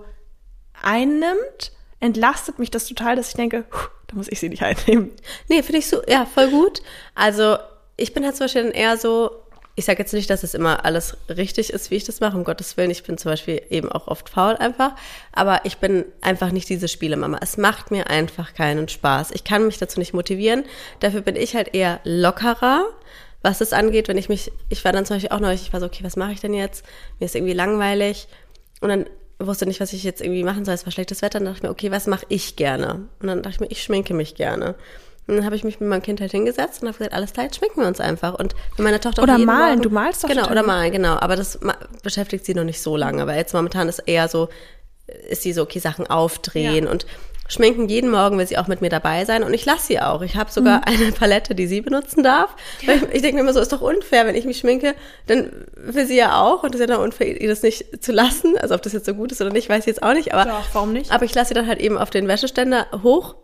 einnimmt, 0.81 1.71
entlastet 1.99 2.59
mich 2.59 2.71
das 2.71 2.85
total, 2.87 3.15
dass 3.15 3.29
ich 3.29 3.35
denke, 3.35 3.63
"Puh, 3.69 3.87
da 4.07 4.15
muss 4.15 4.27
ich 4.29 4.39
sie 4.39 4.49
nicht 4.49 4.63
einnehmen. 4.63 5.11
Nee, 5.49 5.63
finde 5.63 5.79
ich 5.79 5.87
so, 5.87 6.01
ja, 6.07 6.25
voll 6.25 6.49
gut. 6.49 6.81
Also, 7.15 7.57
ich 7.97 8.13
bin 8.13 8.23
halt 8.25 8.35
zum 8.35 8.45
Beispiel 8.45 8.63
dann 8.63 8.71
eher 8.71 8.97
so, 8.97 9.31
ich 9.77 9.85
sage 9.85 9.99
jetzt 9.99 10.13
nicht, 10.13 10.29
dass 10.29 10.43
es 10.43 10.53
immer 10.53 10.85
alles 10.85 11.17
richtig 11.27 11.71
ist, 11.71 11.91
wie 11.91 11.95
ich 11.95 12.05
das 12.05 12.21
mache, 12.21 12.37
um 12.37 12.45
Gottes 12.45 12.77
Willen. 12.77 12.91
Ich 12.91 13.03
bin 13.03 13.17
zum 13.17 13.31
Beispiel 13.31 13.61
eben 13.69 13.91
auch 13.91 14.07
oft 14.07 14.29
faul 14.29 14.55
einfach. 14.55 14.93
Aber 15.33 15.61
ich 15.65 15.77
bin 15.77 16.05
einfach 16.21 16.51
nicht 16.51 16.69
diese 16.69 16.87
Spielemama. 16.87 17.39
Es 17.41 17.57
macht 17.57 17.91
mir 17.91 18.09
einfach 18.09 18.53
keinen 18.53 18.87
Spaß. 18.87 19.31
Ich 19.31 19.43
kann 19.43 19.65
mich 19.65 19.77
dazu 19.77 19.99
nicht 19.99 20.13
motivieren. 20.13 20.63
Dafür 21.01 21.21
bin 21.21 21.35
ich 21.35 21.55
halt 21.55 21.75
eher 21.75 21.99
lockerer, 22.05 22.85
was 23.41 23.59
es 23.59 23.73
angeht, 23.73 24.07
wenn 24.07 24.17
ich 24.17 24.29
mich, 24.29 24.51
ich 24.69 24.83
war 24.85 24.93
dann 24.93 25.05
zum 25.05 25.17
Beispiel 25.17 25.35
auch 25.35 25.41
neulich, 25.41 25.63
ich 25.63 25.73
war 25.73 25.81
so, 25.81 25.85
okay, 25.85 26.03
was 26.03 26.15
mache 26.15 26.31
ich 26.31 26.39
denn 26.39 26.53
jetzt? 26.53 26.85
Mir 27.19 27.25
ist 27.25 27.35
irgendwie 27.35 27.53
langweilig. 27.53 28.27
Und 28.79 28.89
dann 28.89 29.05
wusste 29.39 29.65
nicht, 29.65 29.81
was 29.81 29.91
ich 29.91 30.05
jetzt 30.05 30.21
irgendwie 30.21 30.43
machen 30.45 30.63
soll. 30.63 30.73
Es 30.73 30.85
war 30.85 30.91
schlechtes 30.93 31.21
Wetter. 31.21 31.39
Dann 31.39 31.45
dachte 31.47 31.57
ich 31.57 31.63
mir, 31.63 31.69
okay, 31.69 31.91
was 31.91 32.07
mache 32.07 32.25
ich 32.29 32.55
gerne? 32.55 33.09
Und 33.19 33.27
dann 33.27 33.43
dachte 33.43 33.55
ich 33.55 33.59
mir, 33.59 33.71
ich 33.71 33.83
schminke 33.83 34.13
mich 34.13 34.35
gerne. 34.35 34.75
Und 35.27 35.35
dann 35.37 35.45
habe 35.45 35.55
ich 35.55 35.63
mich 35.63 35.79
mit 35.79 35.89
meinem 35.89 36.01
Kind 36.03 36.21
halt 36.21 36.31
hingesetzt 36.31 36.81
und 36.83 36.87
habe 36.87 36.97
gesagt, 36.99 37.13
alles 37.15 37.33
klar, 37.33 37.45
jetzt 37.45 37.57
schminken 37.57 37.81
wir 37.81 37.87
uns 37.87 37.99
einfach. 37.99 38.37
Und 38.37 38.53
wenn 38.77 38.83
meine 38.85 38.99
Tochter 38.99 39.21
auch 39.21 39.23
Oder 39.23 39.37
malen. 39.39 39.69
Morgen, 39.69 39.81
Du 39.81 39.89
malst 39.89 40.23
doch 40.23 40.29
Genau, 40.29 40.49
oder 40.49 40.61
malen, 40.63 40.91
genau. 40.91 41.17
Aber 41.19 41.35
das 41.35 41.59
beschäftigt 42.03 42.45
sie 42.45 42.53
noch 42.53 42.63
nicht 42.63 42.81
so 42.81 42.95
lange. 42.95 43.25
Weil 43.25 43.37
jetzt 43.37 43.53
momentan 43.53 43.89
ist 43.89 43.99
eher 43.99 44.27
so, 44.27 44.49
ist 45.29 45.41
sie 45.41 45.53
so, 45.53 45.63
okay, 45.63 45.79
Sachen 45.79 46.07
aufdrehen 46.07 46.85
Ja. 46.85 46.91
und 46.91 47.05
schminken 47.47 47.87
jeden 47.89 48.09
Morgen 48.09 48.39
will 48.39 48.47
sie 48.47 48.57
auch 48.57 48.65
mit 48.67 48.81
mir 48.81 48.89
dabei 48.89 49.23
sein 49.23 49.43
und 49.43 49.53
ich 49.53 49.65
lasse 49.65 49.85
sie 49.85 49.99
auch. 49.99 50.23
Ich 50.23 50.35
habe 50.35 50.51
sogar 50.51 50.77
Mhm. 50.79 50.83
eine 51.03 51.11
Palette, 51.11 51.53
die 51.55 51.67
sie 51.67 51.81
benutzen 51.81 52.23
darf. 52.23 52.55
Weil 52.85 52.97
ich, 52.97 53.03
ich 53.15 53.21
denke 53.21 53.35
mir 53.35 53.41
immer 53.41 53.53
so, 53.53 53.59
ist 53.59 53.71
doch 53.71 53.81
unfair, 53.81 54.25
wenn 54.25 54.33
ich 54.35 54.45
mich 54.45 54.57
schminke, 54.59 54.95
dann 55.27 55.51
will 55.75 56.07
sie 56.07 56.17
ja 56.17 56.39
auch 56.41 56.63
und 56.63 56.73
es 56.73 56.81
ist 56.81 56.87
ja 56.89 56.95
dann 56.95 57.03
unfair, 57.03 57.39
ihr 57.39 57.47
das 57.49 57.61
nicht 57.61 58.03
zu 58.03 58.11
lassen. 58.11 58.57
Also 58.59 58.73
ob 58.75 58.81
das 58.81 58.93
jetzt 58.93 59.05
so 59.05 59.13
gut 59.13 59.31
ist 59.31 59.41
oder 59.41 59.51
nicht, 59.51 59.69
weiß 59.69 59.81
ich 59.81 59.85
jetzt 59.87 60.01
auch 60.03 60.13
nicht. 60.13 60.33
Aber, 60.33 60.49
Doch, 60.49 60.65
warum 60.73 60.93
nicht? 60.93 61.11
aber 61.11 61.25
ich 61.25 61.35
lasse 61.35 61.49
sie 61.49 61.53
dann 61.55 61.67
halt 61.67 61.79
eben 61.79 61.97
auf 61.99 62.09
den 62.09 62.27
Wäscheständer 62.27 62.87
hoch, 63.03 63.35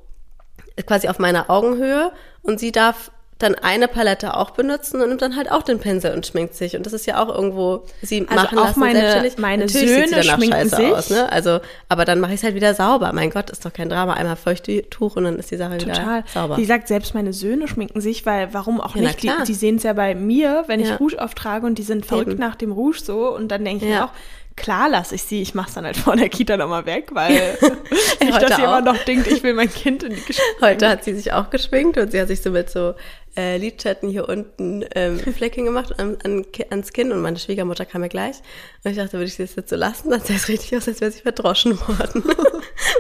quasi 0.86 1.08
auf 1.08 1.20
meiner 1.20 1.50
Augenhöhe 1.50 2.12
und 2.44 2.60
sie 2.60 2.72
darf 2.72 3.12
dann 3.38 3.56
eine 3.56 3.88
Palette 3.88 4.38
auch 4.38 4.52
benutzen 4.52 5.02
und 5.02 5.10
nimmt 5.10 5.24
dann 5.24 5.36
halt 5.36 5.52
auch 5.52 5.64
den 5.64 5.80
Pinsel 5.80 6.14
und 6.14 6.28
schminkt 6.28 6.54
sich. 6.54 6.76
Und 6.78 6.86
das 6.86 6.94
ist 6.94 7.08
ja 7.08 7.20
auch 7.24 7.28
irgendwo, 7.36 7.86
sie 8.04 8.20
Also 8.30 8.36
machen 8.36 8.60
auch 8.60 8.66
lassen 8.66 8.80
meine- 8.82 9.00
selbstständig. 9.00 9.38
meine 9.40 9.66
Natürlich 9.66 9.90
sieht 9.90 9.98
sie 9.98 10.04
Söhne 10.12 10.22
danach 10.22 10.36
schminken 10.38 10.56
scheiße 10.70 10.76
sich. 10.76 10.92
aus, 10.94 11.10
ne? 11.10 11.32
Also, 11.32 11.60
aber 11.90 12.06
dann 12.06 12.20
mache 12.20 12.34
ich 12.34 12.38
es 12.38 12.44
halt 12.44 12.54
wieder 12.54 12.76
sauber. 12.76 13.12
Mein 13.14 13.32
Gott, 13.32 13.50
ist 13.50 13.66
doch 13.66 13.74
kein 13.74 13.90
Drama. 13.90 14.14
Einmal 14.14 14.36
Feuchttuch 14.36 15.16
und 15.16 15.24
dann 15.24 15.40
ist 15.40 15.50
die 15.50 15.58
Sache 15.58 15.80
Total. 15.80 15.96
wieder 16.20 16.24
sauber. 16.32 16.58
Wie 16.58 16.62
gesagt, 16.62 16.88
selbst 16.88 17.16
meine 17.16 17.34
Söhne 17.34 17.68
schminken 17.68 18.00
sich, 18.00 18.28
weil 18.28 18.50
warum 18.54 18.80
auch 18.80 18.96
Ja, 18.96 19.02
nicht? 19.02 19.24
Die, 19.24 19.32
die 19.48 19.54
sehen 19.56 19.78
es 19.78 19.84
ja 19.84 19.94
bei 19.94 20.14
mir, 20.14 20.66
wenn 20.68 20.80
ich 20.80 20.90
Ja. 20.90 20.98
Rouge 20.98 21.20
auftrage 21.20 21.66
und 21.66 21.80
die 21.80 21.84
sind 21.84 22.06
verrückt 22.06 22.30
Eben. 22.34 22.40
nach 22.40 22.54
dem 22.54 22.72
Rouge 22.72 23.00
so 23.04 23.34
und 23.36 23.48
dann 23.48 23.66
denke 23.66 23.86
ich 23.86 23.92
Ja. 23.92 23.98
mir 24.02 24.06
auch, 24.06 24.12
Klar 24.56 24.90
lasse 24.90 25.16
ich 25.16 25.24
sie, 25.24 25.42
ich 25.42 25.56
mache 25.56 25.70
es 25.70 25.74
dann 25.76 25.86
halt 25.86 25.98
vor 25.98 26.16
der 26.16 26.30
Kita 26.30 26.58
nochmal 26.58 26.86
weg, 26.86 27.10
weil 27.14 27.32
nicht, 28.22 28.42
dass 28.42 28.56
sie 28.56 28.64
auch. 28.64 28.80
immer 28.80 28.82
noch 28.82 28.98
denkt, 29.06 29.28
ich 29.28 29.44
will 29.44 29.54
mein 29.54 29.72
Kind 29.72 30.04
in 30.04 30.12
die 30.12 30.22
Geschichte. 30.22 30.42
Heute 30.62 30.90
hat 30.90 31.04
sie 31.04 31.14
sich 31.14 31.34
auch 31.34 31.50
geschminkt 31.50 31.98
und 31.98 32.12
sie 32.12 32.20
hat 32.20 32.28
sich 32.28 32.42
so 32.42 32.52
mit 32.52 32.70
so 32.70 32.96
äh, 33.38 33.58
Lidschatten 33.58 34.10
hier 34.10 34.28
unten 34.28 34.86
ähm, 34.94 35.20
Flecking 35.36 35.66
gemacht 35.66 35.98
an, 36.00 36.18
an, 36.24 36.46
ans 36.70 36.92
Kinn 36.92 37.12
und 37.12 37.22
meine 37.22 37.40
Schwiegermutter 37.40 37.86
kam 37.86 38.02
mir 38.02 38.10
gleich. 38.10 38.38
Und 38.84 38.92
ich 38.92 38.98
dachte, 38.98 39.14
würde 39.14 39.26
ich 39.26 39.36
sie 39.36 39.44
das 39.44 39.56
jetzt 39.56 39.70
so 39.70 39.76
lassen? 39.76 40.10
Dann 40.10 40.22
sah 40.22 40.34
es 40.34 40.48
richtig 40.48 40.76
aus, 40.76 40.88
als 40.88 41.02
wäre 41.02 41.12
sie 41.12 41.22
verdroschen 41.22 41.80
worden. 41.80 42.24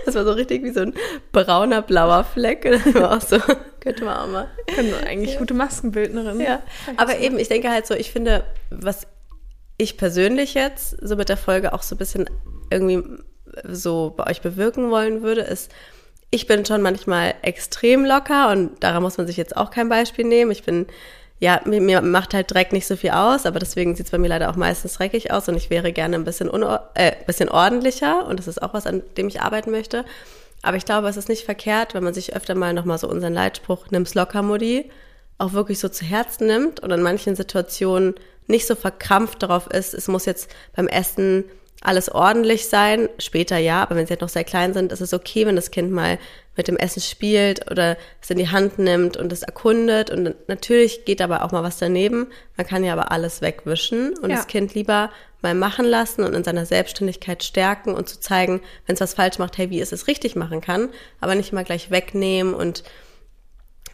das 0.05 0.15
war 0.15 0.23
so 0.23 0.31
richtig 0.31 0.63
wie 0.63 0.71
so 0.71 0.81
ein 0.81 0.93
brauner, 1.31 1.81
blauer 1.81 2.23
Fleck. 2.23 2.65
Und 2.65 2.85
das 2.85 2.93
war 2.95 3.17
auch 3.17 3.21
so, 3.21 3.37
könnte 3.81 4.05
man 4.05 4.17
auch 4.17 4.27
mal. 4.27 4.47
Können 4.73 4.93
eigentlich 5.05 5.37
gute 5.37 5.53
Maskenbildnerin. 5.53 6.39
Ja, 6.39 6.61
aber 6.97 7.19
eben, 7.19 7.37
ich 7.37 7.49
denke 7.49 7.69
halt 7.69 7.85
so, 7.85 7.93
ich 7.93 8.11
finde, 8.11 8.45
was 8.69 9.07
ich 9.81 9.97
persönlich 9.97 10.53
jetzt 10.53 10.95
so 11.01 11.15
mit 11.15 11.29
der 11.29 11.37
Folge 11.37 11.73
auch 11.73 11.81
so 11.81 11.95
ein 11.95 11.97
bisschen 11.97 12.29
irgendwie 12.69 13.03
so 13.67 14.13
bei 14.15 14.29
euch 14.29 14.41
bewirken 14.41 14.91
wollen 14.91 15.23
würde, 15.23 15.41
ist, 15.41 15.71
ich 16.29 16.45
bin 16.45 16.65
schon 16.65 16.81
manchmal 16.81 17.33
extrem 17.41 18.05
locker 18.05 18.51
und 18.51 18.81
daran 18.81 19.01
muss 19.01 19.17
man 19.17 19.27
sich 19.27 19.37
jetzt 19.37 19.57
auch 19.57 19.71
kein 19.71 19.89
Beispiel 19.89 20.23
nehmen. 20.23 20.51
Ich 20.51 20.63
bin, 20.63 20.85
ja, 21.39 21.61
mir, 21.65 21.81
mir 21.81 22.01
macht 22.01 22.33
halt 22.35 22.53
Dreck 22.53 22.71
nicht 22.71 22.85
so 22.85 22.95
viel 22.95 23.09
aus, 23.09 23.45
aber 23.47 23.59
deswegen 23.59 23.95
sieht 23.95 24.05
es 24.05 24.11
bei 24.11 24.19
mir 24.19 24.29
leider 24.29 24.51
auch 24.51 24.55
meistens 24.55 24.93
dreckig 24.93 25.31
aus 25.31 25.49
und 25.49 25.57
ich 25.57 25.71
wäre 25.71 25.91
gerne 25.91 26.15
ein 26.15 26.23
bisschen, 26.23 26.49
äh, 26.93 27.13
bisschen 27.25 27.49
ordentlicher 27.49 28.27
und 28.27 28.39
das 28.39 28.47
ist 28.47 28.61
auch 28.61 28.73
was, 28.73 28.85
an 28.85 29.01
dem 29.17 29.27
ich 29.27 29.41
arbeiten 29.41 29.71
möchte. 29.71 30.05
Aber 30.61 30.77
ich 30.77 30.85
glaube, 30.85 31.09
es 31.09 31.17
ist 31.17 31.27
nicht 31.27 31.43
verkehrt, 31.43 31.95
wenn 31.95 32.03
man 32.03 32.13
sich 32.13 32.35
öfter 32.35 32.53
mal 32.53 32.73
nochmal 32.73 32.99
so 32.99 33.09
unseren 33.09 33.33
Leitspruch, 33.33 33.89
nimm's 33.89 34.13
locker, 34.13 34.43
Mutti, 34.43 34.91
auch 35.39 35.53
wirklich 35.53 35.79
so 35.79 35.89
zu 35.89 36.05
Herzen 36.05 36.45
nimmt 36.45 36.81
und 36.81 36.91
in 36.91 37.01
manchen 37.01 37.35
Situationen 37.35 38.13
nicht 38.51 38.67
so 38.67 38.75
verkrampft 38.75 39.41
darauf 39.41 39.67
ist, 39.67 39.93
es 39.93 40.07
muss 40.07 40.25
jetzt 40.25 40.49
beim 40.75 40.87
Essen 40.87 41.45
alles 41.83 42.09
ordentlich 42.09 42.67
sein. 42.67 43.09
Später 43.17 43.57
ja, 43.57 43.81
aber 43.81 43.95
wenn 43.95 44.05
sie 44.05 44.11
halt 44.11 44.21
noch 44.21 44.29
sehr 44.29 44.43
klein 44.43 44.73
sind, 44.73 44.91
ist 44.91 45.01
es 45.01 45.13
okay, 45.15 45.47
wenn 45.47 45.55
das 45.55 45.71
Kind 45.71 45.91
mal 45.91 46.19
mit 46.55 46.67
dem 46.67 46.77
Essen 46.77 47.01
spielt 47.01 47.71
oder 47.71 47.97
es 48.21 48.29
in 48.29 48.37
die 48.37 48.49
Hand 48.49 48.77
nimmt 48.77 49.17
und 49.17 49.33
es 49.33 49.41
erkundet. 49.41 50.11
Und 50.11 50.35
natürlich 50.47 51.05
geht 51.05 51.21
aber 51.21 51.43
auch 51.43 51.51
mal 51.51 51.63
was 51.63 51.79
daneben. 51.79 52.27
Man 52.55 52.67
kann 52.67 52.83
ja 52.83 52.93
aber 52.93 53.11
alles 53.11 53.41
wegwischen 53.41 54.15
und 54.19 54.29
Ja. 54.29 54.35
das 54.35 54.47
Kind 54.47 54.75
lieber 54.75 55.09
mal 55.41 55.55
machen 55.55 55.85
lassen 55.85 56.23
und 56.23 56.35
in 56.35 56.43
seiner 56.43 56.67
Selbstständigkeit 56.67 57.43
stärken 57.43 57.95
und 57.95 58.07
zu 58.07 58.19
zeigen, 58.19 58.61
wenn 58.85 58.93
es 58.93 59.01
was 59.01 59.15
falsch 59.15 59.39
macht, 59.39 59.57
hey, 59.57 59.71
wie 59.71 59.81
es 59.81 59.91
es 59.91 60.05
richtig 60.07 60.35
machen 60.35 60.61
kann, 60.61 60.89
aber 61.19 61.33
nicht 61.33 61.51
mal 61.51 61.63
gleich 61.63 61.89
wegnehmen 61.89 62.53
und 62.53 62.83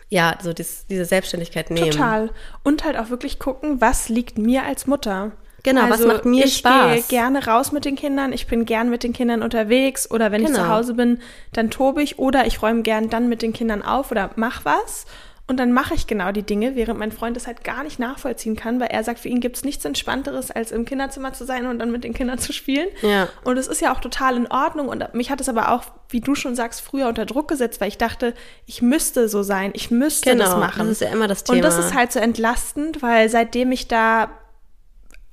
ja, 0.09 0.37
so 0.41 0.53
dies, 0.53 0.85
diese 0.89 1.05
Selbstständigkeit 1.05 1.69
nehmen. 1.69 1.91
Total. 1.91 2.29
Und 2.63 2.83
halt 2.83 2.97
auch 2.97 3.09
wirklich 3.09 3.39
gucken, 3.39 3.81
was 3.81 4.09
liegt 4.09 4.37
mir 4.37 4.63
als 4.63 4.87
Mutter. 4.87 5.31
Genau, 5.63 5.89
was 5.89 6.05
macht 6.05 6.23
mir 6.23 6.45
ich 6.45 6.57
Spaß? 6.57 6.93
gehe 6.93 7.03
gerne 7.19 7.45
raus 7.45 7.73
mit 7.73 7.83
den 7.83 7.97
Kindern, 7.97 8.31
ich 8.31 8.47
bin 8.47 8.63
gern 8.63 8.89
mit 8.89 9.03
den 9.03 9.11
Kindern 9.11 9.41
unterwegs 9.43 10.09
oder 10.09 10.31
wenn 10.31 10.41
ich 10.41 10.47
Genau. 10.47 10.59
zu 10.59 10.69
Hause 10.69 10.93
bin, 10.93 11.19
dann 11.51 11.69
tobe 11.71 12.01
ich 12.01 12.19
oder 12.19 12.45
ich 12.45 12.61
räume 12.61 12.83
gern 12.83 13.09
dann 13.09 13.27
mit 13.27 13.41
den 13.41 13.51
Kindern 13.51 13.81
auf 13.81 14.11
oder 14.11 14.29
mach 14.37 14.63
was. 14.63 15.05
Und 15.49 15.57
dann 15.57 15.71
mache 15.71 15.93
ich 15.93 16.07
genau 16.07 16.33
die 16.33 16.43
Dinge, 16.43 16.75
während 16.75 16.99
mein 16.99 17.13
Freund 17.13 17.37
das 17.37 17.47
halt 17.47 17.63
gar 17.63 17.83
nicht 17.85 17.99
nachvollziehen 17.99 18.57
kann, 18.57 18.81
weil 18.81 18.89
er 18.89 19.03
sagt, 19.05 19.19
für 19.19 19.29
ihn 19.29 19.39
gibt 19.39 19.55
es 19.55 19.63
nichts 19.63 19.85
Entspannteres, 19.85 20.51
als 20.51 20.73
im 20.73 20.83
Kinderzimmer 20.83 21.31
zu 21.31 21.45
sein 21.45 21.65
und 21.67 21.79
dann 21.79 21.89
mit 21.89 22.03
den 22.03 22.13
Kindern 22.13 22.37
zu 22.37 22.51
spielen. 22.51 22.89
Ja. 23.01 23.29
Und 23.45 23.57
es 23.57 23.67
ist 23.67 23.79
ja 23.79 23.93
auch 23.93 24.01
total 24.01 24.35
in 24.35 24.47
Ordnung. 24.47 24.89
Und 24.89 25.13
mich 25.13 25.31
hat 25.31 25.39
es 25.39 25.47
aber 25.47 25.71
auch, 25.71 25.83
wie 26.09 26.19
du 26.19 26.35
schon 26.35 26.53
sagst, 26.55 26.81
früher 26.81 27.07
unter 27.07 27.25
Druck 27.25 27.47
gesetzt, 27.47 27.79
weil 27.79 27.87
ich 27.87 27.97
dachte, 27.97 28.33
ich 28.65 28.81
müsste 28.81 29.29
so 29.29 29.41
sein, 29.41 29.71
ich 29.73 29.89
müsste 29.89 30.31
Genau, 30.31 30.43
das 30.43 30.55
machen. 30.57 30.79
das 30.79 30.87
ist 30.89 31.01
ja 31.01 31.09
immer 31.09 31.29
das 31.29 31.43
Und 31.49 31.63
das 31.63 31.75
Thema. 31.75 31.87
ist 31.87 31.95
halt 31.95 32.11
so 32.11 32.19
entlastend, 32.19 33.01
weil 33.01 33.29
seitdem 33.29 33.71
ich 33.71 33.87
da 33.87 34.29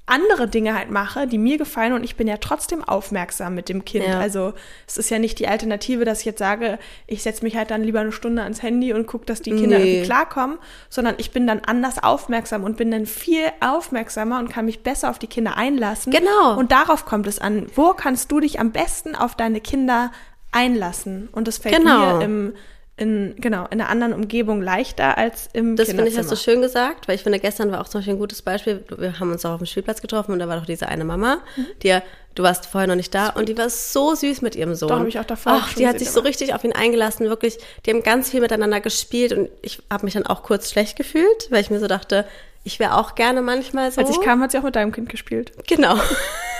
andere 0.06 0.48
Dinge 0.48 0.74
halt 0.76 0.90
mache, 0.90 1.26
die 1.26 1.38
mir 1.38 1.56
gefallen 1.56 1.94
und 1.94 2.04
ich 2.04 2.16
bin 2.16 2.28
ja 2.28 2.36
trotzdem 2.36 2.84
aufmerksam 2.84 3.54
mit 3.54 3.70
dem 3.70 3.86
Kind. 3.86 4.06
Ja. 4.06 4.18
Also 4.20 4.52
es 4.86 4.98
ist 4.98 5.08
ja 5.08 5.18
nicht 5.18 5.38
die 5.38 5.48
Alternative, 5.48 6.04
dass 6.04 6.20
ich 6.20 6.26
jetzt 6.26 6.40
sage, 6.40 6.78
ich 7.06 7.22
setze 7.22 7.42
mich 7.42 7.56
halt 7.56 7.70
dann 7.70 7.82
lieber 7.82 8.00
eine 8.00 8.12
Stunde 8.12 8.42
ans 8.42 8.62
Handy 8.62 8.92
und 8.92 9.06
gucke, 9.06 9.24
dass 9.24 9.40
die 9.40 9.52
Kinder 9.52 9.78
Nee. 9.78 9.84
irgendwie 9.92 10.04
klarkommen, 10.06 10.58
sondern 10.90 11.14
ich 11.16 11.30
bin 11.30 11.46
dann 11.46 11.60
anders 11.60 12.02
aufmerksam 12.02 12.64
und 12.64 12.76
bin 12.76 12.90
dann 12.90 13.06
viel 13.06 13.46
aufmerksamer 13.60 14.38
und 14.40 14.50
kann 14.50 14.66
mich 14.66 14.82
besser 14.82 15.08
auf 15.08 15.18
die 15.18 15.26
Kinder 15.26 15.56
einlassen. 15.56 16.12
Genau. 16.12 16.58
Und 16.58 16.70
darauf 16.70 17.06
kommt 17.06 17.26
es 17.26 17.38
an. 17.38 17.66
Wo 17.74 17.94
kannst 17.94 18.30
du 18.30 18.40
dich 18.40 18.60
am 18.60 18.72
besten 18.72 19.16
auf 19.16 19.34
deine 19.36 19.62
Kinder 19.62 20.12
einlassen? 20.52 21.28
Und 21.32 21.48
das 21.48 21.58
fällt 21.58 21.76
Genau. 21.76 22.18
mir 22.18 22.24
im 22.24 22.54
in, 22.96 23.34
genau, 23.38 23.64
in 23.66 23.80
einer 23.80 23.88
anderen 23.88 24.12
Umgebung 24.12 24.62
leichter 24.62 25.18
als 25.18 25.48
im 25.52 25.74
Das 25.76 25.88
finde 25.88 26.06
ich, 26.06 26.16
hast 26.16 26.30
du 26.30 26.36
schön 26.36 26.62
gesagt, 26.62 27.08
weil 27.08 27.16
ich 27.16 27.22
finde, 27.22 27.40
gestern 27.40 27.72
war 27.72 27.80
auch 27.80 27.88
zum 27.88 28.00
Beispiel 28.00 28.14
ein 28.14 28.18
gutes 28.20 28.40
Beispiel. 28.42 28.84
Wir 28.96 29.18
haben 29.18 29.32
uns 29.32 29.44
auch 29.44 29.50
auf 29.52 29.58
dem 29.58 29.66
Spielplatz 29.66 30.00
getroffen 30.00 30.30
und 30.32 30.38
da 30.38 30.46
war 30.48 30.56
doch 30.58 30.66
diese 30.66 30.86
eine 30.88 31.04
Mama, 31.04 31.38
Mhm. 31.56 31.66
die 31.82 31.88
ja, 31.88 32.02
du 32.36 32.44
warst 32.44 32.66
vorher 32.66 32.86
noch 32.86 32.94
nicht 32.94 33.12
da 33.14 33.30
und 33.30 33.48
die 33.48 33.58
war 33.58 33.68
so 33.68 34.14
süß 34.14 34.42
mit 34.42 34.54
ihrem 34.54 34.74
Sohn. 34.76 34.88
Doch, 34.90 35.00
hab 35.00 35.06
ich 35.08 35.18
auch 35.18 35.24
davor 35.24 35.52
Ach, 35.56 35.74
die 35.74 35.88
hat 35.88 35.98
sich 35.98 36.10
so 36.10 36.20
aber- 36.20 36.28
richtig 36.28 36.54
auf 36.54 36.62
ihn 36.62 36.72
eingelassen, 36.72 37.28
wirklich. 37.28 37.58
Die 37.84 37.90
haben 37.90 38.02
ganz 38.04 38.30
viel 38.30 38.40
miteinander 38.40 38.80
gespielt 38.80 39.32
und 39.32 39.48
ich 39.62 39.82
habe 39.90 40.04
mich 40.04 40.14
dann 40.14 40.26
auch 40.26 40.44
kurz 40.44 40.70
schlecht 40.70 40.96
gefühlt, 40.96 41.48
weil 41.50 41.60
ich 41.62 41.70
mir 41.70 41.80
so 41.80 41.88
dachte, 41.88 42.24
ich 42.62 42.78
wäre 42.78 42.96
auch 42.96 43.14
gerne 43.16 43.42
manchmal 43.42 43.90
so. 43.90 44.00
Als 44.00 44.10
ich 44.10 44.20
kam, 44.20 44.40
hat 44.40 44.52
sie 44.52 44.58
auch 44.58 44.62
mit 44.62 44.76
deinem 44.76 44.92
Kind 44.92 45.08
gespielt. 45.08 45.52
Genau. 45.66 45.96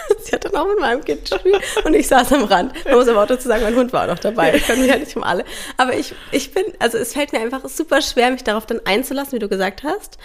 Sie 0.22 0.32
hat 0.32 0.44
dann 0.44 0.54
auch 0.56 0.66
mit 0.66 0.78
meinem 0.80 1.04
Kind 1.04 1.30
gespielt 1.30 1.60
und 1.84 1.94
ich 1.94 2.08
saß 2.08 2.32
am 2.32 2.44
Rand. 2.44 2.72
Man 2.84 2.94
muss 2.94 3.08
aber 3.08 3.22
auch 3.22 3.26
dazu 3.26 3.48
sagen, 3.48 3.62
mein 3.62 3.76
Hund 3.76 3.92
war 3.92 4.04
auch 4.04 4.08
noch 4.08 4.18
dabei. 4.18 4.54
Ich 4.54 4.66
kann 4.66 4.78
mich 4.78 4.88
ja 4.88 4.96
nicht 4.98 5.14
um 5.16 5.22
alle. 5.22 5.44
Aber 5.76 5.94
ich, 5.96 6.14
ich 6.32 6.52
bin, 6.52 6.64
also 6.78 6.98
es 6.98 7.12
fällt 7.12 7.32
mir 7.32 7.40
einfach 7.40 7.68
super 7.68 8.02
schwer, 8.02 8.30
mich 8.30 8.44
darauf 8.44 8.66
dann 8.66 8.80
einzulassen, 8.84 9.32
wie 9.32 9.38
du 9.38 9.48
gesagt 9.48 9.82
hast. 9.82 10.18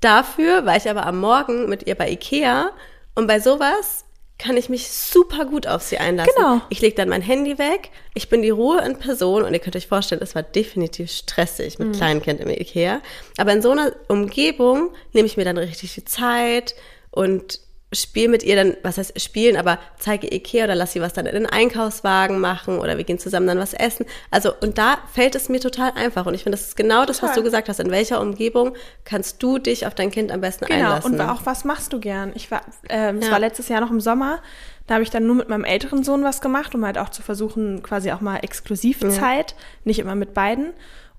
Dafür 0.00 0.66
war 0.66 0.76
ich 0.76 0.88
aber 0.90 1.06
am 1.06 1.18
Morgen 1.20 1.68
mit 1.68 1.86
ihr 1.86 1.94
bei 1.94 2.10
Ikea 2.10 2.70
und 3.14 3.26
bei 3.26 3.40
sowas 3.40 4.04
kann 4.38 4.58
ich 4.58 4.68
mich 4.68 4.90
super 4.92 5.46
gut 5.46 5.66
auf 5.66 5.80
sie 5.80 5.96
einlassen. 5.96 6.30
Genau. 6.36 6.60
Ich 6.68 6.82
lege 6.82 6.94
dann 6.94 7.08
mein 7.08 7.22
Handy 7.22 7.56
weg, 7.58 7.88
ich 8.12 8.28
bin 8.28 8.42
die 8.42 8.50
Ruhe 8.50 8.82
in 8.82 8.98
Person 8.98 9.42
und 9.44 9.54
ihr 9.54 9.60
könnt 9.60 9.76
euch 9.76 9.86
vorstellen, 9.86 10.20
es 10.22 10.34
war 10.34 10.42
definitiv 10.42 11.10
stressig 11.10 11.78
Mhm. 11.78 11.86
mit 11.88 11.96
Kleinkind 11.96 12.40
im 12.40 12.50
Ikea. 12.50 13.00
Aber 13.38 13.52
in 13.52 13.62
so 13.62 13.70
einer 13.70 13.92
Umgebung 14.08 14.90
nehme 15.14 15.24
ich 15.24 15.38
mir 15.38 15.46
dann 15.46 15.56
richtig 15.56 15.94
die 15.94 16.04
Zeit 16.04 16.74
und 17.10 17.60
spiele 17.92 18.28
mit 18.28 18.42
ihr 18.42 18.56
dann, 18.56 18.76
was 18.82 18.98
heißt 18.98 19.20
spielen, 19.20 19.56
aber 19.56 19.78
zeige 19.98 20.26
Ikea 20.34 20.64
oder 20.64 20.74
lass 20.74 20.92
sie 20.92 21.00
was 21.00 21.12
dann 21.12 21.24
in 21.26 21.34
den 21.34 21.46
Einkaufswagen 21.46 22.40
machen 22.40 22.78
oder 22.80 22.96
wir 22.96 23.04
gehen 23.04 23.18
zusammen 23.18 23.46
dann 23.46 23.58
was 23.58 23.74
essen. 23.74 24.06
Also 24.30 24.52
und 24.60 24.76
da 24.76 24.98
fällt 25.14 25.34
es 25.36 25.48
mir 25.48 25.60
total 25.60 25.92
einfach 25.94 26.26
und 26.26 26.34
ich 26.34 26.42
finde, 26.42 26.58
das 26.58 26.66
ist 26.66 26.76
genau 26.76 27.04
das, 27.06 27.22
was 27.22 27.30
Total. 27.30 27.36
du 27.36 27.42
gesagt 27.44 27.68
hast. 27.68 27.78
In 27.78 27.90
welcher 27.92 28.20
Umgebung 28.20 28.74
kannst 29.04 29.40
du 29.42 29.58
dich 29.58 29.86
auf 29.86 29.94
dein 29.94 30.10
Kind 30.10 30.32
am 30.32 30.40
besten 30.40 30.66
Genau, 30.66 30.78
einlassen? 30.94 31.14
und 31.14 31.20
auch 31.20 31.42
was 31.44 31.64
machst 31.64 31.92
du 31.92 32.00
gern? 32.00 32.32
Ich 32.34 32.50
war, 32.50 32.62
ähm, 32.88 33.18
es 33.18 33.26
Ja. 33.26 33.32
war 33.32 33.38
letztes 33.38 33.68
Jahr 33.68 33.80
noch 33.80 33.90
im 33.92 34.00
Sommer, 34.00 34.40
da 34.88 34.94
habe 34.94 35.04
ich 35.04 35.10
dann 35.10 35.26
nur 35.26 35.36
mit 35.36 35.48
meinem 35.48 35.64
älteren 35.64 36.02
Sohn 36.02 36.24
was 36.24 36.40
gemacht, 36.40 36.74
um 36.74 36.84
halt 36.84 36.98
auch 36.98 37.08
zu 37.10 37.22
versuchen, 37.22 37.82
quasi 37.82 38.10
auch 38.12 38.20
mal 38.20 38.38
Exklusivzeit, 38.38 39.54
nicht 39.84 39.98
immer 40.00 40.14
mit 40.14 40.34
beiden. 40.34 40.72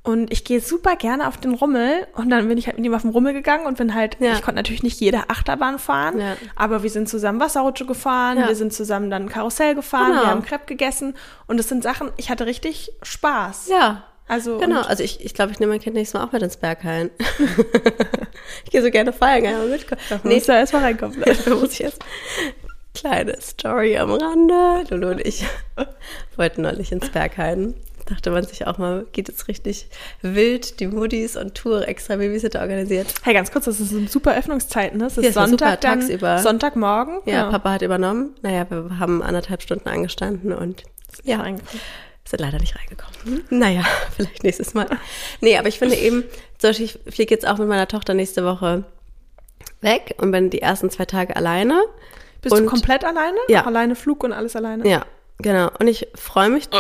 Und 0.08 0.32
ich 0.32 0.46
gehe 0.46 0.62
super 0.62 0.96
gerne 0.96 1.28
auf 1.28 1.36
den 1.36 1.54
Rummel 1.54 2.08
und 2.16 2.30
dann 2.30 2.48
bin 2.48 2.58
ich 2.58 2.68
halt 2.68 2.78
mit 2.78 2.86
ihm 2.86 2.94
auf 2.96 3.02
den 3.02 3.12
Rummel 3.12 3.34
gegangen 3.34 3.66
und 3.66 3.78
bin 3.78 3.94
halt, 3.94 4.16
Ja. 4.22 4.32
ich 4.34 4.42
konnte 4.42 4.56
natürlich 4.56 4.82
nicht 4.82 5.02
jede 5.02 5.30
Achterbahn 5.30 5.80
fahren, 5.80 6.20
Ja. 6.22 6.38
aber 6.56 6.82
wir 6.82 6.90
sind 6.90 7.10
zusammen 7.10 7.42
Wasserrutsche 7.42 7.86
gefahren, 7.86 8.38
Ja. 8.40 8.48
wir 8.48 8.56
sind 8.56 8.72
zusammen 8.72 9.10
dann 9.10 9.28
Karussell 9.28 9.76
gefahren, 9.76 10.12
Genau. 10.12 10.22
wir 10.22 10.28
haben 10.30 10.44
Crepe 10.46 10.66
gegessen 10.66 11.14
und 11.48 11.58
das 11.58 11.68
sind 11.68 11.84
Sachen, 11.84 12.10
ich 12.16 12.30
hatte 12.30 12.46
richtig 12.46 12.90
Spaß. 13.04 13.68
Ja. 13.68 14.04
Also 14.30 14.58
Genau, 14.60 14.80
also 14.82 15.04
ich, 15.04 15.26
ich 15.26 15.34
glaube, 15.34 15.52
ich 15.52 15.60
nehme 15.60 15.74
mein 15.74 15.82
Kind 15.82 15.96
nächstes 15.98 16.18
Mal 16.20 16.26
auch 16.26 16.32
mit 16.32 16.42
ins 16.42 16.56
Berghain. 16.56 17.10
ich 18.66 18.72
gehe 18.72 18.82
so 18.82 18.90
gerne 18.90 19.12
feiern, 19.12 19.44
kann 19.44 19.58
mal 19.58 19.68
mitkommen. 19.68 20.00
Dafür 20.10 20.30
du 20.40 20.52
ja 20.54 20.60
erstmal 20.60 20.84
reinkommen. 20.84 21.22
Dafür 21.26 21.56
muss 21.58 21.74
ich 21.74 21.80
jetzt. 21.80 22.02
Kleine 22.94 23.36
Story 23.42 23.98
am 23.98 24.12
Rande. 24.12 24.84
Lulu 24.90 25.10
und 25.12 25.20
ich 25.28 25.46
wollten 26.38 26.62
neulich 26.62 26.92
ins 26.94 27.10
Berghain. 27.10 27.76
Dachte 28.08 28.32
man 28.32 28.46
sich 28.46 28.66
auch 28.66 28.78
mal, 28.78 29.06
geht 29.12 29.28
jetzt 29.28 29.50
richtig 29.50 29.90
wild, 30.22 30.80
die 30.80 30.88
Muddies 30.88 31.36
und 31.36 31.56
Tour 31.56 31.88
extra 31.88 32.16
Babysitter 32.16 32.62
organisiert. 32.62 33.14
Hey, 33.24 33.34
ganz 33.34 33.52
kurz, 33.52 33.66
das 33.66 33.82
ist 33.82 33.94
eine 33.94 34.08
super 34.08 34.36
Öffnungszeit, 34.38 34.96
ne? 34.96 35.08
Es 35.08 35.18
ist 35.18 35.26
Ja, 35.26 35.32
Sonntag 35.34 35.52
super, 35.52 35.78
dann, 35.78 36.00
tagsüber. 36.00 36.40
Sonntagmorgen. 36.40 37.20
Ja, 37.26 37.42
genau. 37.42 37.52
Papa 37.52 37.72
hat 37.74 37.82
übernommen. 37.82 38.34
Naja, 38.42 38.66
wir 38.70 38.98
haben 39.00 39.22
anderthalb 39.22 39.62
Stunden 39.62 39.90
angestanden 39.90 40.54
und 40.54 40.84
ja, 41.24 41.42
reingekommen. 41.42 41.82
sind 42.24 42.40
leider 42.40 42.60
nicht 42.60 42.76
reingekommen. 42.78 43.44
Naja, 43.50 43.84
vielleicht 44.16 44.44
nächstes 44.44 44.74
Mal. 44.74 44.88
Nee, 45.42 45.58
aber 45.58 45.68
ich 45.68 45.80
finde 45.80 45.96
eben, 45.96 46.24
zum 46.60 46.70
Beispiel, 46.70 46.86
ich 46.86 47.14
fliege 47.14 47.34
jetzt 47.36 47.46
auch 47.46 47.58
mit 47.58 47.68
meiner 47.68 47.90
Tochter 47.90 48.14
nächste 48.14 48.46
Woche 48.46 48.86
weg 49.82 50.16
und 50.18 50.32
bin 50.32 50.50
die 50.50 50.62
ersten 50.62 50.90
zwei 50.90 51.06
Tage 51.06 51.36
alleine. 51.36 51.82
Bist 52.42 52.56
und, 52.56 52.64
du 52.64 52.70
komplett 52.70 53.04
alleine? 53.04 53.38
Ja. 53.50 53.66
Alleine 53.66 53.96
Flug 53.96 54.24
und 54.24 54.32
alles 54.32 54.56
alleine? 54.56 54.88
Ja, 54.88 55.06
genau. 55.40 55.70
Und 55.80 55.88
ich 55.88 56.08
freue 56.16 56.50
mich. 56.50 56.70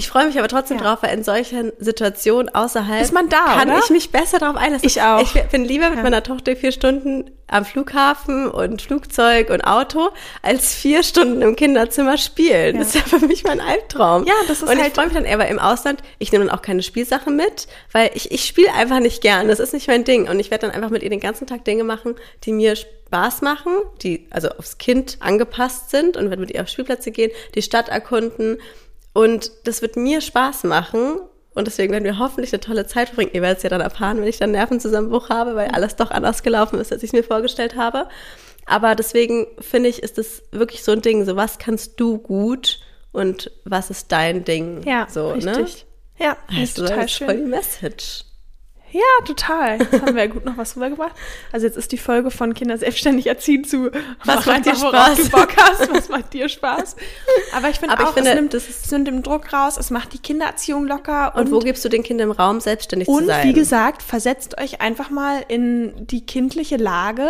Ich 0.00 0.08
freue 0.08 0.24
mich 0.26 0.38
aber 0.38 0.48
trotzdem 0.48 0.78
Ja. 0.78 0.84
drauf, 0.84 1.02
weil 1.02 1.12
in 1.14 1.22
solchen 1.22 1.72
Situationen 1.78 2.48
außerhalb 2.54 3.02
Ist 3.02 3.12
man 3.12 3.28
da, 3.28 3.44
kann 3.44 3.68
oder? 3.68 3.80
ich 3.84 3.90
mich 3.90 4.08
besser 4.10 4.38
darauf 4.38 4.56
einlassen. 4.56 4.86
Ich 4.86 5.02
auch. 5.02 5.20
Ich 5.20 5.34
bin 5.50 5.62
lieber 5.66 5.90
mit 5.90 5.98
Ja. 5.98 6.02
meiner 6.04 6.22
Tochter 6.22 6.56
vier 6.56 6.72
Stunden 6.72 7.30
am 7.48 7.66
Flughafen 7.66 8.48
und 8.50 8.80
Flugzeug 8.80 9.50
und 9.50 9.60
Auto, 9.60 10.08
als 10.40 10.74
vier 10.74 11.02
Stunden 11.02 11.42
im 11.42 11.54
Kinderzimmer 11.54 12.16
spielen. 12.16 12.76
Ja. 12.76 12.80
Das 12.82 12.94
ist 12.94 13.12
ja 13.12 13.18
für 13.18 13.26
mich 13.26 13.44
mein 13.44 13.60
Albtraum. 13.60 14.24
Ja, 14.24 14.32
das 14.48 14.62
ist 14.62 14.68
Und 14.70 14.72
ich 14.78 14.82
halt- 14.82 14.94
freue 14.94 15.04
mich 15.04 15.14
dann 15.14 15.26
eher, 15.26 15.38
weil 15.38 15.50
im 15.50 15.58
Ausland, 15.58 16.00
ich 16.18 16.32
nehme 16.32 16.46
dann 16.46 16.54
auch 16.56 16.62
keine 16.62 16.82
Spielsachen 16.82 17.36
mit, 17.36 17.66
weil 17.92 18.10
ich, 18.14 18.30
ich 18.32 18.46
spiele 18.46 18.72
einfach 18.72 19.00
nicht 19.00 19.20
gern. 19.20 19.48
Das 19.48 19.60
ist 19.60 19.74
nicht 19.74 19.86
mein 19.86 20.04
Ding. 20.04 20.30
Und 20.30 20.40
ich 20.40 20.50
werde 20.50 20.66
dann 20.66 20.74
einfach 20.74 20.88
mit 20.88 21.02
ihr 21.02 21.10
den 21.10 21.20
ganzen 21.20 21.46
Tag 21.46 21.66
Dinge 21.66 21.84
machen, 21.84 22.14
die 22.44 22.52
mir 22.52 22.74
Spaß 22.74 23.42
machen, 23.42 23.72
die 24.02 24.28
also 24.30 24.48
aufs 24.48 24.78
Kind 24.78 25.18
angepasst 25.20 25.90
sind 25.90 26.16
und 26.16 26.30
werde 26.30 26.40
mit 26.40 26.52
ihr 26.52 26.62
auf 26.62 26.68
Spielplätze 26.68 27.10
gehen, 27.10 27.30
die 27.54 27.60
Stadt 27.60 27.90
erkunden. 27.90 28.56
Und 29.12 29.50
das 29.64 29.82
wird 29.82 29.96
mir 29.96 30.20
Spaß 30.20 30.64
machen. 30.64 31.20
Und 31.52 31.66
deswegen 31.66 31.92
werden 31.92 32.04
wir 32.04 32.18
hoffentlich 32.18 32.52
eine 32.52 32.60
tolle 32.60 32.86
Zeit 32.86 33.08
verbringen. 33.08 33.32
Ihr 33.34 33.42
werdet 33.42 33.58
es 33.58 33.64
ja 33.64 33.70
dann 33.70 33.80
erfahren, 33.80 34.20
wenn 34.20 34.28
ich 34.28 34.38
dann 34.38 34.52
Nervenzusammenbruch 34.52 35.30
habe, 35.30 35.56
weil 35.56 35.68
alles 35.70 35.96
doch 35.96 36.10
anders 36.12 36.42
gelaufen 36.44 36.78
ist, 36.78 36.92
als 36.92 37.02
ich 37.02 37.08
es 37.08 37.12
mir 37.12 37.24
vorgestellt 37.24 37.74
habe. 37.76 38.08
Aber 38.66 38.94
deswegen 38.94 39.48
finde 39.58 39.88
ich, 39.88 40.00
ist 40.02 40.16
es 40.16 40.42
wirklich 40.52 40.84
so 40.84 40.92
ein 40.92 41.00
Ding, 41.02 41.24
so 41.24 41.34
was 41.34 41.58
kannst 41.58 41.98
du 41.98 42.18
gut 42.18 42.78
und 43.10 43.50
was 43.64 43.90
ist 43.90 44.12
dein 44.12 44.44
Ding? 44.44 44.82
Ja, 44.86 45.08
so, 45.10 45.34
Ne? 45.34 45.56
richtig. 45.56 45.86
Ja, 46.18 46.36
das 46.48 46.56
ist 46.58 46.78
Also, 46.78 46.82
total 46.82 46.96
das 47.02 47.10
ist 47.10 47.18
voll 47.18 47.28
schön. 47.30 47.44
die 47.44 47.50
Message. 47.50 48.24
Ja, 48.92 49.24
total. 49.24 49.78
Jetzt 49.78 49.92
haben 50.02 50.14
wir 50.16 50.24
ja 50.24 50.28
gut 50.30 50.44
noch 50.44 50.56
was 50.56 50.74
rübergebracht. 50.76 51.12
Also 51.52 51.66
jetzt 51.66 51.76
ist 51.76 51.92
die 51.92 51.98
Folge 51.98 52.30
von 52.30 52.54
Kinder 52.54 52.76
selbstständig 52.76 53.26
erziehen 53.28 53.64
zu 53.64 53.90
Was 54.24 54.44
mach 54.44 54.46
macht 54.46 54.66
dir 54.66 54.74
Spaß? 54.74 55.16
du 55.22 55.30
Bock 55.30 55.56
hast, 55.56 55.92
was 55.94 56.08
macht 56.08 56.32
dir 56.32 56.48
Spaß. 56.48 56.96
Aber 57.56 57.68
ich 57.70 57.78
finde 57.78 57.94
Aber 57.94 58.02
ich 58.02 58.08
auch, 58.08 58.14
finde, 58.14 58.30
es, 58.30 58.34
nimmt, 58.36 58.54
es 58.54 58.90
nimmt 58.90 59.06
den 59.08 59.22
Druck 59.22 59.52
raus, 59.52 59.76
es 59.76 59.90
macht 59.90 60.12
die 60.12 60.18
Kindererziehung 60.18 60.86
locker. 60.88 61.34
Und, 61.36 61.50
wo 61.52 61.60
gibst 61.60 61.84
du 61.84 61.88
den 61.88 62.02
Kindern 62.02 62.30
Raum, 62.32 62.60
selbstständig 62.60 63.06
zu 63.06 63.12
Und 63.14 63.26
sein? 63.26 63.46
wie 63.46 63.52
gesagt, 63.52 64.02
versetzt 64.02 64.60
euch 64.60 64.80
einfach 64.80 65.10
mal 65.10 65.44
in 65.48 66.06
die 66.08 66.26
kindliche 66.26 66.76
Lage. 66.76 67.28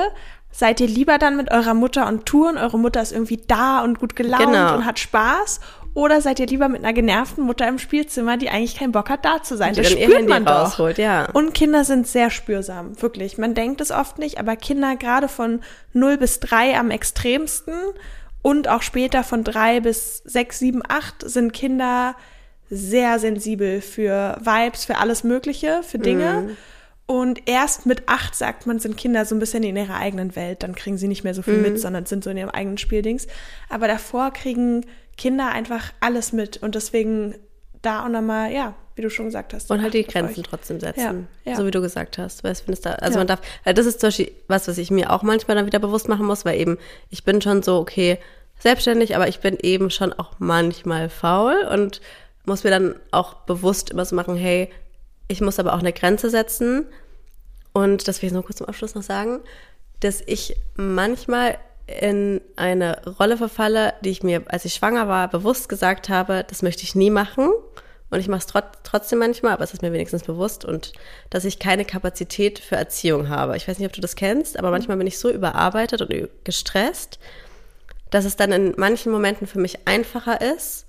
Seid 0.52 0.80
ihr 0.80 0.88
lieber 0.88 1.18
dann 1.18 1.36
mit 1.36 1.52
eurer 1.52 1.74
Mutter 1.74 2.08
on 2.08 2.24
Tour 2.24 2.48
und 2.48 2.58
eure 2.58 2.76
Mutter 2.78 3.00
ist 3.00 3.12
irgendwie 3.12 3.40
da 3.46 3.84
und 3.84 4.00
gut 4.00 4.16
gelaunt 4.16 4.42
Genau. 4.46 4.74
und 4.74 4.84
hat 4.84 4.98
Spaß? 4.98 5.60
Oder 5.94 6.20
seid 6.20 6.38
ihr 6.38 6.46
lieber 6.46 6.68
mit 6.68 6.84
einer 6.84 6.92
genervten 6.92 7.44
Mutter 7.44 7.66
im 7.66 7.78
Spielzimmer, 7.78 8.36
die 8.36 8.48
eigentlich 8.48 8.76
keinen 8.78 8.92
Bock 8.92 9.10
hat, 9.10 9.24
da 9.24 9.42
zu 9.42 9.56
sein? 9.56 9.74
Die 9.74 9.82
Das 9.82 9.90
spürt 9.90 10.28
man 10.28 10.44
doch. 10.44 10.52
rausholt, 10.66 10.98
ja. 10.98 11.28
Und 11.32 11.52
Kinder 11.52 11.84
sind 11.84 12.06
sehr 12.06 12.30
spürsam, 12.30 13.00
wirklich. 13.02 13.38
Man 13.38 13.54
denkt 13.54 13.80
es 13.80 13.90
oft 13.90 14.18
nicht, 14.18 14.38
aber 14.38 14.54
Kinder 14.56 14.94
gerade 14.96 15.26
von 15.28 15.60
0 15.92 16.16
bis 16.16 16.38
3 16.40 16.78
am 16.78 16.90
extremsten 16.90 17.74
und 18.42 18.68
auch 18.68 18.82
später 18.82 19.24
von 19.24 19.42
3 19.44 19.80
bis 19.80 20.18
6, 20.24 20.58
7, 20.60 20.82
8 20.88 21.28
sind 21.28 21.52
Kinder 21.52 22.14
sehr 22.70 23.18
sensibel 23.18 23.80
für 23.80 24.38
Vibes, 24.40 24.84
für 24.84 24.98
alles 24.98 25.24
Mögliche, 25.24 25.82
für 25.82 25.98
Dinge. 25.98 26.42
Mhm. 26.46 26.56
Und 27.06 27.48
erst 27.48 27.86
mit 27.86 28.08
8, 28.08 28.36
sagt 28.36 28.68
man, 28.68 28.78
sind 28.78 28.96
Kinder 28.96 29.24
so 29.24 29.34
ein 29.34 29.40
bisschen 29.40 29.64
in 29.64 29.76
ihrer 29.76 29.96
eigenen 29.96 30.36
Welt. 30.36 30.62
Dann 30.62 30.76
kriegen 30.76 30.96
sie 30.96 31.08
nicht 31.08 31.24
mehr 31.24 31.34
so 31.34 31.42
viel 31.42 31.54
Mhm. 31.56 31.62
mit, 31.62 31.80
sondern 31.80 32.06
sind 32.06 32.22
so 32.22 32.30
in 32.30 32.36
ihrem 32.36 32.50
eigenen 32.50 32.78
Spieldings. 32.78 33.26
Aber 33.68 33.88
davor 33.88 34.30
kriegen 34.32 34.86
Kinder 35.20 35.50
einfach 35.52 35.92
alles 36.00 36.32
mit. 36.32 36.56
Und 36.62 36.74
deswegen 36.74 37.34
da 37.82 38.04
auch 38.04 38.08
nochmal, 38.08 38.50
ja, 38.52 38.74
wie 38.96 39.02
du 39.02 39.10
schon 39.10 39.26
gesagt 39.26 39.52
hast. 39.54 39.70
Und 39.70 39.82
halt 39.82 39.94
die 39.94 40.04
Grenzen 40.04 40.40
euch. 40.40 40.46
trotzdem 40.48 40.80
setzen. 40.80 41.28
Ja, 41.44 41.52
ja. 41.52 41.56
So 41.56 41.66
wie 41.66 41.70
du 41.70 41.80
gesagt 41.80 42.18
hast. 42.18 42.42
Weil 42.42 42.52
ich 42.52 42.58
finde 42.58 42.72
es 42.72 42.80
da, 42.80 42.92
also 42.94 43.14
Ja. 43.14 43.18
man 43.20 43.26
darf, 43.26 43.40
das 43.64 43.86
ist 43.86 44.00
zum 44.00 44.08
Beispiel 44.08 44.32
was, 44.48 44.66
was 44.66 44.78
ich 44.78 44.90
mir 44.90 45.10
auch 45.12 45.22
manchmal 45.22 45.56
dann 45.56 45.66
wieder 45.66 45.78
bewusst 45.78 46.08
machen 46.08 46.26
muss, 46.26 46.44
weil 46.44 46.58
eben, 46.58 46.78
ich 47.10 47.24
bin 47.24 47.40
schon 47.40 47.62
so, 47.62 47.78
okay, 47.78 48.18
selbstständig, 48.58 49.14
aber 49.14 49.28
ich 49.28 49.40
bin 49.40 49.56
eben 49.62 49.90
schon 49.90 50.12
auch 50.12 50.32
manchmal 50.38 51.08
faul 51.08 51.66
und 51.72 52.00
muss 52.44 52.64
mir 52.64 52.70
dann 52.70 52.94
auch 53.10 53.34
bewusst 53.34 53.90
immer 53.90 54.04
so 54.04 54.16
machen, 54.16 54.36
hey, 54.36 54.70
ich 55.28 55.40
muss 55.40 55.58
aber 55.58 55.74
auch 55.74 55.78
eine 55.80 55.92
Grenze 55.92 56.28
setzen. 56.30 56.86
Und 57.72 58.08
das 58.08 58.20
will 58.20 58.28
ich 58.28 58.32
noch 58.34 58.44
kurz 58.44 58.58
zum 58.58 58.66
Abschluss 58.66 58.94
noch 58.94 59.02
sagen, 59.02 59.40
dass 60.00 60.22
ich 60.26 60.56
manchmal 60.76 61.58
in 61.86 62.40
eine 62.56 63.02
Rolle 63.18 63.36
verfalle, 63.36 63.94
die 64.04 64.10
ich 64.10 64.22
mir, 64.22 64.42
als 64.46 64.64
ich 64.64 64.74
schwanger 64.74 65.08
war, 65.08 65.28
bewusst 65.28 65.68
gesagt 65.68 66.08
habe, 66.08 66.44
das 66.48 66.62
möchte 66.62 66.84
ich 66.84 66.94
nie 66.94 67.10
machen. 67.10 67.50
Und 68.10 68.18
ich 68.18 68.28
mache 68.28 68.40
es 68.40 68.46
trot 68.46 68.64
trotzdem 68.82 69.20
manchmal, 69.20 69.52
aber 69.52 69.62
es 69.62 69.72
ist 69.72 69.82
mir 69.82 69.92
wenigstens 69.92 70.24
bewusst 70.24 70.64
und 70.64 70.92
dass 71.30 71.44
ich 71.44 71.60
keine 71.60 71.84
Kapazität 71.84 72.58
für 72.58 72.74
Erziehung 72.74 73.28
habe. 73.28 73.56
Ich 73.56 73.68
weiß 73.68 73.78
nicht, 73.78 73.86
ob 73.86 73.92
du 73.92 74.00
das 74.00 74.16
kennst, 74.16 74.58
aber 74.58 74.72
manchmal 74.72 74.96
bin 74.96 75.06
ich 75.06 75.18
so 75.18 75.30
überarbeitet 75.30 76.02
und 76.02 76.28
gestresst, 76.42 77.20
dass 78.10 78.24
es 78.24 78.34
dann 78.34 78.50
in 78.50 78.74
manchen 78.76 79.12
Momenten 79.12 79.46
für 79.46 79.60
mich 79.60 79.86
einfacher 79.86 80.40
ist, 80.40 80.86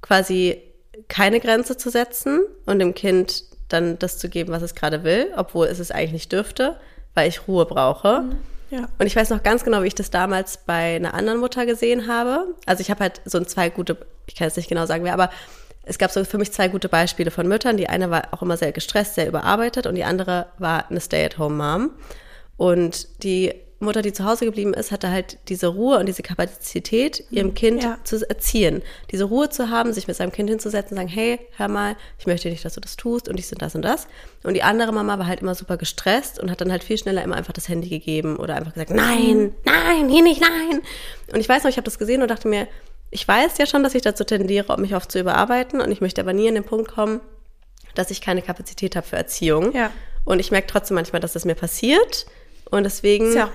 quasi 0.00 0.62
keine 1.08 1.38
Grenze 1.38 1.76
zu 1.76 1.90
setzen 1.90 2.40
und 2.64 2.78
dem 2.78 2.94
Kind 2.94 3.44
dann 3.68 3.98
das 3.98 4.18
zu 4.18 4.28
geben, 4.28 4.52
was 4.52 4.62
es 4.62 4.74
gerade 4.74 5.04
will, 5.04 5.32
obwohl 5.36 5.66
es 5.66 5.78
es 5.78 5.90
eigentlich 5.90 6.12
nicht 6.12 6.32
dürfte, 6.32 6.76
weil 7.14 7.28
ich 7.28 7.46
Ruhe 7.46 7.66
brauche. 7.66 8.24
Ja. 8.72 8.88
Und 8.98 9.06
ich 9.06 9.14
weiß 9.14 9.28
noch 9.28 9.42
ganz 9.42 9.64
genau, 9.64 9.82
wie 9.82 9.88
ich 9.88 9.94
das 9.94 10.10
damals 10.10 10.56
bei 10.56 10.96
einer 10.96 11.12
anderen 11.12 11.40
Mutter 11.40 11.66
gesehen 11.66 12.08
habe. 12.08 12.54
Also 12.64 12.80
ich 12.80 12.90
habe 12.90 13.00
halt 13.00 13.20
so 13.26 13.36
ein 13.36 13.46
zwei 13.46 13.68
gute, 13.68 13.98
ich 14.26 14.34
kann 14.34 14.46
jetzt 14.46 14.56
nicht 14.56 14.70
genau 14.70 14.86
sagen 14.86 15.04
wer, 15.04 15.12
aber 15.12 15.28
es 15.82 15.98
gab 15.98 16.10
so 16.10 16.24
für 16.24 16.38
mich 16.38 16.52
zwei 16.52 16.68
gute 16.68 16.88
Beispiele 16.88 17.30
von 17.30 17.46
Müttern. 17.46 17.76
Die 17.76 17.90
eine 17.90 18.10
war 18.10 18.28
auch 18.30 18.40
immer 18.40 18.56
sehr 18.56 18.72
gestresst, 18.72 19.16
sehr 19.16 19.28
überarbeitet 19.28 19.86
und 19.86 19.94
die 19.94 20.04
andere 20.04 20.46
war 20.56 20.88
eine 20.88 21.00
Stay-at-home-Mom. 21.00 21.90
Und 22.56 23.22
die 23.22 23.52
Mutter, 23.82 24.02
die 24.02 24.12
zu 24.12 24.24
Hause 24.24 24.44
geblieben 24.44 24.74
ist, 24.74 24.90
hatte 24.90 25.10
halt 25.10 25.38
diese 25.48 25.66
Ruhe 25.68 25.98
und 25.98 26.06
diese 26.06 26.22
Kapazität, 26.22 27.24
ihrem 27.30 27.54
Kind 27.54 27.82
Ja. 27.82 27.98
zu 28.04 28.28
erziehen. 28.28 28.82
Diese 29.10 29.24
Ruhe 29.24 29.50
zu 29.50 29.70
haben, 29.70 29.92
sich 29.92 30.06
mit 30.08 30.16
seinem 30.16 30.32
Kind 30.32 30.48
hinzusetzen 30.48 30.92
und 30.92 31.02
sagen, 31.04 31.08
hey, 31.08 31.40
hör 31.56 31.68
mal, 31.68 31.96
ich 32.18 32.26
möchte 32.26 32.48
nicht, 32.48 32.64
dass 32.64 32.74
du 32.74 32.80
das 32.80 32.96
tust 32.96 33.28
und 33.28 33.36
dies 33.38 33.52
und 33.52 33.60
das 33.62 33.74
und 33.74 33.82
das. 33.82 34.06
Und 34.42 34.54
die 34.54 34.62
andere 34.62 34.92
Mama 34.92 35.18
war 35.18 35.26
halt 35.26 35.40
immer 35.40 35.54
super 35.54 35.76
gestresst 35.76 36.38
und 36.38 36.50
hat 36.50 36.60
dann 36.60 36.70
halt 36.70 36.84
viel 36.84 36.98
schneller 36.98 37.22
immer 37.22 37.36
einfach 37.36 37.52
das 37.52 37.68
Handy 37.68 37.88
gegeben 37.88 38.36
oder 38.36 38.54
einfach 38.56 38.72
gesagt, 38.74 38.90
nein, 38.90 39.54
nein, 39.64 40.08
hier 40.08 40.22
nicht, 40.22 40.40
nein. 40.40 40.80
Und 41.32 41.40
ich 41.40 41.48
weiß 41.48 41.64
noch, 41.64 41.70
ich 41.70 41.76
habe 41.76 41.84
das 41.84 41.98
gesehen 41.98 42.22
und 42.22 42.28
dachte 42.30 42.48
mir, 42.48 42.68
ich 43.10 43.26
weiß 43.28 43.58
ja 43.58 43.66
schon, 43.66 43.82
dass 43.82 43.94
ich 43.94 44.02
dazu 44.02 44.24
tendiere, 44.24 44.80
mich 44.80 44.94
oft 44.94 45.12
zu 45.12 45.20
überarbeiten 45.20 45.80
und 45.80 45.92
ich 45.92 46.00
möchte 46.00 46.20
aber 46.20 46.32
nie 46.32 46.48
an 46.48 46.54
den 46.54 46.64
Punkt 46.64 46.90
kommen, 46.90 47.20
dass 47.94 48.10
ich 48.10 48.20
keine 48.22 48.40
Kapazität 48.40 48.96
habe 48.96 49.06
für 49.06 49.16
Erziehung. 49.16 49.74
Ja. 49.74 49.90
Und 50.24 50.38
ich 50.38 50.50
merke 50.50 50.66
trotzdem 50.68 50.94
manchmal, 50.94 51.20
dass 51.20 51.32
das 51.34 51.44
mir 51.44 51.54
passiert. 51.54 52.26
Und 52.72 52.84
deswegen 52.84 53.32
ja 53.34 53.50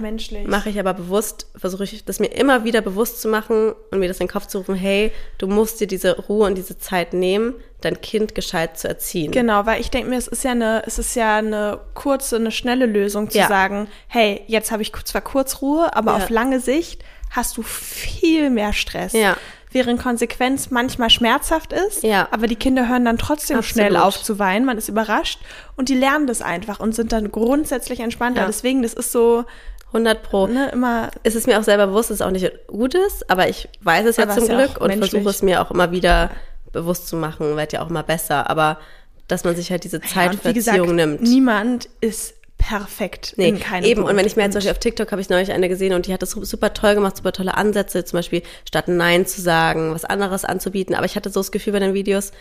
mache 0.45 0.69
ich 0.69 0.79
aber 0.79 0.93
bewusst, 0.93 1.47
versuche 1.55 1.83
ich 1.83 2.05
das 2.05 2.19
mir 2.19 2.27
immer 2.27 2.63
wieder 2.63 2.81
bewusst 2.81 3.19
zu 3.19 3.27
machen 3.27 3.73
und 3.91 3.99
mir 3.99 4.07
das 4.07 4.19
in 4.19 4.27
den 4.27 4.31
Kopf 4.31 4.45
zu 4.45 4.59
rufen, 4.59 4.75
hey, 4.75 5.11
du 5.39 5.47
musst 5.47 5.81
dir 5.81 5.87
diese 5.87 6.17
Ruhe 6.27 6.45
und 6.45 6.55
diese 6.55 6.77
Zeit 6.77 7.13
nehmen, 7.13 7.55
dein 7.81 7.99
Kind 7.99 8.35
gescheit 8.35 8.77
zu 8.77 8.87
erziehen. 8.87 9.31
Genau, 9.31 9.65
weil 9.65 9.81
ich 9.81 9.89
denke 9.89 10.09
mir, 10.09 10.17
es 10.17 10.27
ist 10.27 10.43
ja 10.43 10.51
eine, 10.51 10.83
es 10.85 10.99
ist 10.99 11.15
ja 11.15 11.37
eine 11.37 11.79
kurze, 11.95 12.35
eine 12.35 12.51
schnelle 12.51 12.85
Lösung 12.85 13.29
zu 13.31 13.39
Ja. 13.39 13.47
sagen, 13.47 13.87
hey, 14.07 14.41
jetzt 14.47 14.71
habe 14.71 14.83
ich 14.83 14.93
zwar 14.93 15.21
kurz 15.21 15.61
Ruhe, 15.63 15.95
aber 15.95 16.11
Ja. 16.11 16.17
auf 16.23 16.29
lange 16.29 16.59
Sicht 16.59 17.03
hast 17.31 17.57
du 17.57 17.63
viel 17.63 18.49
mehr 18.51 18.71
Stress. 18.71 19.13
Ja. 19.13 19.35
Während 19.71 20.01
Konsequenz 20.01 20.71
manchmal 20.71 21.09
schmerzhaft 21.09 21.73
ist, 21.73 22.03
Ja. 22.03 22.27
aber 22.31 22.47
die 22.47 22.55
Kinder 22.55 22.87
hören 22.87 23.03
dann 23.05 23.17
trotzdem 23.17 23.57
Absolut. 23.57 23.87
schnell 23.87 23.97
auf 23.97 24.21
zu 24.23 24.39
weinen, 24.39 24.65
man 24.65 24.77
ist 24.77 24.87
überrascht 24.89 25.39
und 25.75 25.89
die 25.89 25.95
lernen 25.95 26.25
das 26.27 26.41
einfach 26.41 26.79
und 26.79 26.95
sind 26.95 27.11
dann 27.11 27.31
grundsätzlich 27.31 27.99
entspannter. 27.99 28.41
Ja. 28.41 28.47
Deswegen, 28.47 28.81
das 28.81 28.93
ist 28.93 29.11
so, 29.11 29.43
100 29.87 30.21
pro. 30.21 30.47
ne, 30.47 30.69
immer, 30.73 31.11
Es 31.23 31.35
ist 31.35 31.47
mir 31.47 31.59
auch 31.59 31.63
selber 31.63 31.87
bewusst, 31.87 32.09
dass 32.09 32.15
es 32.15 32.21
auch 32.21 32.31
nicht 32.31 32.51
gut 32.67 32.93
ist, 32.93 33.29
aber 33.29 33.47
ich 33.47 33.69
weiß 33.81 34.05
es 34.05 34.17
ja 34.17 34.27
zum 34.29 34.45
ja 34.45 34.55
Glück 34.57 34.77
auch 34.81 34.85
und 34.85 34.93
versuche 34.97 35.29
es 35.29 35.41
mir 35.41 35.61
auch 35.61 35.71
immer 35.71 35.91
wieder 35.91 36.29
bewusst 36.73 37.07
zu 37.07 37.15
machen, 37.15 37.55
wird 37.55 37.73
ja 37.73 37.81
auch 37.81 37.89
immer 37.89 38.03
besser. 38.03 38.49
Aber 38.49 38.79
dass 39.27 39.43
man 39.43 39.55
sich 39.55 39.71
halt 39.71 39.83
diese 39.83 40.01
Zeit 40.01 40.31
und 40.31 40.41
für 40.41 40.49
Erziehung 40.49 40.95
nimmt. 40.95 41.21
niemand 41.21 41.89
ist 42.01 42.33
perfekt 42.57 43.33
Nee, 43.37 43.49
in 43.49 43.59
keinem 43.59 43.85
eben. 43.85 43.95
Punkt. 44.01 44.11
Und 44.11 44.17
wenn 44.17 44.25
ich 44.25 44.35
mir 44.35 44.43
jetzt 44.43 44.53
zum 44.53 44.57
Beispiel 44.59 44.71
auf 44.71 44.79
TikTok 44.79 45.11
habe 45.11 45.21
ich 45.21 45.29
neulich 45.29 45.51
eine 45.51 45.69
gesehen 45.69 45.93
und 45.93 46.07
die 46.07 46.13
hat 46.13 46.21
das 46.21 46.31
super 46.31 46.73
toll 46.73 46.95
gemacht, 46.95 47.17
super 47.17 47.31
tolle 47.31 47.55
Ansätze, 47.55 48.03
zum 48.05 48.17
Beispiel 48.17 48.41
statt 48.67 48.87
Nein 48.87 49.25
zu 49.25 49.41
sagen, 49.41 49.93
was 49.93 50.05
anderes 50.05 50.43
anzubieten. 50.45 50.95
Aber 50.95 51.05
ich 51.05 51.15
hatte 51.15 51.29
so 51.29 51.39
das 51.39 51.51
Gefühl 51.51 51.73
bei 51.73 51.79
den 51.79 51.93
Videos, 51.93 52.31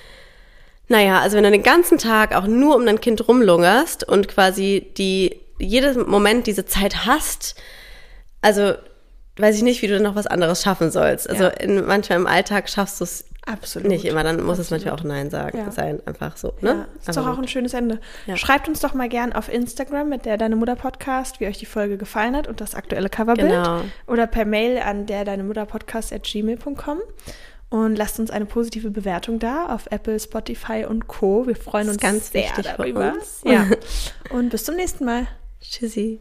naja, 0.88 1.20
also 1.20 1.36
wenn 1.36 1.44
du 1.44 1.50
den 1.50 1.62
ganzen 1.62 1.98
Tag 1.98 2.34
auch 2.34 2.46
nur 2.46 2.76
um 2.76 2.86
dein 2.86 3.00
Kind 3.00 3.26
rumlungerst 3.28 4.04
und 4.08 4.28
quasi 4.28 4.92
die, 4.96 5.40
jeden 5.58 6.08
Moment 6.08 6.46
diese 6.46 6.64
Zeit 6.64 7.04
hast, 7.06 7.56
also 8.40 8.74
weiß 9.38 9.56
ich 9.56 9.62
nicht, 9.62 9.82
wie 9.82 9.88
du 9.88 10.00
noch 10.00 10.14
was 10.14 10.26
anderes 10.26 10.62
schaffen 10.62 10.90
sollst. 10.90 11.28
Also 11.28 11.44
Ja. 11.44 11.50
in, 11.50 11.84
manchmal 11.86 12.18
im 12.18 12.26
Alltag 12.26 12.68
schaffst 12.70 13.00
du 13.00 13.04
es 13.04 13.24
Absolut. 13.46 13.88
nicht 13.88 14.04
immer, 14.04 14.24
dann 14.24 14.42
muss 14.42 14.58
es 14.58 14.70
manchmal 14.70 14.94
auch 14.94 15.04
Nein 15.04 15.30
sagen 15.30 15.56
Ja. 15.58 15.70
sein, 15.70 16.00
einfach 16.04 16.36
so. 16.36 16.52
Ja, 16.60 16.74
Ne? 16.74 16.88
ist 16.98 17.16
doch 17.16 17.26
auch 17.28 17.38
ein 17.38 17.46
schönes 17.48 17.74
Ende. 17.74 18.00
Ja. 18.26 18.36
Schreibt 18.36 18.68
uns 18.68 18.80
doch 18.80 18.92
mal 18.92 19.08
gern 19.08 19.32
auf 19.32 19.48
Instagram 19.48 20.08
mit 20.08 20.24
der 20.26 20.36
Deine 20.36 20.56
Mutter 20.56 20.74
Podcast, 20.76 21.38
wie 21.40 21.46
euch 21.46 21.56
die 21.58 21.66
Folge 21.66 21.96
gefallen 21.96 22.34
hat 22.36 22.48
und 22.48 22.60
das 22.60 22.74
aktuelle 22.74 23.08
Coverbild. 23.08 23.48
Genau. 23.50 23.82
Oder 24.08 24.26
per 24.26 24.44
Mail 24.44 24.78
an 24.78 25.06
der 25.06 25.24
Deine 25.24 25.44
Mutter 25.44 25.64
Podcast 25.64 26.12
at 26.12 26.24
gmail.com. 26.24 26.98
Und 27.68 27.96
lasst 27.96 28.20
uns 28.20 28.30
eine 28.30 28.46
positive 28.46 28.90
Bewertung 28.90 29.38
da 29.40 29.66
auf 29.66 29.86
Apple, 29.90 30.18
Spotify 30.20 30.84
und 30.88 31.08
Co. 31.08 31.46
Wir 31.46 31.56
freuen 31.56 31.88
uns 31.88 31.98
ganz 31.98 32.30
sehr 32.30 32.50
darüber. 32.62 33.12
uns. 33.14 33.42
Ja. 33.44 33.66
Und 34.30 34.50
bis 34.50 34.64
zum 34.64 34.76
nächsten 34.76 35.04
Mal. 35.04 35.26
Tschüssi. 35.60 36.20